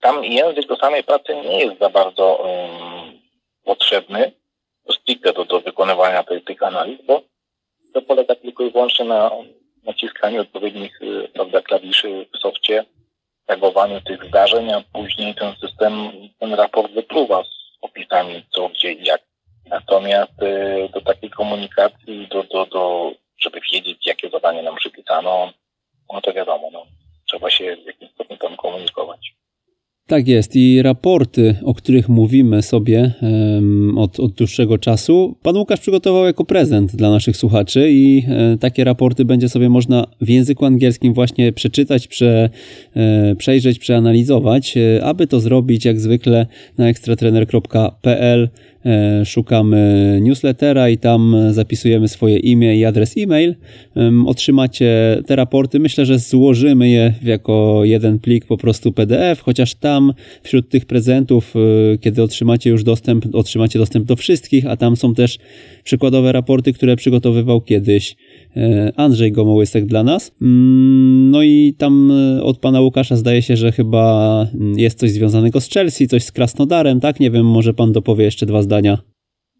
tam 0.00 0.24
język 0.24 0.66
do 0.66 0.76
samej 0.76 1.04
pracy 1.04 1.34
nie 1.36 1.58
jest 1.64 1.78
za 1.78 1.90
bardzo 1.90 2.34
um, 2.34 3.20
potrzebny, 3.64 4.32
stricte 4.90 5.32
do, 5.32 5.44
do 5.44 5.60
wykonywania 5.60 6.22
tej, 6.22 6.42
tych 6.42 6.62
analiz, 6.62 6.98
bo 7.06 7.22
to 7.94 8.02
polega 8.02 8.34
tylko 8.34 8.64
i 8.64 8.70
wyłącznie 8.70 9.04
na 9.04 9.30
naciskaniu 9.84 10.40
odpowiednich 10.40 11.02
y, 11.02 11.28
prawda, 11.34 11.60
klawiszy 11.60 12.26
w 12.34 12.38
softie, 12.38 12.84
tagowaniu 13.46 14.00
tych 14.00 14.24
zdarzeń, 14.24 14.72
a 14.72 14.82
później 14.92 15.34
ten 15.34 15.54
system, 15.56 16.10
ten 16.38 16.54
raport 16.54 16.92
wypluwa 16.92 17.44
z 17.44 17.48
opisami 17.80 18.46
co, 18.50 18.68
gdzie 18.68 18.92
i 18.92 19.04
jak. 19.04 19.22
Natomiast 19.66 20.42
y, 20.42 20.88
do 20.94 21.00
takiej 21.00 21.30
komunikacji, 21.30 22.28
do, 22.28 22.42
do, 22.42 22.66
do, 22.66 23.12
żeby 23.38 23.60
wiedzieć, 23.72 24.06
jakie 24.06 24.30
zadanie 24.30 24.62
nam 24.62 24.76
przypisano, 24.76 25.52
no 26.12 26.20
to 26.20 26.32
wiadomo, 26.32 26.70
no, 26.72 26.86
trzeba 27.28 27.50
się 27.50 27.76
w 27.76 27.86
jakimś 27.86 28.12
stopniu 28.12 28.36
tam 28.36 28.56
komunikować. 28.56 29.34
Tak 30.12 30.28
jest 30.28 30.56
i 30.56 30.82
raporty, 30.82 31.54
o 31.62 31.74
których 31.74 32.08
mówimy 32.08 32.62
sobie 32.62 33.12
od, 33.96 34.20
od 34.20 34.32
dłuższego 34.32 34.78
czasu, 34.78 35.36
pan 35.42 35.56
Łukasz 35.56 35.80
przygotował 35.80 36.24
jako 36.24 36.44
prezent 36.44 36.96
dla 36.96 37.10
naszych 37.10 37.36
słuchaczy 37.36 37.90
i 37.90 38.24
e, 38.28 38.56
takie 38.58 38.84
raporty 38.84 39.24
będzie 39.24 39.48
sobie 39.48 39.68
można 39.68 40.06
w 40.20 40.28
języku 40.28 40.64
angielskim 40.64 41.14
właśnie 41.14 41.52
przeczytać, 41.52 42.06
prze, 42.06 42.50
e, 42.96 43.34
przejrzeć, 43.36 43.78
przeanalizować. 43.78 44.76
E, 44.76 45.04
aby 45.04 45.26
to 45.26 45.40
zrobić, 45.40 45.84
jak 45.84 46.00
zwykle 46.00 46.46
na 46.78 46.88
ekstratrener.pl 46.88 48.48
szukamy 49.24 50.18
newslettera 50.22 50.88
i 50.88 50.98
tam 50.98 51.36
zapisujemy 51.50 52.08
swoje 52.08 52.38
imię 52.38 52.76
i 52.76 52.84
adres 52.84 53.14
e-mail. 53.18 53.54
Otrzymacie 54.26 55.22
te 55.26 55.36
raporty. 55.36 55.78
Myślę, 55.80 56.06
że 56.06 56.18
złożymy 56.18 56.88
je 56.88 57.14
jako 57.22 57.80
jeden 57.84 58.18
plik 58.18 58.46
po 58.46 58.56
prostu 58.56 58.92
PDF, 58.92 59.40
chociaż 59.40 59.74
tam 59.74 60.12
wśród 60.42 60.68
tych 60.68 60.86
prezentów, 60.86 61.54
e, 61.56 61.98
kiedy 61.98 62.22
otrzymacie 62.22 62.70
już 62.70 62.84
dostęp, 62.84 63.26
otrzymacie 63.32 63.78
dostęp 63.78 64.06
do 64.06 64.16
wszystkich, 64.16 64.66
a 64.66 64.76
tam 64.76 64.96
są 64.96 65.14
też 65.14 65.38
przykładowe 65.84 66.32
raporty, 66.32 66.72
które 66.72 66.96
przygotowywał 66.96 67.60
kiedyś 67.60 68.12
e, 68.12 68.16
Andrzej 68.96 69.32
Gomołysek 69.32 69.86
dla 69.86 70.02
nas. 70.02 70.32
Mm, 70.42 71.30
no 71.30 71.42
i 71.42 71.74
tam 71.78 72.12
od 72.42 72.58
pana 72.58 72.80
Łukasza 72.80 73.16
zdaje 73.16 73.42
się, 73.42 73.56
że 73.56 73.72
chyba 73.72 74.46
jest 74.76 74.98
coś 74.98 75.10
związanego 75.10 75.60
z 75.60 75.70
Chelsea, 75.70 76.08
coś 76.08 76.24
z 76.24 76.32
Krasnodarem, 76.32 77.00
tak? 77.00 77.20
Nie 77.20 77.30
wiem, 77.30 77.46
może 77.46 77.74
pan 77.74 77.92
dopowie 77.92 78.24
jeszcze 78.24 78.46
dwa 78.46 78.62
zdania. 78.62 78.98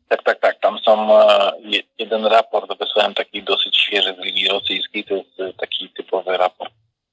Tak, 0.08 0.22
tak, 0.22 0.40
tak. 0.40 0.60
Tam 0.60 0.78
są 0.78 1.18
e, 1.18 1.52
jeden 1.98 2.24
raport, 2.26 2.78
wysłałem 2.78 3.14
taki 3.14 3.42
dosyć 3.42 3.76
świeży 3.76 4.14
z 4.20 4.24
Ligi 4.24 4.48
Rosyjskiej, 4.48 5.04
to 5.04 5.14
jest 5.14 5.40
e, 5.40 5.52
taki 5.52 5.88
typowy 5.88 6.36
raport 6.36 6.72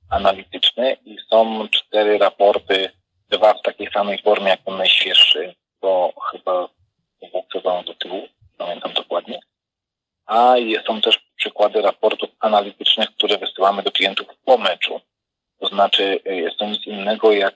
analityczny 0.10 0.98
i 1.06 1.18
są 1.30 1.68
cztery 1.68 2.18
raporty, 2.18 2.90
dwa 3.30 3.54
w 3.54 3.62
takiej 3.62 3.88
samej 3.94 4.22
formie 4.22 4.50
jak 4.50 4.64
ten 4.64 4.78
najświeższy, 4.78 5.54
bo 5.82 6.14
chyba 6.32 6.70
dwóch 7.22 7.64
do 7.86 7.94
tyłu, 7.94 8.28
pamiętam 8.58 8.94
dokładnie. 8.94 9.40
A 10.26 10.56
są 10.88 11.02
też 11.02 11.29
przykłady 11.40 11.82
raportów 11.82 12.30
analitycznych, 12.40 13.10
które 13.18 13.38
wysyłamy 13.38 13.84
do 13.84 13.92
klientów 13.92 14.28
po 14.46 14.58
meczu. 14.58 15.02
To 15.60 15.68
znaczy 15.68 16.20
e, 16.26 16.36
jest 16.36 16.58
to 16.58 16.66
nic 16.66 16.88
innego 16.88 17.32
jak 17.32 17.56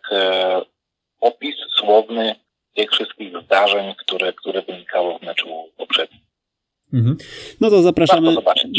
opis 1.21 1.55
słowny 1.79 2.36
tych 2.75 2.91
wszystkich 2.91 3.34
zdarzeń, 3.45 3.95
które, 3.97 4.34
które 4.34 4.61
wynikały 4.61 5.19
w 5.19 5.21
meczu 5.21 5.47
poprzednim. 5.77 6.21
Mhm. 6.93 7.17
No 7.61 7.69
to 7.69 7.81
zapraszamy, 7.81 8.36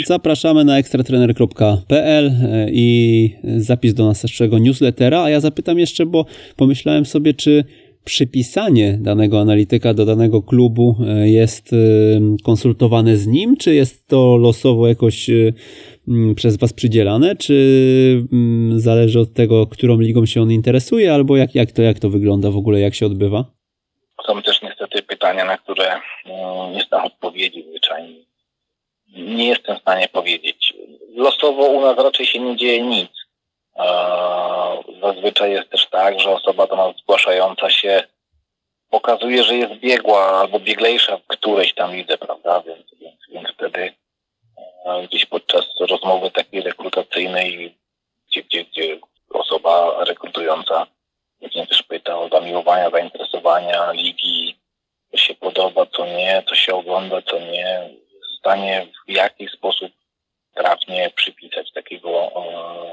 zapraszamy 0.07 0.64
na 0.64 0.78
ekstratrener.pl 0.78 2.26
e, 2.26 2.66
i 2.70 3.30
zapis 3.57 3.94
do 3.94 4.07
naszego 4.07 4.59
newslettera. 4.59 5.22
A 5.22 5.30
ja 5.30 5.40
zapytam 5.40 5.78
jeszcze, 5.78 6.07
bo 6.07 6.26
pomyślałem 6.57 7.07
sobie, 7.07 7.34
czy 7.34 7.64
przypisanie 8.05 8.98
danego 9.00 9.40
analityka 9.40 9.94
do 9.94 10.05
danego 10.05 10.42
klubu 10.42 10.96
e, 11.00 11.28
jest 11.28 11.72
e, 11.72 11.76
konsultowane 12.44 13.16
z 13.16 13.26
nim, 13.26 13.57
czy 13.57 13.74
jest 13.74 14.09
to 14.09 14.36
losowo 14.36 14.88
jakoś 14.88 15.30
przez 16.36 16.57
Was 16.57 16.72
przydzielane, 16.72 17.36
czy 17.36 18.26
zależy 18.76 19.20
od 19.20 19.32
tego, 19.32 19.66
którą 19.66 20.00
ligą 20.00 20.26
się 20.26 20.42
on 20.42 20.52
interesuje, 20.52 21.14
albo 21.14 21.36
jak, 21.36 21.55
jak, 21.55 21.72
to, 21.72 21.82
jak 21.82 21.98
to 21.98 22.11
wygląda 22.11 22.50
w 22.50 22.57
ogóle, 22.57 22.80
jak 22.80 22.94
się 22.94 23.07
odbywa? 23.07 23.44
Są 24.26 24.42
też 24.42 24.62
niestety 24.62 25.02
pytania, 25.02 25.44
na 25.44 25.59
które 25.59 26.00
nie 26.72 26.84
znam 26.88 27.05
odpowiedzi 27.05 27.64
zwyczajnie. 27.68 28.24
Nie 29.16 29.48
jestem 29.48 29.76
w 29.76 29.80
stanie 29.80 30.09
powiedzieć. 30.09 30.74
Losowo 31.14 31.66
u 31.66 31.80
nas 31.80 31.96
raczej 31.96 32.26
się 32.26 32.38
nie 32.38 32.57
dzieje 32.57 32.82
nic. 32.82 33.11
Zazwyczaj 35.02 35.50
jest 35.50 35.70
też 35.70 35.86
tak, 35.86 36.20
że 36.20 36.30
osoba 36.30 36.66
do 36.66 36.76
nas 36.76 36.96
zgłaszająca 36.96 37.70
się 37.70 38.02
pokazuje, 38.90 39.44
że 39.44 39.54
jest 39.54 39.74
biegła 39.74 40.40
albo 40.40 40.60
bieglejsza 40.60 41.16
w 41.16 41.26
którejś 41.26 41.74
tam 41.74 41.96
lidze, 41.96 42.18
prawda? 42.18 42.60
Więc, 42.60 42.86
więc, 43.00 43.20
więc 43.28 43.48
wtedy 43.54 43.92
gdzieś 45.04 45.26
podczas 45.26 45.64
rozmowy 45.80 46.30
takiej 46.30 46.62
rekrutacyjnej, 46.62 47.74
gdzie, 48.28 48.42
gdzie, 48.42 48.64
gdzie 48.64 48.98
osoba 49.30 50.04
rekrutująca 50.04 50.86
Później 51.44 51.66
też 51.66 51.82
pyta 51.82 52.18
o 52.18 52.28
zamiłowania, 52.28 52.90
zainteresowania 52.90 53.92
ligi, 53.92 54.56
co 55.10 55.16
się 55.16 55.34
podoba, 55.34 55.86
co 55.86 56.06
nie, 56.06 56.42
co 56.48 56.54
się 56.54 56.74
ogląda, 56.74 57.22
co 57.22 57.38
nie. 57.38 57.90
W 58.22 58.38
stanie 58.38 58.86
w 59.08 59.10
jaki 59.10 59.48
sposób 59.48 59.92
trafnie 60.54 61.10
przypisać 61.16 61.72
takiego 61.72 62.10
e, 62.10 62.30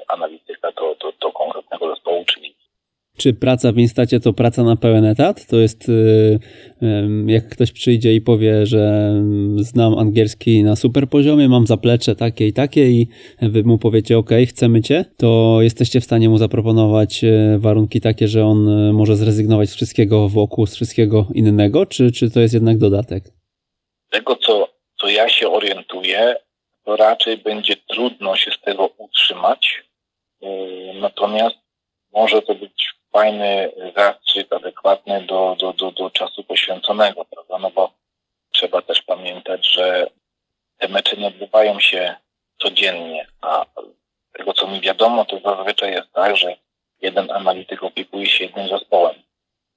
analityka 0.07 0.71
do, 0.71 0.95
do, 0.95 1.11
do 1.11 1.31
konkretnego 1.31 1.95
zespołu 1.95 2.25
czy 2.25 2.39
ligi. 2.39 2.69
Czy 3.21 3.33
praca 3.33 3.71
w 3.71 3.77
Instacie 3.77 4.19
to 4.19 4.33
praca 4.33 4.63
na 4.63 4.75
pełen 4.75 5.05
etat? 5.05 5.47
To 5.47 5.57
jest 5.57 5.89
y, 5.89 6.39
jak 7.25 7.49
ktoś 7.49 7.71
przyjdzie 7.71 8.13
i 8.13 8.21
powie, 8.21 8.65
że 8.65 9.13
znam 9.57 9.97
angielski 9.97 10.63
na 10.63 10.75
super 10.75 11.09
poziomie, 11.09 11.49
mam 11.49 11.67
zaplecze 11.67 12.15
takie 12.15 12.47
i 12.47 12.53
takie 12.53 12.89
i 12.89 13.07
wy 13.41 13.63
mu 13.63 13.77
powiecie 13.77 14.17
ok, 14.17 14.29
chcemy 14.47 14.81
cię, 14.81 15.05
to 15.17 15.57
jesteście 15.61 16.01
w 16.01 16.03
stanie 16.03 16.29
mu 16.29 16.37
zaproponować 16.37 17.23
e, 17.23 17.57
warunki 17.59 18.01
takie, 18.01 18.27
że 18.27 18.45
on 18.45 18.69
e, 18.69 18.93
może 18.93 19.15
zrezygnować 19.15 19.69
z 19.69 19.75
wszystkiego 19.75 20.29
wokół, 20.29 20.65
z 20.65 20.75
wszystkiego 20.75 21.27
innego, 21.33 21.85
czy, 21.85 22.11
czy 22.11 22.31
to 22.31 22.39
jest 22.39 22.53
jednak 22.53 22.77
dodatek? 22.77 23.23
Tego, 24.09 24.35
co, 24.35 24.67
co 24.99 25.09
ja 25.09 25.29
się 25.29 25.49
orientuję, 25.49 26.35
to 26.85 26.95
raczej 26.95 27.37
będzie 27.37 27.75
trudno 27.75 28.35
się 28.35 28.51
z 28.51 28.61
tego 28.61 28.89
utrzymać. 28.97 29.83
Natomiast 31.01 31.55
może 32.13 32.41
to 32.41 32.55
być 32.55 33.00
fajny 33.11 33.71
zastrzyk 33.95 34.53
adekwatny 34.53 35.21
do, 35.21 35.55
do, 35.59 35.73
do, 35.73 35.91
do 35.91 36.09
czasu 36.09 36.43
poświęconego, 36.43 37.25
prawda? 37.25 37.57
No 37.57 37.71
bo 37.71 37.91
trzeba 38.51 38.81
też 38.81 39.01
pamiętać, 39.01 39.73
że 39.73 40.09
te 40.77 40.87
mecze 40.87 41.17
nie 41.17 41.27
odbywają 41.27 41.79
się 41.79 42.15
codziennie, 42.61 43.27
a 43.41 43.65
tego 44.33 44.53
co 44.53 44.67
mi 44.67 44.81
wiadomo, 44.81 45.25
to 45.25 45.39
zazwyczaj 45.39 45.91
jest 45.91 46.11
tak, 46.13 46.37
że 46.37 46.55
jeden 47.01 47.31
analityk 47.31 47.83
opiekuje 47.83 48.25
się 48.25 48.43
jednym 48.43 48.67
zespołem. 48.69 49.15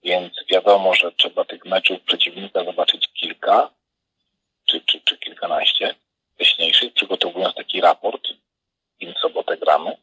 Więc 0.02 0.32
wiadomo, 0.50 0.94
że 0.94 1.12
trzeba 1.12 1.44
tych 1.44 1.64
meczów 1.64 2.00
przeciwnika 2.00 2.64
zobaczyć 2.64 3.08
kilka, 3.08 3.70
czy, 4.64 4.80
czy, 4.80 5.00
czy 5.00 5.18
kilkanaście 5.18 5.94
wcześniejszych, 6.34 6.92
przygotowując 6.92 7.54
taki 7.54 7.80
raport, 7.80 8.28
im 9.00 9.14
sobotę 9.22 9.56
gramy. 9.56 9.96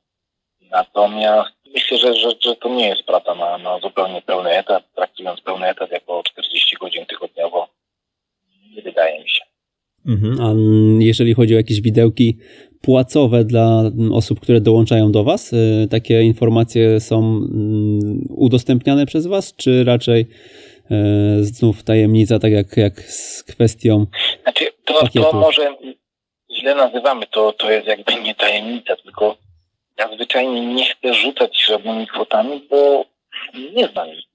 Natomiast 0.71 1.51
myślę, 1.73 1.97
że, 1.97 2.13
że, 2.13 2.29
że 2.41 2.55
to 2.55 2.69
nie 2.69 2.87
jest 2.87 3.03
praca 3.03 3.35
na, 3.35 3.57
na 3.57 3.79
zupełnie 3.79 4.21
pełny 4.21 4.49
etat, 4.49 4.83
traktując 4.95 5.41
pełny 5.41 5.67
etat 5.67 5.91
jako 5.91 6.23
40 6.23 6.75
godzin 6.81 7.05
tygodniowo. 7.05 7.67
Nie 8.75 8.81
wydaje 8.81 9.21
mi 9.21 9.29
się. 9.29 9.41
Mhm. 10.07 10.41
A 10.41 10.53
jeżeli 11.03 11.33
chodzi 11.33 11.53
o 11.53 11.57
jakieś 11.57 11.81
widełki 11.81 12.37
płacowe 12.81 13.43
dla 13.43 13.83
osób, 14.13 14.39
które 14.39 14.61
dołączają 14.61 15.11
do 15.11 15.23
Was, 15.23 15.53
y, 15.53 15.87
takie 15.91 16.21
informacje 16.21 16.99
są 16.99 17.17
mm, 17.19 18.25
udostępniane 18.29 19.05
przez 19.05 19.27
Was, 19.27 19.55
czy 19.55 19.83
raczej 19.83 20.27
znów 21.41 21.83
tajemnica, 21.83 22.39
tak 22.39 22.51
jak, 22.51 22.77
jak 22.77 23.01
z 23.01 23.43
kwestią 23.43 24.05
Znaczy, 24.43 24.65
to, 24.85 25.07
to 25.13 25.33
może 25.33 25.75
źle 26.59 26.75
nazywamy, 26.75 27.25
to, 27.31 27.53
to 27.53 27.71
jest 27.71 27.87
jakby 27.87 28.15
nie 28.15 28.35
tajemnica, 28.35 28.95
tylko 28.95 29.37
ja 30.01 30.15
zwyczajnie 30.15 30.61
nie 30.61 30.85
chcę 30.85 31.13
rzucać 31.13 31.65
żadnymi 31.65 32.07
kwotami, 32.07 32.67
bo 32.69 33.05
nie 33.75 33.87
znam 33.87 34.07
ich. 34.09 34.25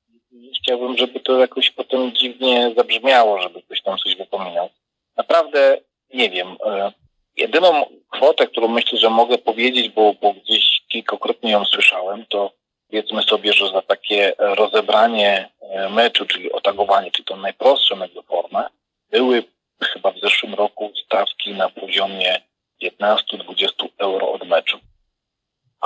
Chciałbym, 0.59 0.97
żeby 0.97 1.21
to 1.21 1.39
jakoś 1.39 1.71
potem 1.71 2.13
dziwnie 2.13 2.73
zabrzmiało, 2.77 3.43
żeby 3.43 3.63
ktoś 3.63 3.83
tam 3.83 3.99
coś 3.99 4.17
wypominał. 4.17 4.69
Naprawdę 5.17 5.79
nie 6.15 6.31
wiem. 6.31 6.57
E, 6.67 6.93
jedyną 7.37 7.87
kwotę, 8.11 8.47
którą 8.47 8.69
myślę, 8.69 8.99
że 8.99 9.11
mogę 9.11 9.39
powiedzieć, 9.39 9.89
bo, 9.89 10.15
bo 10.21 10.33
gdzieś 10.33 10.83
kilkakrotnie 10.89 11.51
ją 11.51 11.65
słyszałem, 11.65 12.27
to 12.29 12.53
powiedzmy 12.91 13.23
sobie, 13.23 13.53
że 13.53 13.69
za 13.69 13.83
takie 13.83 14.33
rozebranie 14.39 15.49
e, 15.61 15.89
meczu, 15.89 16.27
czyli 16.27 16.53
otagowanie, 16.53 17.11
czyli 17.11 17.25
tą 17.25 17.37
najprostszą 17.37 17.99
jakby 17.99 18.23
formę, 18.23 18.69
były 19.11 19.45
chyba 19.83 20.11
w 20.11 20.21
zeszłym 20.21 20.55
roku 20.55 20.93
stawki 21.05 21.51
na 21.51 21.69
poziomie 21.69 22.41
15-20 22.83 23.69
euro 23.99 24.33
od 24.33 24.49
meczu. 24.49 24.79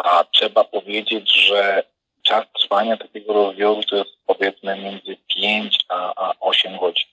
A 0.05 0.25
trzeba 0.25 0.65
powiedzieć, 0.65 1.33
że 1.33 1.83
czas 2.23 2.45
trwania 2.61 2.97
takiego 2.97 3.33
rozbioru 3.33 3.83
to 3.83 3.97
jest 3.97 4.11
powiedzmy 4.27 4.77
między 4.77 5.17
5 5.37 5.79
a, 5.89 6.29
a 6.29 6.33
8 6.41 6.79
godzin. 6.79 7.09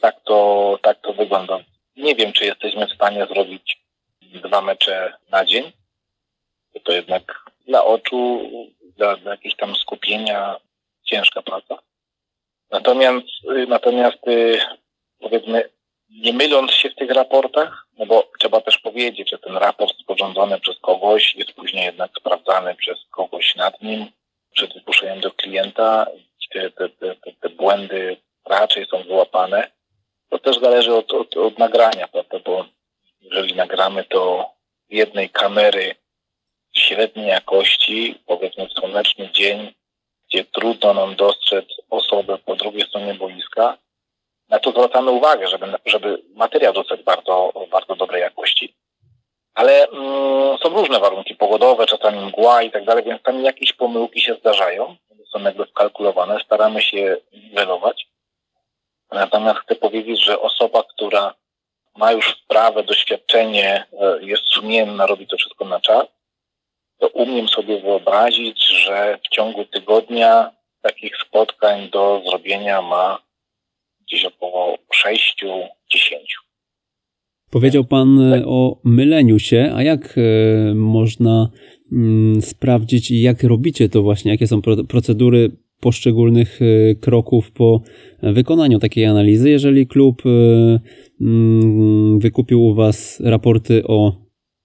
Tak 0.00 0.20
to, 0.24 0.78
tak 0.82 1.00
to 1.00 1.12
wygląda. 1.12 1.58
Nie 1.96 2.14
wiem, 2.14 2.32
czy 2.32 2.44
jesteśmy 2.44 2.86
w 2.86 2.94
stanie 2.94 3.26
zrobić 3.26 3.78
dwa 4.22 4.60
mecze 4.60 5.12
na 5.30 5.44
dzień. 5.44 5.72
To 6.82 6.92
jednak 6.92 7.50
dla 7.66 7.84
oczu, 7.84 8.50
dla, 8.96 9.16
dla 9.16 9.30
jakiegoś 9.30 9.56
tam 9.56 9.76
skupienia 9.76 10.56
ciężka 11.04 11.42
praca. 11.42 11.78
Natomiast, 12.70 13.26
natomiast 13.68 14.28
y, 14.28 14.58
powiedzmy, 15.20 15.70
nie 16.14 16.32
myląc 16.32 16.72
się 16.72 16.90
w 16.90 16.94
tych 16.94 17.10
raportach, 17.10 17.86
no 17.98 18.06
bo 18.06 18.30
trzeba 18.38 18.60
też 18.60 18.78
powiedzieć, 18.78 19.30
że 19.30 19.38
ten 19.38 19.56
raport 19.56 19.98
sporządzony 19.98 20.60
przez 20.60 20.78
kogoś 20.78 21.34
jest 21.34 21.52
później 21.52 21.84
jednak 21.84 22.10
sprawdzany 22.18 22.74
przez 22.74 22.98
kogoś 23.10 23.56
nad 23.56 23.82
nim, 23.82 24.06
przed 24.52 24.74
wypuszczeniem 24.74 25.20
do 25.20 25.30
klienta. 25.30 26.06
Te, 26.52 26.70
te, 26.70 26.88
te, 26.88 27.14
te 27.40 27.48
błędy 27.48 28.16
raczej 28.46 28.86
są 28.86 29.02
wyłapane. 29.02 29.70
To 30.30 30.38
też 30.38 30.60
zależy 30.60 30.94
od, 30.94 31.12
od, 31.12 31.36
od 31.36 31.58
nagrania, 31.58 32.08
prawda? 32.08 32.38
Bo 32.44 32.64
jeżeli 33.20 33.54
nagramy 33.54 34.04
to 34.04 34.50
jednej 34.90 35.30
kamery 35.30 35.94
średniej 36.72 37.26
jakości, 37.26 38.18
powiedzmy 38.26 38.68
w 38.68 38.72
słoneczny 38.72 39.30
dzień, 39.32 39.74
gdzie 40.28 40.44
trudno 40.44 40.94
nam 40.94 41.16
dostrzec 41.16 41.64
osobę 41.90 42.38
po 42.38 42.56
drugiej 42.56 42.88
stronie 42.88 43.14
boiska, 43.14 43.78
na 44.48 44.58
to 44.58 44.70
zwracamy 44.70 45.10
uwagę, 45.10 45.48
żeby, 45.48 45.66
żeby 45.86 46.22
materiał 46.34 46.72
dostać 46.72 47.02
bardzo, 47.02 47.52
bardzo 47.70 47.96
dobrej 47.96 48.20
jakości. 48.20 48.74
Ale 49.54 49.88
mm, 49.88 50.58
są 50.58 50.68
różne 50.68 51.00
warunki 51.00 51.34
pogodowe, 51.34 51.86
czasami 51.86 52.26
mgła 52.26 52.62
i 52.62 52.70
tak 52.70 52.84
dalej, 52.84 53.04
więc 53.04 53.22
tam 53.22 53.44
jakieś 53.44 53.72
pomyłki 53.72 54.20
się 54.20 54.34
zdarzają, 54.34 54.96
są 55.32 55.42
jakby 55.42 55.66
wkalkulowane, 55.66 56.38
staramy 56.44 56.82
się 56.82 57.16
niwelować. 57.32 58.06
Natomiast 59.12 59.58
chcę 59.60 59.74
powiedzieć, 59.74 60.24
że 60.24 60.40
osoba, 60.40 60.82
która 60.82 61.34
ma 61.96 62.12
już 62.12 62.36
sprawę, 62.36 62.82
doświadczenie, 62.82 63.86
e, 64.00 64.24
jest 64.24 64.42
sumienna, 64.46 65.06
robi 65.06 65.26
to 65.26 65.36
wszystko 65.36 65.64
na 65.64 65.80
czas, 65.80 66.04
to 66.98 67.08
umiem 67.08 67.48
sobie 67.48 67.80
wyobrazić, 67.80 68.66
że 68.66 69.18
w 69.24 69.28
ciągu 69.28 69.64
tygodnia 69.64 70.50
takich 70.82 71.16
spotkań 71.16 71.88
do 71.88 72.22
zrobienia 72.26 72.82
ma 72.82 73.18
gdzieś 74.06 74.24
około 74.24 74.74
6-10. 74.74 74.78
Powiedział 77.50 77.84
Pan 77.84 78.20
e, 78.20 78.46
o 78.46 78.80
myleniu 78.84 79.38
się, 79.38 79.72
a 79.74 79.82
jak 79.82 80.18
e, 80.18 80.74
można 80.74 81.50
mm, 81.92 82.42
sprawdzić 82.42 83.10
i 83.10 83.22
jak 83.22 83.42
robicie 83.42 83.88
to 83.88 84.02
właśnie, 84.02 84.30
jakie 84.30 84.46
są 84.46 84.62
procedury 84.88 85.56
poszczególnych 85.80 86.60
e, 86.62 86.94
kroków 86.94 87.52
po 87.52 87.82
wykonaniu 88.22 88.78
takiej 88.78 89.06
analizy, 89.06 89.50
jeżeli 89.50 89.86
klub 89.86 90.22
mm, 91.20 92.18
wykupił 92.18 92.64
u 92.64 92.74
Was 92.74 93.20
raporty 93.24 93.82
o 93.86 94.23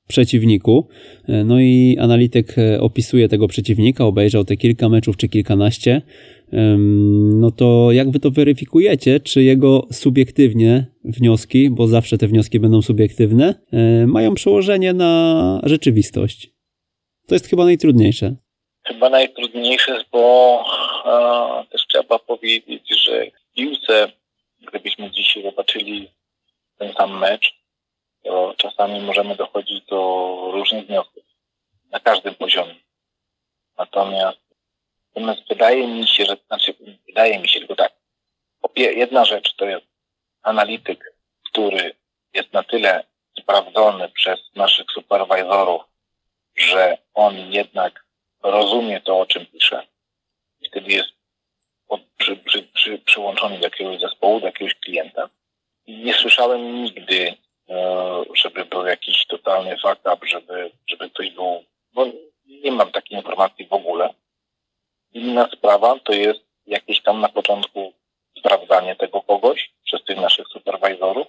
przeciwniku. 0.09 0.87
No 1.45 1.59
i 1.59 1.97
analityk 1.99 2.55
opisuje 2.79 3.27
tego 3.27 3.47
przeciwnika, 3.47 4.05
obejrzał 4.05 4.45
te 4.45 4.57
kilka 4.57 4.89
meczów 4.89 5.17
czy 5.17 5.29
kilkanaście 5.29 6.01
no 7.39 7.51
to 7.51 7.91
jak 7.91 8.11
wy 8.11 8.19
to 8.19 8.31
weryfikujecie, 8.31 9.19
czy 9.19 9.43
jego 9.43 9.87
subiektywnie 9.91 10.85
wnioski, 11.03 11.69
bo 11.69 11.87
zawsze 11.87 12.17
te 12.17 12.27
wnioski 12.27 12.59
będą 12.59 12.81
subiektywne, 12.81 13.55
e, 13.73 14.07
mają 14.07 14.33
przełożenie 14.33 14.93
na 14.93 15.61
rzeczywistość? 15.63 16.49
To 17.27 17.35
jest 17.35 17.47
chyba 17.47 17.65
najtrudniejsze. 17.65 18.35
Chyba 18.87 19.09
najtrudniejsze, 19.09 20.03
bo 20.11 20.63
a, 21.05 21.63
też 21.71 21.81
trzeba 21.87 22.19
powiedzieć, 22.19 23.03
że 23.05 23.25
w 23.25 23.55
piłce, 23.55 24.11
gdybyśmy 24.67 25.11
dzisiaj 25.11 25.43
zobaczyli 25.43 26.09
ten 26.77 26.93
sam 26.93 27.19
mecz, 27.19 27.58
to 28.23 28.53
czasami 28.57 29.01
możemy 29.01 29.35
dochodzić 29.35 29.85
do 29.85 30.49
różnych 30.53 30.87
wniosków 30.87 31.23
na 31.91 31.99
każdym 31.99 32.35
poziomie. 32.35 32.75
Natomiast 33.77 34.49
Natomiast 35.15 35.47
wydaje 35.49 35.87
mi 35.87 36.07
się, 36.07 36.25
że, 36.25 36.37
znaczy, 36.47 36.73
wydaje 37.07 37.39
mi 37.39 37.49
się 37.49 37.59
tylko 37.59 37.75
tak. 37.75 37.93
Jedna 38.75 39.25
rzecz 39.25 39.55
to 39.55 39.65
jest 39.65 39.85
analityk, 40.41 41.13
który 41.45 41.95
jest 42.33 42.53
na 42.53 42.63
tyle 42.63 43.03
sprawdzony 43.39 44.09
przez 44.09 44.39
naszych 44.55 44.85
superwizorów, 44.93 45.81
że 46.55 46.97
on 47.13 47.51
jednak 47.53 48.05
rozumie 48.43 49.01
to, 49.01 49.19
o 49.19 49.25
czym 49.25 49.45
pisze. 49.45 49.87
I 50.61 50.69
wtedy 50.69 50.91
jest 50.91 51.09
przy, 52.17 52.35
przy, 52.37 52.63
przy, 52.63 52.99
przyłączony 52.99 53.57
do 53.57 53.63
jakiegoś 53.63 54.01
zespołu, 54.01 54.39
do 54.39 54.45
jakiegoś 54.45 54.75
klienta. 54.75 55.29
Nie 55.87 56.13
słyszałem 56.13 56.83
nigdy, 56.83 57.33
żeby 58.35 58.65
był 58.65 58.85
jakiś 58.85 59.25
totalny 59.27 59.77
fuck 59.77 59.99
up, 60.13 60.27
żeby, 60.27 60.71
żeby 60.87 61.09
ktoś 61.09 61.31
był, 61.31 61.63
bo 61.93 62.05
nie 62.45 62.71
mam 62.71 62.91
takiej 62.91 63.17
informacji 63.17 63.67
w 63.67 63.73
ogóle. 63.73 64.13
Inna 65.13 65.49
sprawa 65.57 65.99
to 65.99 66.13
jest 66.13 66.39
jakieś 66.67 67.01
tam 67.03 67.21
na 67.21 67.29
początku 67.29 67.93
sprawdzanie 68.37 68.95
tego 68.95 69.21
kogoś 69.21 69.71
przez 69.83 70.03
tych 70.03 70.17
naszych 70.17 70.47
superwizorów. 70.47 71.27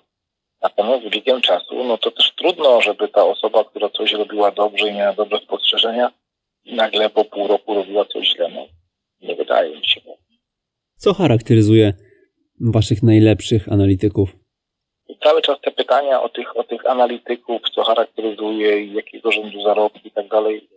Natomiast 0.63 1.07
z 1.07 1.11
biegiem 1.11 1.41
czasu, 1.41 1.85
no 1.85 1.99
to 1.99 2.11
też 2.11 2.33
trudno, 2.37 2.81
żeby 2.81 3.09
ta 3.09 3.25
osoba, 3.25 3.65
która 3.65 3.89
coś 3.89 4.13
robiła 4.13 4.51
dobrze 4.51 4.89
i 4.89 4.93
miała 4.93 5.13
dobre 5.13 5.39
spostrzeżenia, 5.39 6.13
nagle 6.67 7.11
po 7.11 7.25
pół 7.25 7.47
roku 7.47 7.75
robiła 7.75 8.05
coś 8.05 8.29
źle. 8.29 8.49
No, 8.49 8.67
nie 9.21 9.37
wydaje 9.37 9.77
mi 9.77 9.87
się. 9.87 10.01
Co 10.97 11.15
charakteryzuje 11.15 11.93
waszych 12.61 13.03
najlepszych 13.03 13.73
analityków? 13.73 14.37
I 15.11 15.17
cały 15.23 15.43
czas 15.43 15.61
te 15.61 15.71
pytania 15.71 16.23
o 16.23 16.29
tych, 16.29 16.57
o 16.57 16.65
tych 16.65 16.87
analityków, 16.87 17.63
co 17.75 17.85
charakteryzuje, 17.85 18.85
jakiego 18.85 19.33
rzędu 19.33 19.63
zarobki 19.63 20.09
i 20.09 20.11
tak 20.11 20.29
dalej, 20.29 20.69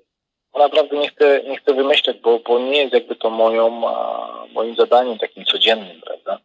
naprawdę 0.57 0.97
nie 0.97 1.09
chcę, 1.09 1.43
nie 1.49 1.57
chcę 1.57 1.73
wymyślać, 1.73 2.17
bo, 2.23 2.39
bo 2.39 2.59
nie 2.59 2.81
jest 2.81 2.93
jakby 2.93 3.15
to 3.15 3.29
moją, 3.29 3.87
a, 3.87 4.45
moim 4.53 4.75
zadaniem 4.75 5.17
takim 5.17 5.45
codziennym, 5.45 6.01
prawda? 6.01 6.39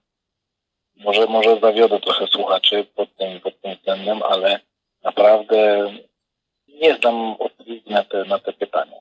Może, 0.96 1.26
może 1.26 1.60
zawiodę 1.60 2.00
trochę 2.00 2.26
słuchaczy 2.26 2.86
pod 2.94 3.16
tym, 3.16 3.40
pod 3.40 3.60
tym 3.60 3.74
względem, 3.74 4.22
ale 4.22 4.60
naprawdę 5.04 5.90
nie 6.68 6.94
znam 6.94 7.36
odpowiedzi 7.38 7.90
na 7.90 8.04
te, 8.04 8.24
na 8.24 8.38
te 8.38 8.52
pytania. 8.52 8.96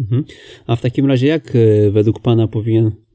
Mhm. 0.00 0.24
A 0.66 0.76
w 0.76 0.80
takim 0.80 1.10
razie 1.10 1.26
jak 1.26 1.42
e, 1.56 1.90
według 1.90 2.20
Pana 2.20 2.48
powinien 2.48 3.05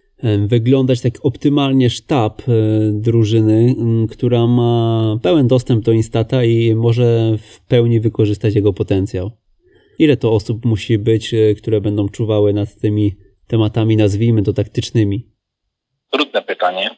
wyglądać 0.47 1.01
tak 1.01 1.13
optymalnie 1.23 1.89
sztab 1.89 2.41
e, 2.41 2.51
drużyny, 2.91 3.75
która 4.11 4.47
ma 4.47 5.01
pełen 5.23 5.47
dostęp 5.47 5.85
do 5.85 5.91
Instata 5.91 6.43
i 6.43 6.75
może 6.75 7.37
w 7.37 7.67
pełni 7.67 7.99
wykorzystać 7.99 8.55
jego 8.55 8.73
potencjał? 8.73 9.31
Ile 9.99 10.17
to 10.17 10.33
osób 10.33 10.65
musi 10.65 10.97
być, 10.97 11.33
e, 11.33 11.55
które 11.55 11.81
będą 11.81 12.09
czuwały 12.09 12.53
nad 12.53 12.75
tymi 12.75 13.15
tematami, 13.47 13.97
nazwijmy 13.97 14.43
to 14.43 14.53
taktycznymi? 14.53 15.25
Trudne 16.09 16.41
pytanie. 16.41 16.89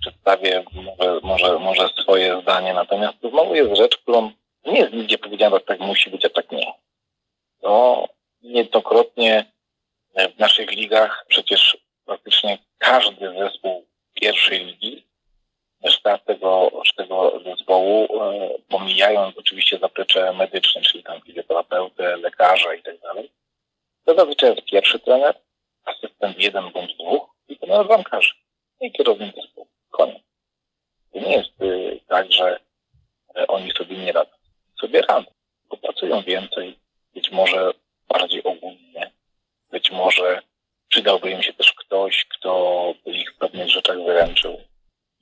Przedstawię 0.00 0.64
może, 0.74 1.20
może, 1.22 1.58
może 1.58 1.88
swoje 2.02 2.40
zdanie, 2.42 2.74
natomiast 2.74 3.20
to 3.20 3.30
znowu 3.30 3.54
jest 3.54 3.76
rzecz, 3.76 3.96
którą 3.96 4.30
nie 4.66 4.78
jest 4.78 4.92
nigdzie 4.92 5.18
powiedziane, 5.18 5.56
że 5.56 5.64
tak 5.64 5.80
musi 5.80 6.10
być, 6.10 6.24
a 6.24 6.28
tak 6.28 6.52
nie. 6.52 6.72
No, 7.62 8.04
niejednokrotnie 8.42 9.44
w 10.36 10.38
naszych 10.38 10.70
ligach 10.70 11.24
przecież 11.28 11.76
praktycznie 12.06 12.58
każdy 12.82 13.34
zespół 13.38 13.86
pierwszej 14.14 14.64
ligi 14.64 15.06
sztab 15.88 16.24
tego, 16.24 16.70
tego 16.96 17.40
zespołu, 17.44 18.22
e, 18.22 18.48
pomijając 18.68 19.38
oczywiście 19.38 19.78
zaplecze 19.78 20.32
medyczne, 20.32 20.82
czyli 20.82 21.04
tam 21.04 21.20
fizjoterapeutę, 21.20 22.16
lekarza 22.16 22.74
i 22.74 22.82
tak 22.82 23.00
dalej, 23.00 23.30
to 24.04 24.14
zazwyczaj 24.14 24.50
jest 24.50 24.64
pierwszy 24.64 24.98
trener, 24.98 25.34
asystent 25.84 26.38
jeden 26.38 26.70
bądź 26.70 26.94
dwóch 26.94 27.30
i 27.48 27.58
trener 27.58 27.86
bramkarzy. 27.86 28.32
I 28.80 28.92
kierownik 28.92 29.34
zespołu. 29.34 29.68
Koniec. 29.90 30.22
To 31.12 31.18
nie 31.18 31.36
jest 31.36 31.62
y, 31.62 32.00
tak, 32.08 32.32
że 32.32 32.60
y, 33.38 33.46
oni 33.46 33.70
sobie 33.70 33.96
nie 33.96 34.12
radzą. 34.12 34.30
Sobie 34.80 35.02
radzą, 35.02 35.30
bo 35.70 35.76
pracują 35.76 36.22
więcej, 36.22 36.78
być 37.14 37.30
może 37.30 37.70
bardziej 38.08 38.44
ogólnie, 38.44 39.10
być 39.70 39.90
może 39.90 40.42
przydałby 40.92 41.30
im 41.30 41.42
się 41.42 41.52
też 41.52 41.72
ktoś, 41.72 42.24
kto 42.24 42.94
by 43.04 43.10
ich 43.10 43.32
w 43.32 43.38
pewnych 43.38 43.68
rzeczach 43.68 43.96
wyręczył. 44.04 44.60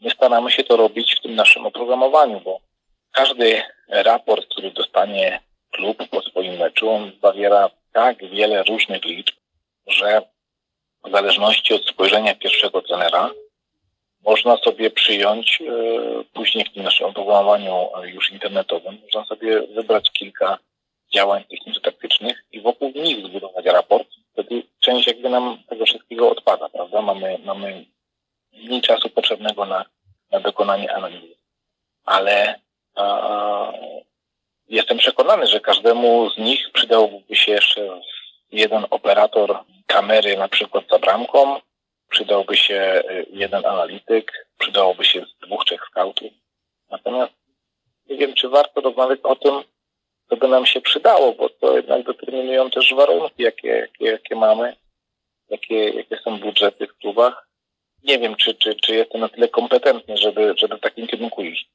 My 0.00 0.10
staramy 0.10 0.50
się 0.50 0.64
to 0.64 0.76
robić 0.76 1.14
w 1.14 1.22
tym 1.22 1.34
naszym 1.34 1.66
oprogramowaniu, 1.66 2.40
bo 2.40 2.60
każdy 3.12 3.62
raport, 3.88 4.46
który 4.50 4.70
dostanie 4.70 5.40
klub 5.70 6.08
po 6.10 6.22
swoim 6.22 6.56
meczu, 6.58 6.90
on 6.90 7.12
zawiera 7.22 7.70
tak 7.92 8.30
wiele 8.30 8.62
różnych 8.62 9.04
liczb, 9.04 9.36
że 9.86 10.22
w 11.04 11.10
zależności 11.10 11.74
od 11.74 11.86
spojrzenia 11.86 12.34
pierwszego 12.34 12.82
trenera 12.82 13.30
można 14.24 14.56
sobie 14.56 14.90
przyjąć 14.90 15.62
e, 15.62 15.64
później 16.32 16.64
w 16.64 16.72
tym 16.74 16.82
naszym 16.82 17.06
oprogramowaniu 17.06 17.88
już 18.04 18.30
internetowym, 18.30 18.98
można 19.02 19.24
sobie 19.24 19.60
wybrać 19.60 20.10
kilka 20.10 20.58
działań 21.14 21.44
techniczno-taktycznych 21.44 22.44
i 22.52 22.60
wokół 22.60 22.92
nich 22.94 23.26
zbudować 23.26 23.64
raport. 23.64 24.08
Wtedy 24.32 24.62
część 24.80 25.06
jakby 25.06 25.30
nam 25.30 25.58
tego 25.68 25.86
wszystkiego 25.86 26.30
odpada, 26.30 26.68
prawda? 26.68 27.02
Mamy, 27.02 27.38
mamy 27.44 27.84
mniej 28.52 28.80
czasu 28.80 29.08
potrzebnego 29.08 29.64
na, 29.64 29.84
na 30.32 30.40
dokonanie 30.40 30.94
analizy. 30.94 31.34
Ale 32.04 32.60
a, 32.94 33.72
jestem 34.68 34.98
przekonany, 34.98 35.46
że 35.46 35.60
każdemu 35.60 36.30
z 36.30 36.38
nich 36.38 36.70
przydałby 36.72 37.36
się 37.36 37.52
jeszcze 37.52 38.00
jeden 38.52 38.86
operator 38.90 39.58
kamery 39.86 40.36
na 40.36 40.48
przykład 40.48 40.84
za 40.90 40.98
bramką, 40.98 41.60
przydałby 42.08 42.56
się 42.56 43.02
y, 43.10 43.26
jeden 43.30 43.66
analityk, 43.66 44.46
przydałoby 44.58 45.04
się 45.04 45.24
dwóch, 45.42 45.64
trzech 45.64 45.86
skautów. 45.90 46.32
Natomiast 46.90 47.32
nie 48.06 48.16
wiem, 48.16 48.34
czy 48.34 48.48
warto 48.48 48.80
rozmawiać 48.80 49.20
o 49.22 49.36
tym, 49.36 49.62
co 50.30 50.36
by 50.36 50.48
nam 50.48 50.66
się 50.66 50.80
przydało, 50.80 51.32
bo 51.32 51.48
to 51.48 51.76
jednak 51.76 52.06
determinują 52.06 52.70
też 52.70 52.94
warunki, 52.94 53.42
jakie, 53.42 53.68
jakie, 53.68 54.04
jakie 54.04 54.36
mamy, 54.36 54.76
jakie, 55.48 55.88
jakie 55.88 56.16
są 56.16 56.38
budżety 56.38 56.86
w 56.86 56.96
klubach. 56.96 57.48
Nie 58.04 58.18
wiem, 58.18 58.36
czy, 58.36 58.54
czy, 58.54 58.74
czy 58.74 58.94
jestem 58.94 59.20
na 59.20 59.28
tyle 59.28 59.48
kompetentny, 59.48 60.16
żeby, 60.16 60.54
żeby 60.56 60.76
w 60.76 60.80
takim 60.80 61.06
kierunku 61.06 61.42
iść. 61.42 61.68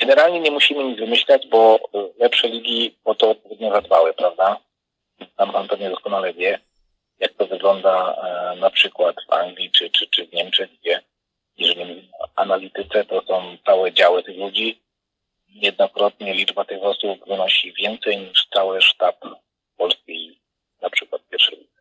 Generalnie 0.00 0.40
nie 0.40 0.50
musimy 0.50 0.84
nic 0.84 0.98
wymyślać, 0.98 1.46
bo 1.46 1.80
lepsze 2.18 2.48
ligi 2.48 2.96
o 3.04 3.14
to 3.14 3.30
odpowiednio 3.30 3.72
zadbały, 3.72 4.14
prawda? 4.14 4.56
Tam 5.36 5.52
pan 5.52 5.68
pewnie 5.68 5.90
doskonale 5.90 6.32
wie, 6.32 6.58
jak 7.18 7.32
to 7.32 7.46
wygląda 7.46 8.14
e, 8.14 8.56
na 8.56 8.70
przykład 8.70 9.16
w 9.28 9.32
Anglii 9.32 9.70
czy, 9.70 9.90
czy, 9.90 10.06
czy 10.06 10.26
w 10.26 10.32
Niemczech, 10.32 10.70
gdzie 10.80 11.00
jeżeli 11.56 11.80
mówimy 11.80 12.08
o 12.20 12.28
analityce, 12.36 13.04
to 13.04 13.22
są 13.22 13.56
całe 13.66 13.92
działy 13.92 14.22
tych 14.22 14.36
ludzi. 14.36 14.82
Niejednokrotnie 15.54 16.34
liczba 16.34 16.64
tych 16.64 16.82
osób 16.82 17.28
wynosi 17.28 17.72
więcej 17.72 18.18
niż 18.18 18.46
cały 18.54 18.82
sztab 18.82 19.16
polskiej, 19.76 20.38
na 20.82 20.90
przykład 20.90 21.22
pierwszej 21.30 21.72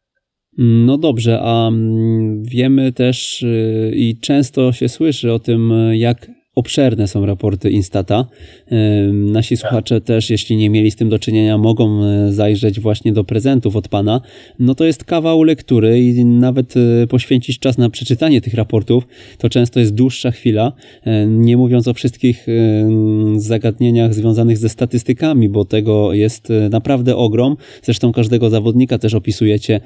no 0.58 0.98
dobrze, 0.98 1.40
a 1.44 1.68
mm, 1.68 2.44
wiemy 2.44 2.94
też 2.94 3.42
y, 3.44 3.92
i 3.96 4.20
często 4.20 4.74
się 4.74 4.90
słyszy 4.90 5.34
o 5.34 5.40
tym, 5.40 5.74
jak 5.94 6.28
obszerne 6.56 7.08
są 7.08 7.26
raporty 7.26 7.70
Instata. 7.70 8.26
Nasi 9.14 9.58
słuchacze 9.58 10.02
też, 10.02 10.30
jeśli 10.30 10.56
nie 10.56 10.70
mieli 10.70 10.92
z 10.92 10.96
tym 10.96 11.10
do 11.10 11.20
czynienia, 11.20 11.58
mogą 11.58 12.04
e, 12.04 12.32
zajrzeć 12.32 12.80
właśnie 12.80 13.14
do 13.14 13.24
prezentów 13.24 13.76
od 13.76 13.88
Pana. 13.88 14.22
No 14.60 14.76
to 14.76 14.86
jest 14.86 15.04
kawał 15.04 15.44
lektury 15.44 16.02
i 16.02 16.26
nawet 16.26 16.74
e, 16.78 17.08
poświęcić 17.08 17.60
czas 17.60 17.78
na 17.78 17.90
przeczytanie 17.90 18.42
tych 18.42 18.54
raportów, 18.54 19.08
to 19.38 19.50
często 19.50 19.80
jest 19.80 19.94
dłuższa 19.94 20.32
chwila, 20.32 20.74
e, 21.04 21.28
nie 21.28 21.58
mówiąc 21.58 21.88
o 21.88 21.94
wszystkich 21.94 22.48
zagadnieniach 23.36 24.14
związanych 24.14 24.58
ze 24.58 24.70
statystykami, 24.70 25.50
bo 25.50 25.66
tego 25.66 26.14
jest 26.14 26.50
naprawdę 26.70 27.16
ogrom. 27.16 27.58
Zresztą 27.84 28.12
każdego 28.12 28.50
zawodnika 28.50 28.98
też 28.98 29.14
opisujecie 29.14 29.82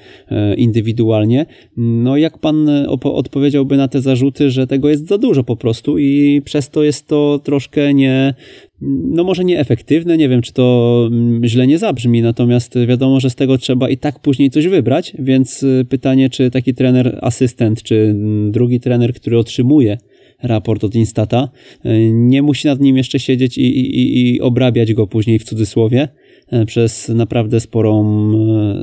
indywidualnie. 0.58 1.46
No 1.78 2.18
jak 2.18 2.38
Pan 2.38 2.70
odpowiedziałby 3.04 3.78
na 3.78 3.88
te 3.88 4.02
zarzuty, 4.02 4.50
że 4.50 4.68
tego 4.68 4.90
jest 4.90 5.08
za 5.08 5.18
dużo 5.18 5.44
po 5.44 5.56
prostu 5.56 5.98
i 5.98 6.42
przez 6.56 6.70
to 6.70 6.84
jest 6.84 7.08
to 7.08 7.40
troszkę 7.44 7.94
nie, 7.94 8.34
no 8.82 9.24
może 9.24 9.44
nieefektywne, 9.44 10.18
nie 10.18 10.30
wiem 10.30 10.42
czy 10.42 10.54
to 10.54 11.08
mm, 11.12 11.46
źle 11.46 11.68
nie 11.68 11.78
zabrzmi, 11.78 12.22
natomiast 12.22 12.86
wiadomo, 12.88 13.20
że 13.20 13.30
z 13.30 13.36
tego 13.36 13.58
trzeba 13.58 13.90
i 13.90 13.98
tak 13.98 14.20
później 14.20 14.50
coś 14.50 14.68
wybrać, 14.68 15.14
więc 15.20 15.64
y, 15.64 15.86
pytanie, 15.90 16.30
czy 16.30 16.52
taki 16.52 16.74
trener 16.74 17.20
asystent, 17.22 17.84
czy 17.84 17.96
mm, 17.96 18.52
drugi 18.52 18.80
trener, 18.80 19.14
który 19.14 19.40
otrzymuje 19.40 19.98
raport 20.44 20.84
od 20.84 20.96
Instata, 20.96 21.50
y, 21.86 22.10
nie 22.14 22.42
musi 22.42 22.68
nad 22.68 22.80
nim 22.80 22.98
jeszcze 22.98 23.20
siedzieć 23.20 23.58
i, 23.58 23.62
i, 23.62 24.36
i 24.36 24.42
obrabiać 24.42 24.94
go 24.94 25.08
później 25.08 25.40
w 25.40 25.44
cudzysłowie 25.44 26.08
y, 26.54 26.66
przez 26.66 27.10
naprawdę 27.10 27.60
sporą, 27.60 28.32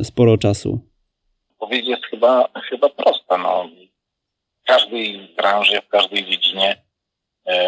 sporo 0.03 0.39
czasu. 0.39 0.81
Odpowiedź 1.59 1.87
jest 1.87 2.05
chyba, 2.11 2.49
chyba 2.70 2.89
prosta. 2.89 3.39
No. 3.39 3.68
W 4.62 4.66
każdej 4.66 5.18
branży, 5.37 5.81
w 5.87 5.89
każdej 5.89 6.25
dziedzinie 6.25 6.91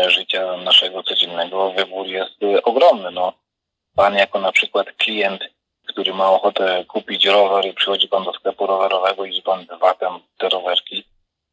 życia 0.09 0.57
naszego 0.57 1.03
codziennego 1.03 1.73
wybór 1.73 2.07
jest 2.07 2.43
e, 2.43 2.63
ogromny. 2.63 3.11
No, 3.11 3.33
pan 3.97 4.15
jako 4.15 4.39
na 4.39 4.53
przykład 4.53 4.93
klient, 4.93 5.41
który 5.87 6.15
ma 6.15 6.31
ochotę 6.31 6.85
kupić 6.85 7.27
rower 7.27 7.67
i 7.67 7.75
przychodzi 7.75 8.09
pan 8.09 8.25
do 8.25 8.33
sklepu 8.33 8.67
rowerowego 8.67 9.25
i 9.25 9.29
widzi 9.29 9.43
pan 9.43 9.67
dwa 9.67 9.95
te 10.39 10.49
rowerki, 10.49 11.05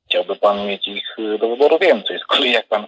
chciałby 0.05 0.35
pan 0.35 0.67
mieć 0.67 0.87
ich 0.87 1.15
e, 1.19 1.37
do 1.37 1.47
wyboru 1.49 1.79
więcej. 1.79 2.19
Z 2.19 2.25
kolei 2.25 2.51
jak 2.51 2.67
pan 2.67 2.87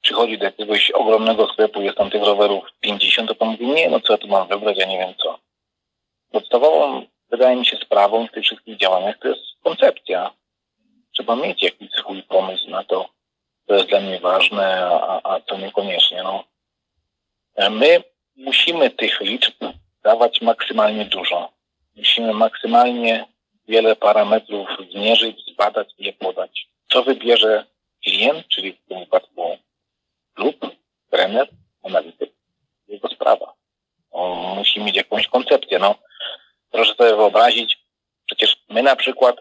przychodzi 0.00 0.38
do 0.38 0.44
jakiegoś 0.44 0.90
ogromnego 0.90 1.46
sklepu, 1.46 1.82
jest 1.82 1.98
tam 1.98 2.10
tych 2.10 2.22
rowerów 2.22 2.64
50, 2.80 3.28
to 3.28 3.34
pan 3.34 3.48
mówi, 3.48 3.66
nie, 3.66 3.90
no 3.90 4.00
co 4.00 4.12
ja 4.12 4.18
tu 4.18 4.28
mam 4.28 4.48
wybrać, 4.48 4.78
ja 4.78 4.86
nie 4.86 4.98
wiem 4.98 5.14
co. 5.22 5.38
Podstawową, 6.32 7.06
wydaje 7.30 7.56
mi 7.56 7.66
się, 7.66 7.76
sprawą 7.76 8.26
w 8.26 8.30
tych 8.32 8.44
wszystkich 8.44 8.76
działaniach 8.76 9.18
to 9.18 9.28
jest 9.28 9.40
koncepcja. 9.62 10.30
Trzeba 11.12 11.36
mieć 11.36 11.62
jakiś 11.62 11.90
swój 11.90 12.22
pomysł 12.22 12.70
na 12.70 12.84
to, 12.84 13.08
to 13.66 13.74
jest 13.74 13.88
dla 13.88 14.00
mnie 14.00 14.20
ważne, 14.20 14.86
a, 14.86 15.20
a 15.22 15.40
to 15.40 15.58
niekoniecznie. 15.58 16.22
No. 16.22 16.44
E, 17.54 17.70
my 17.70 18.02
musimy 18.36 18.90
tych 18.90 19.20
liczb 19.20 19.54
dawać 20.02 20.42
maksymalnie 20.42 21.04
dużo. 21.04 21.52
Musimy 21.96 22.34
maksymalnie 22.34 23.26
wiele 23.68 23.96
parametrów 23.96 24.68
zmierzyć, 24.90 25.36
zbadać 25.52 25.94
i 25.98 26.04
je 26.04 26.12
podać. 26.12 26.68
Co 26.88 27.02
wybierze 27.02 27.66
klient, 28.04 28.48
czyli 28.48 28.72
w 28.72 28.88
tym 28.88 29.00
wypadku 29.00 29.58
klub, 30.34 30.56
trener, 31.10 31.48
analityk, 31.82 32.30
jego 32.88 33.08
sprawa. 33.08 33.54
On 34.10 34.56
musi 34.58 34.80
mieć 34.80 34.96
jakąś 34.96 35.26
koncepcję. 35.26 35.78
No, 35.78 35.94
proszę 36.70 36.94
sobie 36.94 37.16
wyobrazić, 37.16 37.78
przecież 38.26 38.56
my 38.68 38.82
na 38.82 38.96
przykład, 38.96 39.36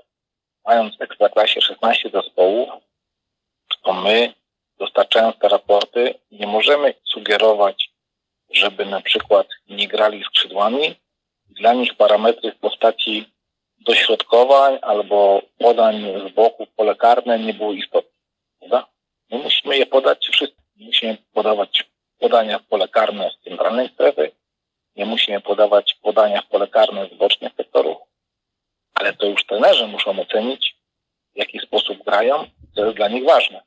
mając 0.66 0.98
w 0.98 1.02
Ekstraklasie 1.02 1.62
16 1.62 2.10
zespołów, 2.10 2.70
to 3.82 3.94
my, 3.94 4.34
dostarczając 4.80 5.40
te 5.40 5.48
raporty, 5.48 6.16
nie 6.32 6.48
możemy 6.48 6.94
sugerować, 7.04 7.90
żeby 8.52 8.86
na 8.86 9.02
przykład 9.02 9.48
nie 9.70 9.88
grali 9.88 10.24
skrzydłami. 10.24 10.96
Dla 11.50 11.74
nich 11.74 11.96
parametry 11.96 12.52
w 12.52 12.60
postaci 12.60 13.34
dośrodkowań 13.80 14.80
albo 14.82 15.42
podań 15.58 16.06
z 16.30 16.34
boku 16.34 16.68
pole 16.76 16.96
karne 16.96 17.40
nie 17.40 17.54
były 17.54 17.76
istotne. 17.76 18.12
Prawda? 18.60 18.88
My 19.32 19.38
musimy 19.38 19.78
je 19.78 19.86
podać 19.86 20.28
wszystkie. 20.28 20.64
Musimy 20.76 21.18
podawać 21.34 21.84
podania 22.20 22.60
w 22.60 22.64
pole 22.64 22.88
karne 22.88 23.32
z 23.32 23.44
centralnej 23.44 23.90
strefy, 23.90 24.32
nie 24.96 25.06
musimy 25.06 25.42
podawać 25.42 25.98
podania 26.02 26.42
w 26.42 26.48
pole 26.48 26.68
karne 26.68 27.08
z 27.08 27.14
bocznych 27.14 27.54
sektorów, 27.58 27.98
ale 28.94 29.14
to 29.14 29.26
już 29.26 29.46
trenerzy 29.46 29.88
muszą 29.88 30.20
ocenić, 30.20 30.73
w 31.36 31.38
jaki 31.38 31.60
sposób 31.60 32.04
grają, 32.04 32.46
co 32.76 32.86
jest 32.86 32.98
dla 32.98 33.08
nich 33.08 33.26
ważne. 33.26 33.64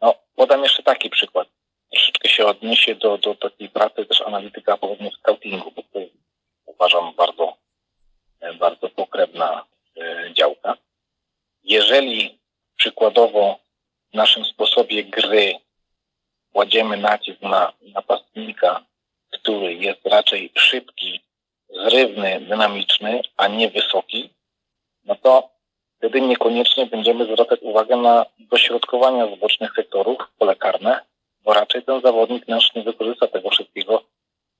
No, 0.00 0.14
podam 0.34 0.62
jeszcze 0.62 0.82
taki 0.82 1.10
przykład. 1.10 1.48
Troszeczkę 1.90 2.28
się 2.28 2.46
odniesie 2.46 2.94
do, 2.94 3.18
do 3.18 3.34
takiej 3.34 3.68
pracy 3.68 4.06
też 4.06 4.20
analityka 4.20 4.76
pochodnie 4.76 5.10
scoutingu, 5.10 5.70
bo 5.70 5.82
to 5.82 5.98
uważam 6.66 7.14
bardzo, 7.14 7.56
e, 8.40 8.54
bardzo 8.54 8.88
pokrewna 8.88 9.64
e, 9.96 10.34
działka. 10.34 10.74
Jeżeli 11.62 12.38
przykładowo 12.76 13.58
w 14.12 14.14
naszym 14.14 14.44
sposobie 14.44 15.04
gry 15.04 15.54
kładziemy 16.52 16.96
nacisk 16.96 17.40
na 17.42 17.72
napastnika, 17.80 18.84
który 19.30 19.74
jest 19.74 20.06
raczej 20.06 20.52
szybki, 20.54 21.20
zrywny, 21.68 22.40
dynamiczny, 22.40 23.22
a 23.36 23.48
nie 23.48 23.70
wysoki, 23.70 24.30
no 25.04 25.14
to 25.14 25.55
wtedy 26.06 26.20
niekoniecznie 26.20 26.86
będziemy 26.86 27.24
zwracać 27.24 27.60
uwagę 27.62 27.96
na 27.96 28.26
dośrodkowania 28.38 29.36
z 29.36 29.38
bocznych 29.38 29.72
sektorów, 29.76 30.18
pole 30.38 30.56
karne, 30.56 31.00
bo 31.44 31.52
raczej 31.52 31.82
ten 31.82 32.00
zawodnik 32.00 32.48
nasz 32.48 32.74
nie 32.74 32.82
wykorzysta 32.82 33.26
tego 33.26 33.50
wszystkiego, 33.50 34.02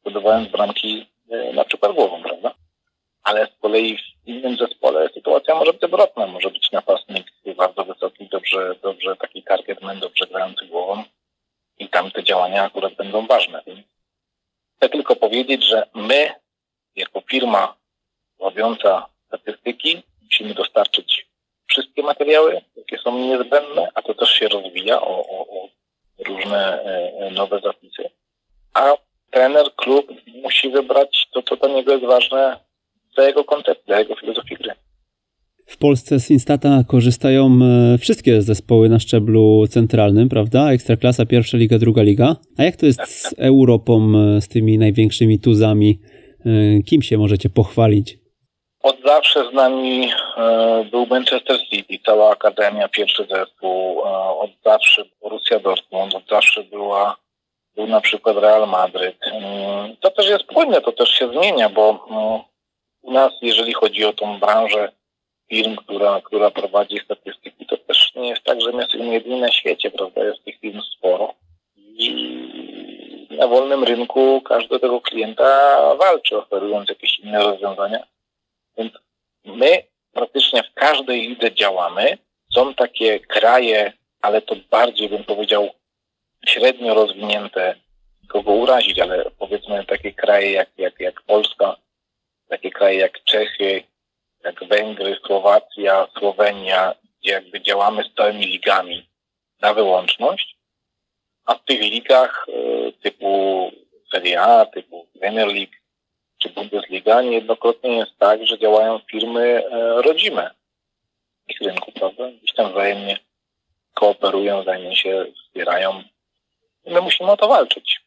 budowając 0.05 0.49
bramki 0.49 1.07
e, 1.31 1.53
na 1.53 1.65
przykład 1.65 1.93
głową, 1.93 2.23
prawda? 2.23 2.55
Ale 3.23 3.47
z 3.47 3.61
kolei 3.61 3.97
w 3.97 4.29
innym 4.29 4.57
zespole 4.57 5.09
sytuacja 5.15 5.55
może 5.55 5.73
być 5.73 5.85
odwrotna. 5.85 6.27
Może 6.27 6.51
być 6.51 6.73
napastnik 6.73 7.27
bardzo 7.57 7.85
wysoki, 7.85 8.29
dobrze, 8.29 8.75
dobrze, 8.83 9.17
taki 9.17 9.43
target 9.43 9.83
man 9.83 10.01
dobrze 10.01 10.27
grający 10.27 10.67
głową 10.67 11.05
i 11.79 11.89
tam 11.89 12.11
te 12.11 12.25
działania 12.25 12.63
akurat 12.63 12.95
będą 12.95 13.27
ważne. 13.27 13.63
Chcę 14.77 14.89
tylko 14.89 15.17
powiedzieć, 15.17 15.65
że 15.65 15.87
my, 15.95 16.33
jako 16.97 17.21
firma 17.21 17.77
robiąca 18.41 19.07
statystyki, 19.27 20.03
musimy 20.23 20.55
dostarczyć 20.55 21.27
wszystkie 21.77 22.03
materiały, 22.03 22.61
jakie 22.77 22.99
są 22.99 23.19
niezbędne, 23.19 23.89
a 23.95 24.03
to 24.03 24.15
też 24.15 24.29
się 24.29 24.49
rozwija 24.49 25.01
o, 25.01 25.27
o, 25.29 25.47
o 25.49 25.69
różne 26.27 26.83
e, 26.83 27.31
nowe 27.31 27.61
zapisy. 27.65 28.11
A 28.75 28.93
trener, 29.31 29.67
klub 29.77 30.07
musi 30.43 30.71
wybrać 30.71 31.27
to, 31.33 31.43
co 31.43 31.57
dla 31.57 31.69
niego 31.69 31.93
jest 31.93 32.05
ważne 32.05 32.57
dla 33.15 33.25
jego 33.25 33.45
konceptu, 33.45 33.83
dla 33.87 33.99
jego 33.99 34.15
filozofii 34.15 34.57
gry. 34.57 34.73
W 35.67 35.79
Polsce 35.79 36.21
z 36.21 36.31
Instata 36.31 36.85
korzystają 36.89 37.59
e, 37.63 37.99
wszystkie 37.99 38.43
zespoły 38.43 38.89
na 38.89 38.99
szczeblu 38.99 39.67
centralnym, 39.67 40.29
prawda? 40.29 40.73
Ekstraklasa, 40.73 41.27
pierwsza 41.27 41.59
liga, 41.59 41.79
druga 41.79 42.03
liga. 42.03 42.37
A 42.59 42.65
jak 42.65 42.77
to 42.77 42.87
jest 42.87 43.01
z 43.07 43.35
Europą, 43.39 44.13
e, 44.17 44.41
z 44.41 44.49
tymi 44.49 44.79
największymi 44.79 45.41
tuzami? 45.41 46.01
E, 46.47 46.83
kim 46.83 47.03
się 47.03 47.19
możecie 47.19 47.49
pochwalić? 47.49 48.26
Od 48.87 48.97
zawsze 49.05 49.51
z 49.51 49.53
nami 49.53 50.13
był 50.91 51.07
Manchester 51.07 51.61
City, 51.71 51.99
cała 52.07 52.31
akademia, 52.31 52.89
pierwszy 52.89 53.27
zespół. 53.31 54.01
Od 54.41 54.51
zawsze 54.65 55.03
Borussia 55.23 55.59
Dortmund, 55.59 56.15
od 56.15 56.29
zawsze 56.29 56.65
była, 56.65 57.17
był 57.75 57.87
na 57.87 58.01
przykład 58.01 58.37
Real 58.37 58.69
Madryt. 58.69 59.19
To 60.01 60.11
też 60.11 60.29
jest 60.29 60.45
płynne, 60.45 60.81
to 60.81 60.93
też 60.93 61.09
się 61.09 61.29
zmienia, 61.29 61.69
bo 61.69 62.07
u 63.03 63.13
nas, 63.13 63.33
jeżeli 63.43 63.73
chodzi 63.73 64.05
o 64.05 64.13
tą 64.13 64.39
branżę 64.39 64.93
firm, 65.51 65.77
która, 65.77 66.21
która 66.25 66.51
prowadzi 66.51 66.99
statystyki, 67.05 67.67
to 67.67 67.77
też 67.77 68.13
nie 68.15 68.29
jest 68.29 68.43
tak, 68.43 68.61
że 68.61 68.73
my 68.73 68.83
jesteśmy 68.83 69.15
jedyni 69.15 69.41
na 69.41 69.53
świecie, 69.53 69.91
prawda? 69.91 70.25
Jest 70.25 70.45
tych 70.45 70.61
firm 70.61 70.81
sporo. 70.97 71.35
I 71.77 73.29
na 73.31 73.47
wolnym 73.47 73.85
rynku 73.85 74.41
każdy 74.41 74.81
tego 74.81 75.01
klienta 75.01 75.79
walczy, 75.95 76.39
oferując 76.39 76.89
jakieś 76.89 77.19
inne 77.19 77.43
rozwiązania. 77.43 78.07
Więc 78.77 78.93
my 79.45 79.83
praktycznie 80.13 80.63
w 80.63 80.75
każdej 80.75 81.29
lidze 81.29 81.55
działamy. 81.55 82.19
Są 82.55 82.75
takie 82.75 83.21
kraje, 83.21 83.93
ale 84.23 84.43
to 84.43 84.57
bardziej 84.71 85.09
bym 85.09 85.25
powiedział 85.25 85.71
średnio 86.49 86.95
rozwinięte, 86.95 87.75
kogo 88.29 88.53
urazić, 88.53 88.99
ale 88.99 89.31
powiedzmy 89.39 89.85
takie 89.85 90.13
kraje 90.13 90.53
jak, 90.53 90.69
jak, 90.79 91.01
jak 91.01 91.23
Polska, 91.23 91.77
takie 92.49 92.71
kraje 92.71 92.99
jak 92.99 93.25
Czechy, 93.25 93.83
jak 94.45 94.65
Węgry, 94.65 95.17
Słowacja, 95.27 96.07
Słowenia, 96.19 96.95
gdzie 97.21 97.33
jakby 97.33 97.61
działamy 97.61 98.05
z 98.05 98.15
całymi 98.17 98.47
ligami 98.47 99.09
na 99.61 99.75
wyłączność, 99.75 100.57
a 101.45 101.55
w 101.55 101.65
tych 101.65 101.81
ligach 101.81 102.47
e, 102.49 102.93
typu 102.93 103.71
Serie 104.13 104.41
A, 104.43 104.67
typu 104.67 105.07
Premier 105.21 105.47
League 105.47 105.73
czy 106.39 106.49
Bundesliga 106.49 107.23
niejednokrotnie 107.23 107.97
jest 107.97 108.19
tak, 108.19 108.47
że 108.47 108.59
działają 108.59 108.99
firmy 109.11 109.41
e, 109.41 110.03
rodzime 110.03 110.51
ich 111.49 111.61
rynku, 111.61 111.93
prawda? 111.93 112.31
Gdzieś 112.31 112.55
tam 112.55 112.73
wzajemnie 112.73 113.19
kooperują, 113.95 114.63
wzajemnie 114.63 114.97
się 114.97 115.27
wspierają. 115.45 116.03
My 116.87 117.01
musimy 117.01 117.31
o 117.31 117.37
to 117.37 117.49
walczyć. 117.49 118.01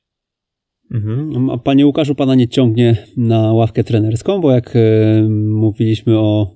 Mhm. 0.91 1.49
A 1.49 1.57
panie 1.57 1.85
Łukaszu, 1.85 2.15
pana 2.15 2.35
nie 2.35 2.47
ciągnie 2.47 2.95
na 3.17 3.53
ławkę 3.53 3.83
trenerską, 3.83 4.41
bo 4.41 4.51
jak 4.51 4.75
e, 4.75 4.79
mówiliśmy 5.49 6.19
o, 6.19 6.55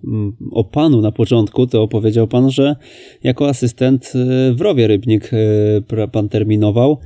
o 0.52 0.64
panu 0.64 1.02
na 1.02 1.12
początku, 1.12 1.68
to 1.68 1.88
powiedział 1.88 2.28
pan, 2.28 2.52
że 2.52 2.76
jako 3.24 3.50
asystent 3.50 4.14
e, 4.16 4.54
w 4.54 4.62
Rowie 4.62 4.88
Rybnik 4.88 5.32
pan 6.12 6.30
terminował. 6.30 7.00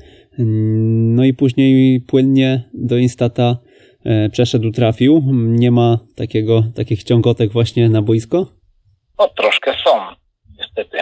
No 1.16 1.26
i 1.26 1.34
później 1.34 2.02
płynnie 2.02 2.70
do 2.74 2.98
Instata 2.98 3.58
przeszedł, 4.32 4.72
trafił. 4.72 5.24
Nie 5.34 5.72
ma 5.72 6.00
takiego, 6.16 6.64
takich 6.76 7.04
ciągotek 7.04 7.52
właśnie 7.52 7.90
na 7.90 8.02
boisko? 8.02 8.46
No 9.20 9.28
troszkę 9.28 9.76
są, 9.86 10.00
niestety. 10.60 10.98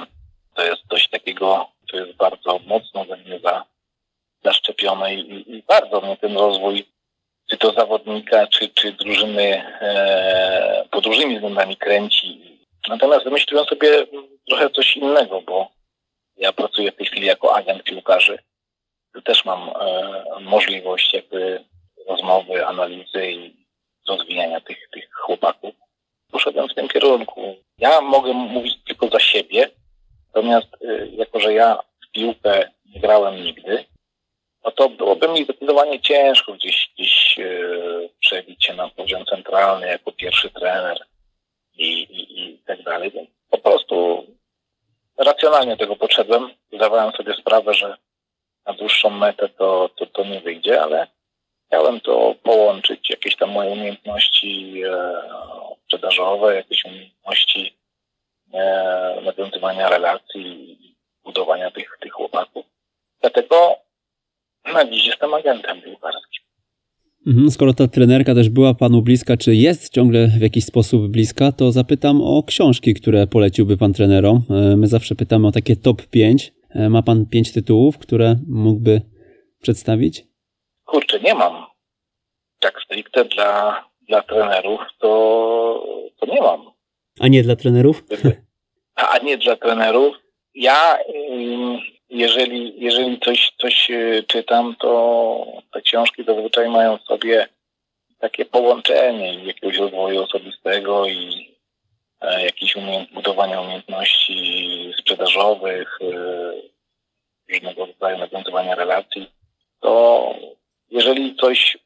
To 0.55 0.65
jest 0.65 0.81
coś 0.89 1.09
takiego, 1.09 1.67
co 1.91 1.97
jest 1.97 2.17
bardzo 2.17 2.59
mocno 2.67 3.05
we 3.05 3.17
mnie 3.17 3.39
za 3.39 3.65
zaszczepione 4.45 5.15
i, 5.15 5.51
i 5.55 5.63
bardzo 5.67 6.01
mnie 6.01 6.17
ten 6.17 6.37
rozwój, 6.37 6.85
czy 7.49 7.57
to 7.57 7.73
zawodnika, 7.73 8.47
czy, 8.47 8.69
czy 8.69 8.91
drużyny 8.91 9.63
e, 9.81 10.85
pod 10.91 11.05
różnymi 11.05 11.35
względami 11.35 11.77
kręci. 11.77 12.59
Natomiast 12.89 13.23
wymyśliłem 13.23 13.65
sobie 13.65 14.07
trochę 14.47 14.69
coś 14.69 14.97
innego, 14.97 15.41
bo 15.41 15.67
ja 16.37 16.53
pracuję 16.53 16.91
w 16.91 16.95
tej 16.95 17.05
chwili 17.05 17.27
jako 17.27 17.55
agent 17.55 17.83
piłkarzy. 17.83 18.39
Też 19.23 19.45
mam 19.45 19.69
e, 19.69 20.23
możliwość 20.41 21.13
jakby 21.13 21.63
rozmowy, 22.07 22.65
analizy 22.65 23.31
i 23.31 23.55
rozwijania 24.07 24.61
tych, 24.61 24.89
tych 24.93 25.13
chłopaków. 25.13 25.75
Poszedłem 26.31 26.69
w 26.69 26.73
tym 26.73 26.87
kierunku. 26.87 27.55
Ja 27.77 28.01
mogę 28.01 28.33
mówić 28.33 28.83
tylko 28.87 29.07
za 29.07 29.19
siebie, 29.19 29.69
natomiast 30.27 30.67
e, 30.81 31.07
jako, 31.07 31.39
że 31.39 31.53
ja 31.53 31.79
w 32.07 32.11
piłkę 32.11 32.71
nie 32.85 32.99
grałem 32.99 33.43
nigdy, 33.43 33.85
no 34.65 34.71
to 34.71 34.89
byłoby 34.89 35.27
mi 35.27 35.43
zdecydowanie 35.43 36.01
ciężko 36.01 36.53
gdzieś, 36.53 36.91
gdzieś 36.95 37.37
yy, 37.37 38.09
przebić 38.19 38.65
się 38.65 38.73
na 38.73 38.89
poziom 38.89 39.25
centralny 39.25 39.87
jako 39.87 40.11
pierwszy 40.11 40.49
trener 40.49 41.05
i, 41.77 41.87
i, 41.87 42.39
i 42.39 42.57
tak 42.57 42.83
dalej. 42.83 43.11
Więc 43.11 43.29
po 43.49 43.57
prostu 43.57 44.25
racjonalnie 45.17 45.77
tego 45.77 45.95
podszedłem. 45.95 46.49
Zdawałem 46.73 47.11
sobie 47.11 47.33
sprawę, 47.33 47.73
że 47.73 47.97
na 48.65 48.73
dłuższą 48.73 49.09
metę 49.09 49.49
to, 49.49 49.89
to, 49.95 50.05
to 50.05 50.23
nie 50.23 50.41
wyjdzie, 50.41 50.81
ale 50.81 51.07
chciałem 51.67 52.01
to 52.01 52.35
połączyć, 52.43 53.09
jakieś 53.09 53.35
tam 53.35 53.51
moje 53.51 53.69
umiejętności 53.69 54.81
e, 54.83 55.13
sprzedażowe, 55.83 56.55
jakieś 56.55 56.85
umiejętności 56.85 57.77
e, 58.53 59.21
nawiązywania 59.25 59.89
relacji, 59.89 60.77
budowania 61.23 61.71
tych, 61.71 61.97
tych 62.01 62.11
chłopaków. 62.11 62.65
Dlatego 63.21 63.75
na 64.73 64.85
dziś 64.85 65.07
jestem 65.07 65.33
agentem 65.33 65.81
piłkarskim. 65.81 66.45
Mhm, 67.27 67.51
skoro 67.51 67.73
ta 67.73 67.87
trenerka 67.87 68.35
też 68.35 68.49
była 68.49 68.73
panu 68.73 69.01
bliska, 69.01 69.37
czy 69.37 69.55
jest 69.55 69.93
ciągle 69.93 70.27
w 70.27 70.41
jakiś 70.41 70.65
sposób 70.65 71.07
bliska, 71.07 71.51
to 71.51 71.71
zapytam 71.71 72.21
o 72.21 72.43
książki, 72.43 72.93
które 72.93 73.27
poleciłby 73.27 73.77
pan 73.77 73.93
trenerom. 73.93 74.41
E, 74.49 74.75
my 74.75 74.87
zawsze 74.87 75.15
pytamy 75.15 75.47
o 75.47 75.51
takie 75.51 75.75
top 75.75 76.07
5. 76.07 76.53
E, 76.69 76.89
ma 76.89 77.01
pan 77.01 77.25
pięć 77.25 77.51
tytułów, 77.51 77.97
które 77.97 78.35
mógłby 78.47 79.01
przedstawić? 79.61 80.34
Kurczę, 80.85 81.19
nie 81.19 81.35
mam. 81.35 81.65
Tak 82.59 82.81
stricte 82.81 83.25
dla, 83.25 83.83
dla 84.01 84.21
trenerów 84.21 84.81
to, 84.99 86.09
to 86.19 86.25
nie 86.25 86.41
mam. 86.41 86.71
A 87.19 87.27
nie 87.27 87.43
dla 87.43 87.55
trenerów? 87.55 88.03
A 88.95 89.17
nie 89.17 89.37
dla 89.37 89.55
trenerów. 89.55 90.15
Ja 90.53 90.97
jeżeli, 92.09 92.73
jeżeli 92.83 93.19
coś, 93.19 93.53
coś 93.57 93.91
e, 93.91 94.23
czytam, 94.27 94.75
to 94.79 95.45
te 95.73 95.81
książki 95.81 96.23
zazwyczaj 96.23 96.69
mają 96.69 96.97
w 96.97 97.03
sobie 97.03 97.47
takie 98.19 98.45
połączenie 98.45 99.45
jakiegoś 99.45 99.77
rozwoju 99.77 100.23
osobistego 100.23 101.05
i 101.05 101.55
e, 102.21 102.45
jakichś 102.45 102.75
umiejęt, 102.75 103.13
budowania 103.13 103.61
umiejętności 103.61 104.93
sprzedażowych, 104.99 105.99
e, 106.01 107.53
różnego 107.53 107.85
rodzaju 107.85 108.17
nawiązywania 108.17 108.75
relacji, 108.75 109.31
to 109.79 110.35
jeżeli 110.91 111.35
coś 111.35 111.77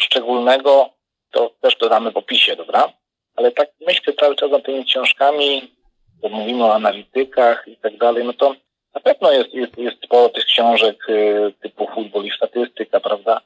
szczególnego, 0.00 0.90
to 1.30 1.50
też 1.60 1.76
dodamy 1.76 2.10
w 2.10 2.16
opisie, 2.16 2.56
dobra? 2.56 2.92
Ale 3.36 3.52
tak 3.52 3.68
myślę 3.86 4.12
cały 4.12 4.36
czas 4.36 4.50
nad 4.50 4.64
tymi 4.64 4.84
książkami, 4.84 5.74
bo 6.22 6.28
mówimy 6.28 6.64
o 6.64 6.74
analitykach 6.74 7.68
i 7.68 7.76
tak 7.76 7.96
dalej, 7.96 8.24
no 8.24 8.32
to 8.32 8.54
na 8.94 9.00
pewno 9.00 9.32
jest, 9.32 9.54
jest, 9.54 9.78
jest 9.78 10.04
sporo 10.04 10.28
tych 10.28 10.44
książek 10.44 11.08
y, 11.08 11.52
typu 11.62 11.86
futbol 11.94 12.24
i 12.24 12.30
statystyka, 12.30 13.00
prawda? 13.00 13.40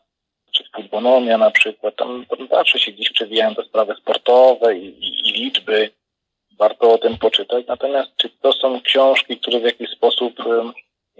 Czy 0.53 0.65
futbonomia 0.77 1.39
na 1.39 1.51
przykład. 1.51 1.97
Tam, 1.97 2.27
tam 2.27 2.49
zawsze 2.49 2.79
się 2.79 2.93
gdzieś 2.93 3.11
przewijają 3.11 3.55
te 3.55 3.65
sprawy 3.65 3.95
sportowe 3.95 4.77
i, 4.77 4.87
i, 4.87 5.29
i 5.29 5.33
liczby. 5.33 5.91
Warto 6.59 6.93
o 6.93 6.99
tym 6.99 7.19
poczytać. 7.19 7.67
Natomiast 7.67 8.11
czy 8.17 8.31
to 8.31 8.53
są 8.53 8.81
książki, 8.81 9.39
które 9.39 9.61
w 9.61 9.65
jakiś 9.65 9.91
sposób 9.91 10.35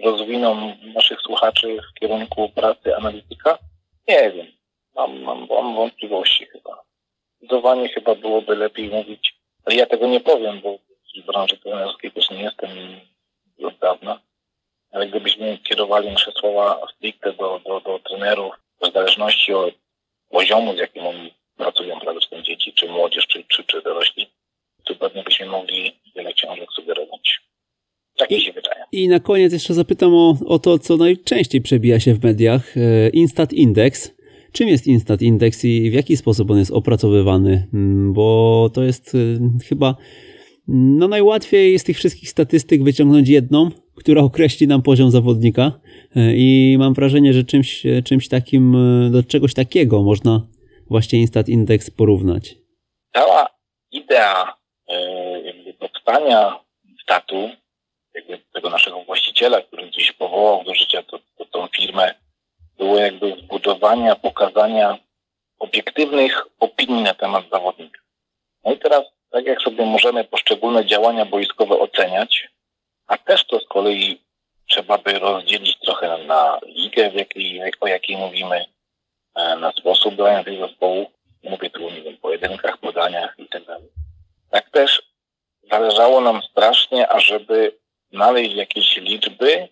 rozwiną 0.03 0.77
naszych 0.95 1.21
słuchaczy 1.21 1.77
w 1.91 1.99
kierunku 1.99 2.49
pracy 2.49 2.95
analityka? 2.95 3.57
Nie 4.07 4.31
wiem. 4.31 4.47
Mam, 4.95 5.21
mam, 5.21 5.47
mam 5.49 5.75
wątpliwości 5.75 6.45
chyba. 6.45 6.83
Zdecydowanie 7.37 7.89
chyba 7.89 8.15
byłoby 8.15 8.55
lepiej 8.55 8.89
mówić, 8.89 9.33
ale 9.65 9.75
ja 9.75 9.85
tego 9.85 10.07
nie 10.07 10.19
powiem, 10.19 10.61
bo 10.61 10.77
w 11.17 11.25
branży 11.25 11.57
trenerskiej 11.57 12.11
też 12.11 12.29
nie 12.29 12.41
jestem 12.41 12.69
od 13.63 13.77
dawna. 13.77 14.19
Ale 14.91 15.07
gdybyśmy 15.07 15.57
kierowali 15.57 16.09
nasze 16.09 16.31
słowa 16.31 16.87
stricte 16.95 17.33
do, 17.33 17.59
do, 17.65 17.79
do 17.79 17.99
trenerów, 17.99 18.55
w 18.81 18.93
zależności 18.93 19.53
od 19.53 19.73
poziomu, 20.29 20.75
z 20.75 20.77
jakim 20.77 21.07
oni 21.07 21.33
pracują, 21.57 21.99
prawda, 21.99 22.21
z 22.21 22.29
tym 22.29 22.43
dzieci, 22.43 22.73
czy 22.73 22.87
młodzież, 22.87 23.27
czy, 23.27 23.43
czy, 23.43 23.63
czy 23.63 23.81
dorośli, 23.81 24.29
to 24.85 24.95
pewnie 24.95 25.23
byśmy 25.23 25.45
mogli 25.45 25.99
wiele 26.15 26.33
książek 26.33 26.71
sugerować. 26.71 27.41
Tak 28.17 28.31
mi 28.31 28.41
się 28.41 28.53
wydaje. 28.53 28.83
I 28.91 29.07
na 29.07 29.19
koniec 29.19 29.53
jeszcze 29.53 29.73
zapytam 29.73 30.13
o, 30.13 30.37
o 30.45 30.59
to, 30.59 30.79
co 30.79 30.97
najczęściej 30.97 31.61
przebija 31.61 31.99
się 31.99 32.13
w 32.13 32.23
mediach. 32.23 32.77
E, 32.77 33.09
Instat 33.09 33.53
Index. 33.53 34.15
Czym 34.51 34.67
jest 34.67 34.87
Instat 34.87 35.21
Index 35.21 35.65
i 35.65 35.91
w 35.91 35.93
jaki 35.93 36.17
sposób 36.17 36.51
on 36.51 36.57
jest 36.57 36.71
opracowywany? 36.71 37.67
Mm, 37.73 38.13
bo 38.13 38.69
to 38.73 38.83
jest 38.83 39.15
e, 39.15 39.17
chyba 39.69 39.95
no 40.67 41.07
najłatwiej 41.07 41.79
z 41.79 41.83
tych 41.83 41.97
wszystkich 41.97 42.29
statystyk 42.29 42.83
wyciągnąć 42.83 43.29
jedną, 43.29 43.71
która 43.95 44.21
określi 44.21 44.67
nam 44.67 44.81
poziom 44.81 45.11
zawodnika 45.11 45.71
e, 46.15 46.35
i 46.35 46.75
mam 46.79 46.93
wrażenie, 46.93 47.33
że 47.33 47.43
czymś, 47.43 47.83
czymś 48.05 48.27
takim, 48.27 48.77
do 49.11 49.23
czegoś 49.23 49.53
takiego 49.53 50.03
można 50.03 50.47
właśnie 50.89 51.19
Instat 51.19 51.49
Index 51.49 51.91
porównać. 51.91 52.55
Cała 53.13 53.47
idea 53.91 54.53
jakby 55.45 55.73
powstania 55.73 56.59
statu 57.03 57.49
jakby 58.17 58.39
tego 58.53 58.69
naszego 58.69 59.03
właściciela, 59.03 59.61
który 59.61 59.87
gdzieś 59.87 60.11
powołał 60.11 60.63
do 60.63 60.73
życia 60.73 61.03
to, 61.03 61.19
to, 61.37 61.45
tą 61.45 61.67
firmę, 61.67 62.13
było 62.77 62.97
jakby 62.97 63.35
zbudowania, 63.39 64.15
pokazania 64.15 64.97
obiektywnych 65.59 66.47
opinii 66.59 67.03
na 67.03 67.13
temat 67.13 67.49
zawodnika. 67.51 68.01
No 68.65 68.73
i 68.73 68.77
teraz, 68.79 69.03
tak 69.31 69.45
jak 69.45 69.61
sobie 69.61 69.85
możemy 69.85 70.23
poszczególne 70.23 70.85
działania 70.85 71.25
boiskowe 71.25 71.79
oceniać, 71.79 72.47
a 73.07 73.17
też 73.17 73.45
to 73.45 73.59
z 73.59 73.67
kolei 73.67 74.21
trzeba 74.69 74.97
by 74.97 75.19
rozdzielić 75.19 75.79
trochę 75.79 76.17
na 76.17 76.59
ligę, 76.65 77.09
w 77.09 77.13
jakiej, 77.13 77.61
o 77.79 77.87
jakiej 77.87 78.17
mówimy, 78.17 78.65
e, 79.35 79.55
na 79.55 79.71
sposób 79.71 80.15
grania 80.15 80.43
tych 80.43 80.59
zespołów. 80.59 81.07
Mówię 81.43 81.69
tu 81.69 81.89
nie 81.89 82.01
wiem, 82.01 82.17
pojedynkach, 82.17 82.77
podaniach 82.77 83.35
i 83.37 83.47
tak. 83.47 83.63
Tak 84.51 84.69
też 84.69 85.01
zależało 85.71 86.21
nam 86.21 86.41
strasznie, 86.51 87.09
ażeby 87.09 87.77
znaleźć 88.11 88.55
jakieś 88.55 88.97
liczby, 88.97 89.67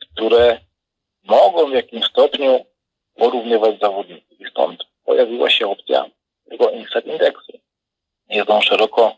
które 0.00 0.60
mogą 1.24 1.70
w 1.70 1.74
jakimś 1.74 2.04
stopniu 2.04 2.64
porównywać 3.14 3.80
zawodników. 3.80 4.40
I 4.40 4.50
stąd 4.50 4.84
pojawiła 5.04 5.50
się 5.50 5.66
opcja 5.66 6.10
tego 6.50 6.70
Instat 6.70 7.06
Indexu. 7.06 7.52
Jest 8.28 8.50
on 8.50 8.62
szeroko 8.62 9.16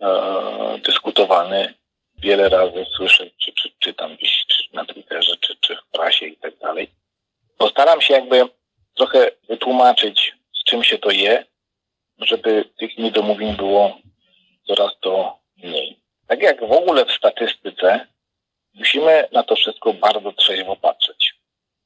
e, 0.00 0.78
dyskutowany. 0.78 1.74
Wiele 2.18 2.48
razy 2.48 2.86
słyszę, 2.96 3.30
czy, 3.38 3.52
czy 3.52 3.70
czytam 3.78 4.16
gdzieś 4.16 4.44
czy 4.48 4.62
na 4.72 4.84
Twitterze, 4.84 5.36
czy, 5.36 5.56
czy 5.60 5.76
w 5.76 5.90
prasie 5.92 6.26
i 6.26 6.36
tak 6.36 6.58
dalej. 6.58 6.90
Postaram 7.58 8.00
się 8.00 8.14
jakby 8.14 8.48
trochę 8.96 9.30
wytłumaczyć, 9.48 10.36
z 10.60 10.64
czym 10.64 10.84
się 10.84 10.98
to 10.98 11.10
je, 11.10 11.44
żeby 12.18 12.64
tych 12.78 12.98
niedomówień 12.98 13.56
było 13.56 13.98
coraz 14.66 14.92
to 15.00 15.38
mniej. 15.56 16.00
Tak 16.28 16.42
jak 16.42 16.60
w 16.68 16.72
ogóle 16.72 17.04
w 17.04 17.12
statystyce, 17.12 18.06
musimy 18.74 19.28
na 19.32 19.42
to 19.42 19.56
wszystko 19.56 19.92
bardzo 19.92 20.32
trzeźwo 20.32 20.76
patrzeć. 20.76 21.34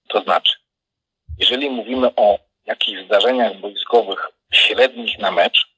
To 0.09 0.21
znaczy, 0.21 0.53
jeżeli 1.39 1.71
mówimy 1.71 2.15
o 2.17 2.39
jakichś 2.67 3.05
zdarzeniach 3.05 3.57
boiskowych 3.57 4.29
średnich 4.53 5.19
na 5.19 5.31
mecz, 5.31 5.73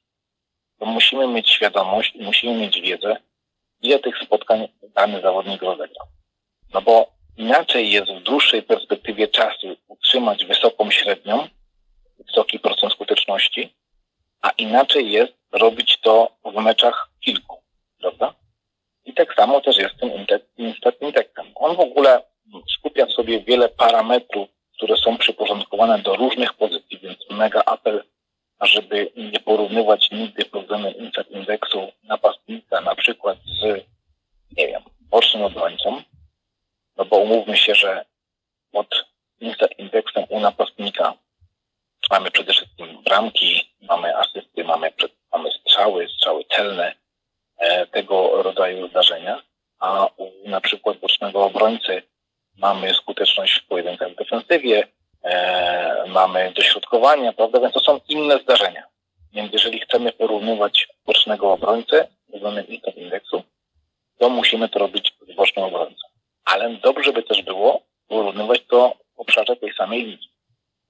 to 0.79 0.85
musimy 0.85 1.27
mieć 1.27 1.49
świadomość 1.49 2.15
i 2.15 2.23
musimy 2.23 2.53
mieć 2.53 2.81
wiedzę, 2.81 3.17
ile 3.81 3.99
tych 3.99 4.17
spotkań 4.17 4.67
dany 4.83 5.21
zawodnik 5.21 5.61
rozegrał. 5.61 6.07
No 6.73 6.81
bo 6.81 7.11
inaczej 7.37 7.91
jest 7.91 8.11
w 8.11 8.23
dłuższej 8.23 8.63
perspektywie 8.63 9.27
czasu 9.27 9.75
utrzymać 9.87 10.45
wysoką 10.45 10.91
średnią, 10.91 11.47
wysoki 12.19 12.59
procent 12.59 12.93
skuteczności, 12.93 13.75
a 14.41 14.49
inaczej 14.49 15.11
jest 15.11 15.33
robić 15.51 15.97
to 16.01 16.31
w 16.45 16.61
meczach 16.61 17.09
kilku, 17.19 17.63
prawda? 17.99 18.44
Tak 19.15 19.33
samo 19.33 19.61
też 19.61 19.77
jest 19.77 19.97
tym 19.97 20.11
indexem. 21.01 21.45
On 21.55 21.75
w 21.75 21.79
ogóle 21.79 22.21
skupia 22.77 23.05
w 23.05 23.11
sobie 23.11 23.41
wiele 23.41 23.69
parametrów, 23.69 24.49
które 24.77 24.97
są 24.97 25.17
przyporządkowane 25.17 25.99
do 25.99 26.15
różnych 26.15 26.53
pozycji, 26.53 26.99
więc 26.99 27.17
mega 27.29 27.63
apel, 27.65 28.03
ażeby 28.59 29.11
nie 29.15 29.39
porównywać 29.39 30.11
nigdy 30.11 30.45
problemu 30.45 30.91
instant 30.91 31.31
indeksu 31.31 31.91
napastnika 32.03 32.81
na 32.81 32.95
przykład 32.95 33.37
z, 33.61 33.63
nie 34.57 34.67
wiem, 34.67 34.81
bocznym 34.99 35.43
obrońcą, 35.43 36.01
no 36.97 37.05
bo 37.05 37.17
umówmy 37.17 37.57
się, 37.57 37.75
że 37.75 38.05
pod 38.71 39.05
instant 39.39 39.79
indeksem 39.79 40.25
u 40.29 40.39
napastnika 40.39 41.13
mamy 42.11 42.31
przede 42.31 42.53
wszystkim 42.53 43.03
bramki, 43.03 43.75
mamy 43.81 44.17
asysty, 44.17 44.63
mamy, 44.63 44.93
mamy 45.33 45.49
strzały, 45.51 46.07
strzały 46.09 46.43
celne, 46.55 46.95
tego 47.91 48.43
rodzaju 48.43 48.87
zdarzenia, 48.87 49.41
a 49.79 50.07
u 50.17 50.31
na 50.45 50.61
przykład 50.61 50.97
bocznego 50.97 51.43
obrońcy 51.43 52.01
mamy 52.57 52.93
skuteczność 52.93 53.59
w 53.59 53.67
pojedynkach 53.67 54.11
w 54.11 54.15
defensywie, 54.15 54.87
e, 55.23 56.05
mamy 56.07 56.51
dośrodkowania, 56.55 57.33
prawda? 57.33 57.59
Więc 57.59 57.73
to 57.73 57.79
są 57.79 57.99
inne 58.09 58.37
zdarzenia. 58.37 58.83
Więc 59.33 59.53
jeżeli 59.53 59.79
chcemy 59.79 60.11
porównywać 60.11 60.87
bocznego 61.05 61.51
obrońcę 61.51 62.07
z 62.33 62.41
danym 62.41 62.65
indeksu, 62.95 63.43
to 64.19 64.29
musimy 64.29 64.69
to 64.69 64.79
robić 64.79 65.13
z 65.29 65.35
bocznym 65.35 65.65
obrońcą. 65.65 66.07
Ale 66.45 66.69
dobrze 66.69 67.13
by 67.13 67.23
też 67.23 67.41
było 67.41 67.81
porównywać 68.07 68.61
to 68.69 68.93
w 69.15 69.19
obszarze 69.19 69.55
tej 69.55 69.73
samej 69.73 69.99
linii, 70.03 70.29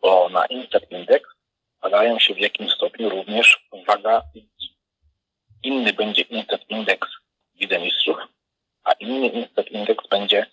bo 0.02 0.30
na 0.30 0.46
instant 0.46 0.92
index 0.92 1.30
padają 1.82 2.20
się 2.20 2.34
w 2.34 2.40
jakimś 2.40 2.72
stopniu 2.72 3.10
również 3.10 3.68
waga 3.88 4.22
inny 5.66 5.94
będzie 5.94 6.22
instant 6.22 6.70
index 6.70 7.08
Lidze 7.60 7.80
Mistrzów, 7.80 8.18
a 8.84 8.92
inny 8.92 9.28
instant 9.28 9.72
index 9.72 10.08
będzie 10.08 10.46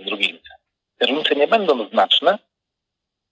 w 0.00 0.04
drugiej 0.04 0.32
lidze. 0.32 0.54
Te 0.98 1.06
różnice 1.06 1.34
nie 1.36 1.46
będą 1.46 1.88
znaczne, 1.88 2.38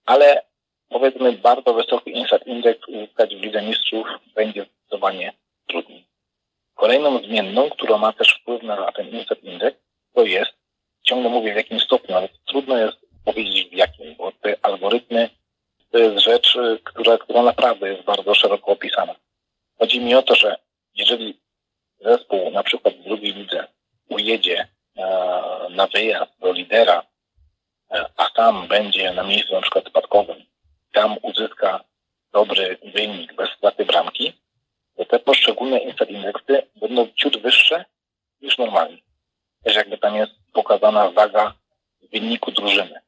ale 0.06 0.42
powiedzmy 0.88 1.32
bardzo 1.32 1.74
wysoki 1.74 2.10
instant 2.10 2.46
index 2.46 2.88
uzyskać 2.88 3.36
w 3.36 3.40
Lidze 3.40 3.62
Mistrzów 3.62 4.06
będzie 4.34 4.64
zdecydowanie 4.64 5.32
trudniej. 5.66 6.06
Kolejną 6.74 7.18
zmienną, 7.18 7.70
która 7.70 7.98
ma 7.98 8.12
też 8.12 8.38
wpływ 8.40 8.62
na 8.62 8.92
ten 8.92 9.08
instant 9.08 9.44
index, 9.44 9.78
to 10.14 10.22
jest, 10.22 10.52
ciągle 11.02 11.30
mówię 11.30 11.52
w 11.52 11.56
jakim 11.56 11.80
stopniu, 11.80 12.16
ale 12.16 12.28
trudno 12.46 12.78
jest 12.78 12.96
powiedzieć 13.24 13.68
w 13.68 13.72
jakim, 13.72 14.14
bo 14.14 14.32
te 14.32 14.56
algorytmy 14.62 15.30
to 15.90 15.98
jest 15.98 16.24
rzecz, 16.24 16.58
która, 16.84 17.18
która 17.18 17.42
naprawdę 17.42 17.88
jest 17.88 18.02
bardzo 18.02 18.34
szeroko 18.34 18.72
opisana. 18.72 19.14
Chodzi 19.78 20.00
mi 20.00 20.14
o 20.14 20.22
to, 20.22 20.34
że 20.34 20.56
jeżeli 20.96 21.40
zespół 22.00 22.50
na 22.50 22.62
przykład 22.62 22.94
w 22.94 23.04
drugiej 23.04 23.34
lidze 23.34 23.68
ujedzie 24.08 24.68
e, 24.96 25.04
na 25.70 25.86
wyjazd 25.86 26.32
do 26.38 26.52
lidera, 26.52 27.02
e, 27.90 28.04
a 28.16 28.30
tam 28.30 28.68
będzie 28.68 29.12
na 29.12 29.22
miejscu 29.22 29.54
na 29.54 29.60
przykład 29.60 29.88
spadkowym, 29.88 30.44
tam 30.92 31.16
uzyska 31.22 31.84
dobry 32.32 32.78
wynik 32.94 33.34
bez 33.34 33.50
straty 33.50 33.84
bramki, 33.84 34.32
to 34.96 35.04
te 35.04 35.18
poszczególne 35.18 35.78
indeksy 35.78 36.62
będą 36.76 37.08
ciut 37.14 37.42
wyższe 37.42 37.84
niż 38.40 38.58
normalnie. 38.58 38.98
Też 39.64 39.76
jakby 39.76 39.98
tam 39.98 40.16
jest 40.16 40.32
pokazana 40.52 41.10
waga 41.10 41.54
wyniku 42.12 42.52
drużyny. 42.52 43.00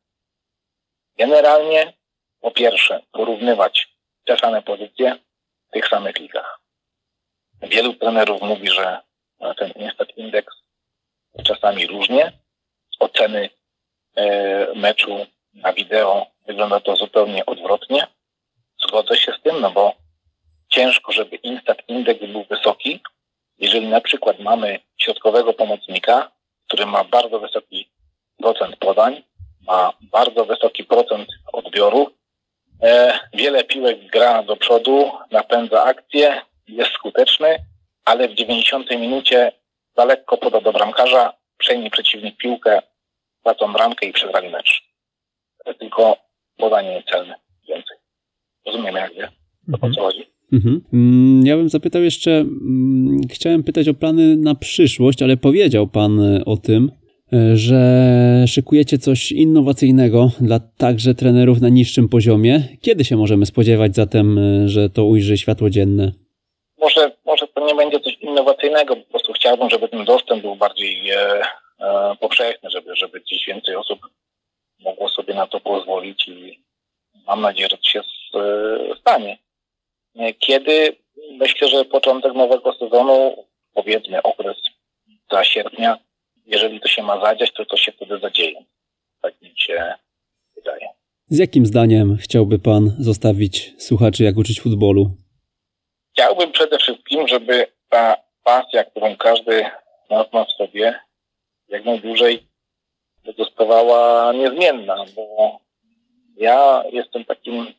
Generalnie 1.19 1.93
po 2.41 2.51
pierwsze 2.51 3.03
porównywać 3.13 3.89
te 4.25 4.37
same 4.37 4.63
pozycje 4.63 5.19
w 5.69 5.73
tych 5.73 5.89
samych 5.89 6.19
ligach. 6.19 6.61
Wielu 7.63 7.95
trenerów 7.95 8.43
mówi, 8.43 8.71
że 8.71 9.01
ten 9.57 9.71
Instat 9.71 10.17
Index 10.17 10.55
czasami 11.45 11.87
różnie. 11.87 12.33
Oceny 12.99 13.51
e, 14.17 14.75
meczu 14.75 15.27
na 15.55 15.73
wideo 15.73 16.27
wygląda 16.47 16.81
to 16.81 16.97
zupełnie 16.97 17.47
odwrotnie. 17.47 18.07
Zgodzę 18.87 19.17
się 19.17 19.33
z 19.33 19.43
tym, 19.43 19.61
no 19.61 19.71
bo 19.71 19.95
ciężko, 20.69 21.13
żeby 21.13 21.37
Instat 21.37 21.89
Index 21.89 22.21
był 22.21 22.45
wysoki, 22.45 23.01
jeżeli 23.59 23.89
na 23.89 24.01
przykład 24.01 24.39
mamy 24.39 24.81
środkowego 24.99 25.53
pomocnika, 25.53 26.31
który 26.67 26.87
ma 26.87 27.05
bardzo 27.05 27.41
wysoki 27.41 27.91
procent 28.39 28.77
podań, 28.77 29.23
ma 29.67 29.93
bardzo 30.03 30.45
wysoki 30.45 30.85
procent 30.85 31.29
odbioru, 31.53 32.11
e, 32.83 33.19
wiele 33.35 33.65
piłek 33.65 34.11
gra 34.11 34.43
do 34.43 34.57
przodu, 34.57 35.13
napędza 35.31 35.83
akcję, 35.83 36.41
jest 36.69 36.91
skuteczny, 36.91 37.57
ale 38.05 38.29
w 38.29 38.35
90 38.35 38.91
minucie 38.91 39.53
za 39.97 40.05
lekko 40.05 40.37
poda 40.37 40.61
do 40.61 40.73
bramkarza, 40.73 41.33
przejmie 41.59 41.91
przeciwnik 41.91 42.37
piłkę, 42.37 42.83
tracą 43.45 43.73
bramkę 43.73 44.07
i 44.07 44.13
przegrali 44.13 44.51
mecz. 44.51 44.83
To 45.65 45.75
tylko 45.75 46.17
podanie 46.57 47.03
celne 47.11 47.35
więcej. 47.69 47.97
Rozumiemy 48.67 48.99
jak 48.99 49.15
wie, 49.15 49.29
o 49.81 49.91
co 49.91 50.01
chodzi. 50.01 50.27
Mhm. 50.53 50.81
Mm, 50.93 51.47
ja 51.47 51.57
bym 51.57 51.69
zapytał 51.69 52.03
jeszcze, 52.03 52.31
mm, 52.31 53.21
chciałem 53.31 53.63
pytać 53.63 53.89
o 53.89 53.95
plany 53.95 54.37
na 54.37 54.55
przyszłość, 54.55 55.23
ale 55.23 55.37
powiedział 55.37 55.87
Pan 55.89 56.21
e, 56.21 56.45
o 56.45 56.57
tym, 56.57 56.91
e, 57.33 57.57
że 57.57 58.45
szykujecie 58.47 58.99
coś 58.99 59.33
innowacyjnego 59.33 60.31
dla 60.41 60.61
także 60.61 61.15
trenerów 61.15 61.61
na 61.61 61.69
niższym 61.69 62.09
poziomie. 62.09 62.63
Kiedy 62.81 63.05
się 63.05 63.17
możemy 63.17 63.47
spodziewać 63.47 63.95
zatem, 63.95 64.39
e, 64.39 64.69
że 64.69 64.91
to 64.91 65.05
ujrzy 65.05 65.39
światło 65.39 65.71
dzienne? 65.71 66.13
Może, 66.81 67.11
może 67.25 67.49
to 67.49 67.67
nie 67.67 67.75
będzie 67.75 68.01
coś 68.01 68.15
innowacyjnego, 68.15 68.97
po 68.97 69.11
prostu 69.11 69.33
chciałbym, 69.33 69.71
żeby 69.71 69.89
ten 69.89 70.05
dostęp 70.05 70.43
był 70.43 70.57
bardziej 70.57 71.11
e, 71.11 71.43
e, 71.81 72.17
powszechny, 72.21 72.71
żeby, 72.71 72.97
żeby 72.97 73.21
gdzieś 73.21 73.47
więcej 73.47 73.77
osób 73.77 74.01
mogło 74.81 75.09
sobie 75.09 75.35
na 75.35 75.47
to 75.47 75.61
pozwolić 75.61 76.29
i 76.29 76.63
mam 77.27 77.41
nadzieję, 77.41 77.69
że 77.71 77.77
to 77.77 77.85
się 77.85 78.01
stanie. 79.01 79.39
Kiedy? 80.39 80.97
Myślę, 81.31 81.69
że 81.69 81.85
początek 81.85 82.35
nowego 82.35 82.73
sezonu, 82.73 83.45
powiedzmy 83.75 84.23
okres 84.23 84.57
za 85.33 85.45
sierpnia, 85.45 85.99
jeżeli 86.47 86.81
to 86.81 86.89
się 86.89 87.03
ma 87.03 87.21
zadziać, 87.21 87.53
to 87.53 87.65
to 87.65 87.77
się 87.77 87.93
wtedy 87.93 88.19
zadzieje. 88.19 88.65
Tak 89.23 89.43
mi 89.43 89.53
się 89.57 89.95
wydaje. 90.57 90.89
Z 91.27 91.39
jakim 91.39 91.67
zdaniem 91.67 92.17
chciałby 92.17 92.59
Pan 92.59 92.97
zostawić 92.99 93.75
słuchaczy, 93.79 94.25
jak 94.25 94.37
uczyć 94.37 94.61
futbolu? 94.61 95.11
Chciałbym 96.19 96.53
przede 96.53 96.79
wszystkim, 96.79 97.29
żeby 97.29 97.67
ta 97.89 98.17
pasja, 98.45 98.85
którą 98.85 99.17
każdy 99.17 99.71
nas 100.11 100.33
ma 100.33 100.45
w 100.45 100.53
sobie, 100.53 101.01
jak 101.69 101.85
najdłużej 101.85 102.47
pozostawała 103.25 104.33
niezmienna, 104.33 105.05
bo 105.17 105.59
ja 106.37 106.83
jestem 106.93 107.25
takim 107.25 107.75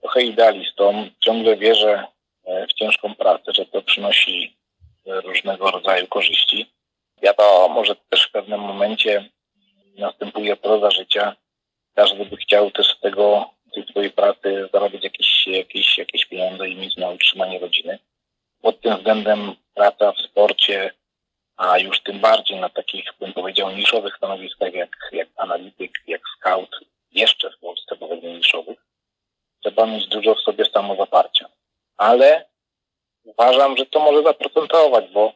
trochę 0.00 0.22
idealistą, 0.22 1.08
ciągle 1.20 1.56
wierzę 1.56 2.06
e, 2.44 2.66
w 2.66 2.72
ciężką 2.72 3.14
pracę, 3.14 3.52
że 3.54 3.66
to 3.66 3.82
przynosi 3.82 4.56
różnego 5.06 5.70
rodzaju 5.70 6.06
korzyści. 6.06 6.70
Wiadomo, 7.22 7.84
że 7.84 7.96
też 7.96 8.28
w 8.28 8.32
pewnym 8.32 8.60
momencie 8.60 9.30
następuje 9.98 10.56
proza 10.56 10.90
życia. 10.90 11.36
Każdy 11.94 12.24
by 12.24 12.36
chciał 12.36 12.70
też 12.70 12.86
z 12.86 13.00
tego, 13.00 13.50
tej 13.70 13.86
swojej 13.86 14.10
pracy 14.10 14.68
zarobić 14.72 15.04
jakieś, 15.04 15.46
jakieś, 15.46 15.98
jakieś 15.98 16.26
pieniądze 16.26 16.68
i 16.68 16.76
mieć 16.76 16.96
na 16.96 17.10
utrzymanie 17.10 17.58
rodziny. 17.58 17.98
Pod 18.62 18.80
tym 18.80 18.96
względem 18.96 19.54
praca 19.74 20.12
w 20.12 20.18
sporcie, 20.18 20.94
a 21.56 21.78
już 21.78 22.00
tym 22.00 22.20
bardziej 22.20 22.60
na 22.60 22.68
takich, 22.68 23.04
bym 23.20 23.32
powiedział, 23.32 23.70
niszowych 23.70 24.16
stanowiskach 24.16 24.74
jak, 24.74 24.96
jak 25.12 25.28
analityk, 25.36 25.90
jak 26.06 26.20
scout, 26.36 26.80
jeszcze 27.12 27.50
w 27.50 27.58
Polsce 27.58 27.96
powiedzmy 27.96 28.32
niszowych, 28.32 28.78
trzeba 29.60 29.86
mieć 29.86 30.06
dużo 30.06 30.34
w 30.34 30.40
sobie 30.40 30.64
samozaparcia. 30.74 31.48
Ale 31.96 32.44
uważam, 33.24 33.76
że 33.76 33.86
to 33.86 34.00
może 34.00 34.22
zaprocentować, 34.22 35.10
bo 35.12 35.32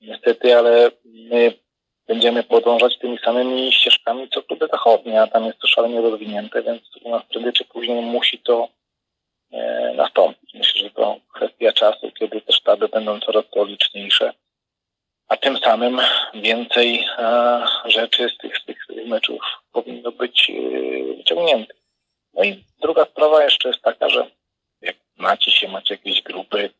niestety, 0.00 0.56
ale 0.58 0.90
my 1.04 1.52
będziemy 2.08 2.42
podążać 2.42 2.98
tymi 2.98 3.18
samymi 3.18 3.72
ścieżkami, 3.72 4.28
co 4.28 4.42
kluby 4.42 4.66
zachodnie, 4.72 5.22
a 5.22 5.26
tam 5.26 5.44
jest 5.44 5.58
to 5.58 5.66
szalenie 5.66 6.00
rozwinięte, 6.00 6.62
więc 6.62 6.82
u 7.04 7.10
nas 7.10 7.22
prędzej 7.24 7.52
czy 7.52 7.64
później 7.64 8.02
musi 8.02 8.38
to 8.38 8.68
e, 9.52 9.92
nastąpić. 9.96 10.54
Myślę, 10.54 10.80
że 10.80 10.90
to 10.90 11.16
kwestia 11.34 11.72
czasu, 11.72 12.12
kiedy 12.18 12.40
te 12.40 12.52
sztaby 12.52 12.88
będą 12.88 13.20
coraz 13.20 13.44
to 13.50 13.64
liczniejsze, 13.64 14.32
a 15.28 15.36
tym 15.36 15.58
samym 15.58 16.00
więcej 16.34 17.04
e, 17.18 17.64
rzeczy 17.84 18.28
z 18.28 18.38
tych, 18.38 18.58
z 18.58 18.64
tych 18.64 18.78
meczów 19.06 19.40
powinno 19.72 20.12
być 20.12 20.50
e, 20.50 21.14
wyciągniętych. 21.16 21.76
No 22.34 22.44
i 22.44 22.64
druga 22.82 23.04
sprawa 23.04 23.44
jeszcze 23.44 23.68
jest 23.68 23.82
taka, 23.82 24.08
że 24.08 24.30
jak 24.80 24.96
macie 25.16 25.50
się, 25.50 25.68
macie 25.68 25.94
jakieś 25.94 26.22
grupy 26.22 26.70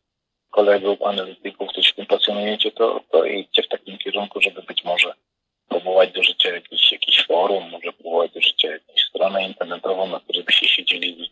kolegów, 0.49 1.01
analityków, 1.01 1.69
którzy 1.69 1.87
się 1.87 1.93
tym 1.93 2.05
pasjonujecie, 2.05 2.71
to, 2.71 3.01
to 3.11 3.25
idźcie 3.25 3.63
w 3.63 3.67
takim 3.67 3.97
kierunku, 3.97 4.41
żeby 4.41 4.61
być 4.61 4.83
może 4.83 5.13
powołać 5.67 6.11
do 6.11 6.23
życia 6.23 6.53
jakiś, 6.53 6.91
jakiś 6.91 7.25
forum, 7.25 7.69
może 7.69 7.93
powołać 7.93 8.31
do 8.31 8.41
życia 8.41 8.71
jakąś 8.71 9.01
stronę 9.01 9.43
internetową, 9.43 10.07
na 10.07 10.19
której 10.19 10.43
by 10.43 10.51
się 10.51 10.67
siedzieli 10.67 11.31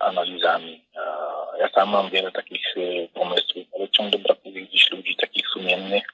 analizami. 0.00 0.84
Ja 1.58 1.68
sam 1.74 1.88
mam 1.88 2.10
wiele 2.10 2.32
takich 2.32 2.76
y, 2.76 3.08
pomysłów, 3.14 3.66
ale 3.74 3.88
ciągle 3.88 4.18
brakuje 4.18 4.62
gdzieś 4.62 4.90
ludzi 4.90 5.16
takich 5.16 5.48
sumiennych, 5.48 6.04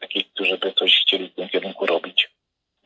takich, 0.00 0.32
którzy 0.32 0.58
by 0.58 0.72
coś 0.72 1.00
chcieli 1.02 1.28
w 1.28 1.34
tym 1.34 1.48
kierunku 1.48 1.86
robić. 1.86 2.30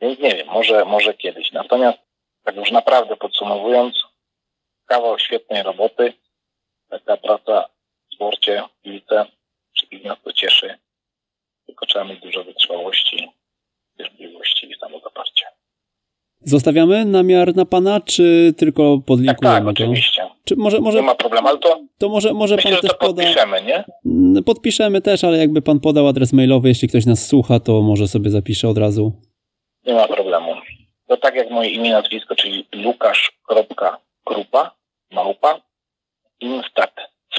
Więc 0.01 0.19
nie 0.19 0.35
wiem, 0.35 0.47
może, 0.47 0.85
może 0.85 1.13
kiedyś. 1.13 1.51
Natomiast 1.51 1.99
tak 2.43 2.55
już 2.55 2.71
naprawdę 2.71 3.17
podsumowując, 3.17 4.03
kawał 4.85 5.19
świetnej 5.19 5.63
roboty, 5.63 6.13
taka 6.89 7.17
praca 7.17 7.69
sporcie, 8.21 8.63
piłce, 8.83 9.25
wszystkich 9.73 10.05
nas 10.05 10.17
to 10.23 10.33
cieszy, 10.33 10.77
tylko 11.65 11.85
trzeba 11.85 12.05
mieć 12.05 12.21
dużo 12.21 12.43
wytrwałości, 12.43 13.29
cierpliwości 13.97 14.71
i 14.71 14.75
samozaparcia. 14.79 15.45
Zostawiamy 16.39 17.05
namiar 17.05 17.55
na 17.55 17.65
pana, 17.65 17.99
czy 17.99 18.53
tylko 18.57 18.99
podlinkujemy 19.05 19.55
tak, 19.55 19.65
tak, 19.65 19.77
to? 19.77 19.83
oczywiście. 19.83 20.29
Czy 20.45 20.55
może, 20.55 20.79
może, 20.79 20.97
nie 20.97 21.05
ma 21.05 21.15
problemu, 21.15 21.47
ale 21.47 21.57
to, 21.57 21.79
to 21.97 22.09
może, 22.09 22.33
może 22.33 22.55
myślę, 22.55 22.71
pan 22.71 22.81
też 22.81 22.91
to 22.91 22.97
podpiszemy, 22.97 23.57
poda... 23.57 23.67
nie? 23.67 23.83
Mm, 24.05 24.43
podpiszemy 24.43 25.01
też, 25.01 25.23
ale 25.23 25.37
jakby 25.37 25.61
pan 25.61 25.79
podał 25.79 26.07
adres 26.07 26.33
mailowy, 26.33 26.69
jeśli 26.69 26.87
ktoś 26.87 27.05
nas 27.05 27.27
słucha, 27.27 27.59
to 27.59 27.81
może 27.81 28.07
sobie 28.07 28.29
zapisze 28.29 28.69
od 28.69 28.77
razu. 28.77 29.21
Nie 29.85 29.93
ma 29.93 30.07
problemu. 30.07 30.55
To 31.07 31.17
tak 31.17 31.35
jak 31.35 31.49
moje 31.49 31.69
imię, 31.69 31.91
nazwisko, 31.91 32.35
czyli 32.35 32.67
lukasz.grupa, 32.71 34.75
małpa, 35.11 35.61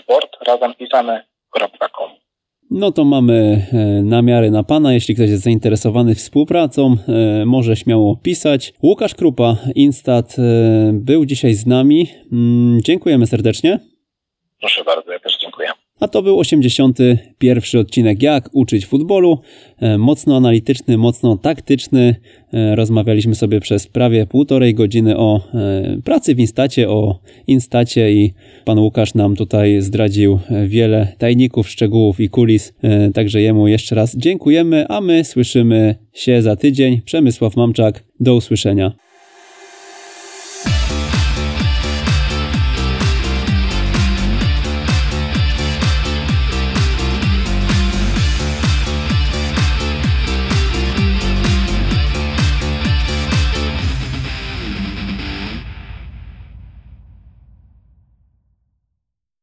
instatsport, 0.03 0.31
razem 0.47 0.75
pisane.com. 0.75 2.11
No 2.71 2.93
to 2.93 3.05
mamy 3.05 3.67
e, 3.73 4.03
namiary 4.03 4.51
na 4.51 4.63
Pana. 4.63 4.93
Jeśli 4.93 5.15
ktoś 5.15 5.31
jest 5.31 5.43
zainteresowany 5.43 6.15
współpracą, 6.15 6.97
e, 7.09 7.45
może 7.47 7.77
śmiało 7.77 8.17
pisać. 8.23 8.73
Łukasz 8.83 9.15
Krupa, 9.15 9.57
Instat, 9.75 10.37
e, 10.39 10.43
był 10.93 11.27
dzisiaj 11.27 11.55
z 11.55 11.67
nami. 11.67 12.09
Mm, 12.33 12.81
dziękujemy 12.83 13.27
serdecznie. 13.27 13.79
Proszę 14.61 14.85
bardzo, 14.85 15.13
ja 15.13 15.19
też. 15.19 15.42
A 16.03 16.09
to 16.09 16.23
był 16.23 16.39
81 16.39 17.81
odcinek 17.81 18.23
Jak 18.23 18.49
uczyć 18.53 18.87
futbolu. 18.87 19.39
E, 19.79 19.99
mocno 19.99 20.37
analityczny, 20.37 20.99
mocno 20.99 21.37
taktyczny. 21.37 22.15
E, 22.53 22.77
rozmawialiśmy 22.77 23.35
sobie 23.35 23.61
przez 23.61 23.87
prawie 23.87 24.27
półtorej 24.27 24.75
godziny 24.75 25.19
o 25.19 25.41
e, 25.55 25.99
pracy 26.05 26.35
w 26.35 26.41
Instacie, 26.41 26.89
o 26.89 27.19
Instacie 27.47 28.13
i 28.13 28.35
pan 28.65 28.79
Łukasz 28.79 29.15
nam 29.15 29.37
tutaj 29.37 29.81
zdradził 29.81 30.39
wiele 30.67 31.13
tajników, 31.19 31.69
szczegółów 31.69 32.21
i 32.21 32.29
kulis. 32.29 32.75
Także 33.15 33.41
jemu 33.41 33.69
jeszcze 33.69 33.95
raz 33.95 34.17
dziękujemy, 34.17 34.89
a 34.89 35.01
my 35.01 35.25
słyszymy 35.25 35.95
się 36.13 36.43
za 36.43 36.57
tydzień. 36.57 37.01
Przemysław 37.05 37.57
Mamczak, 37.57 38.05
do 38.21 38.35
usłyszenia. 38.35 38.93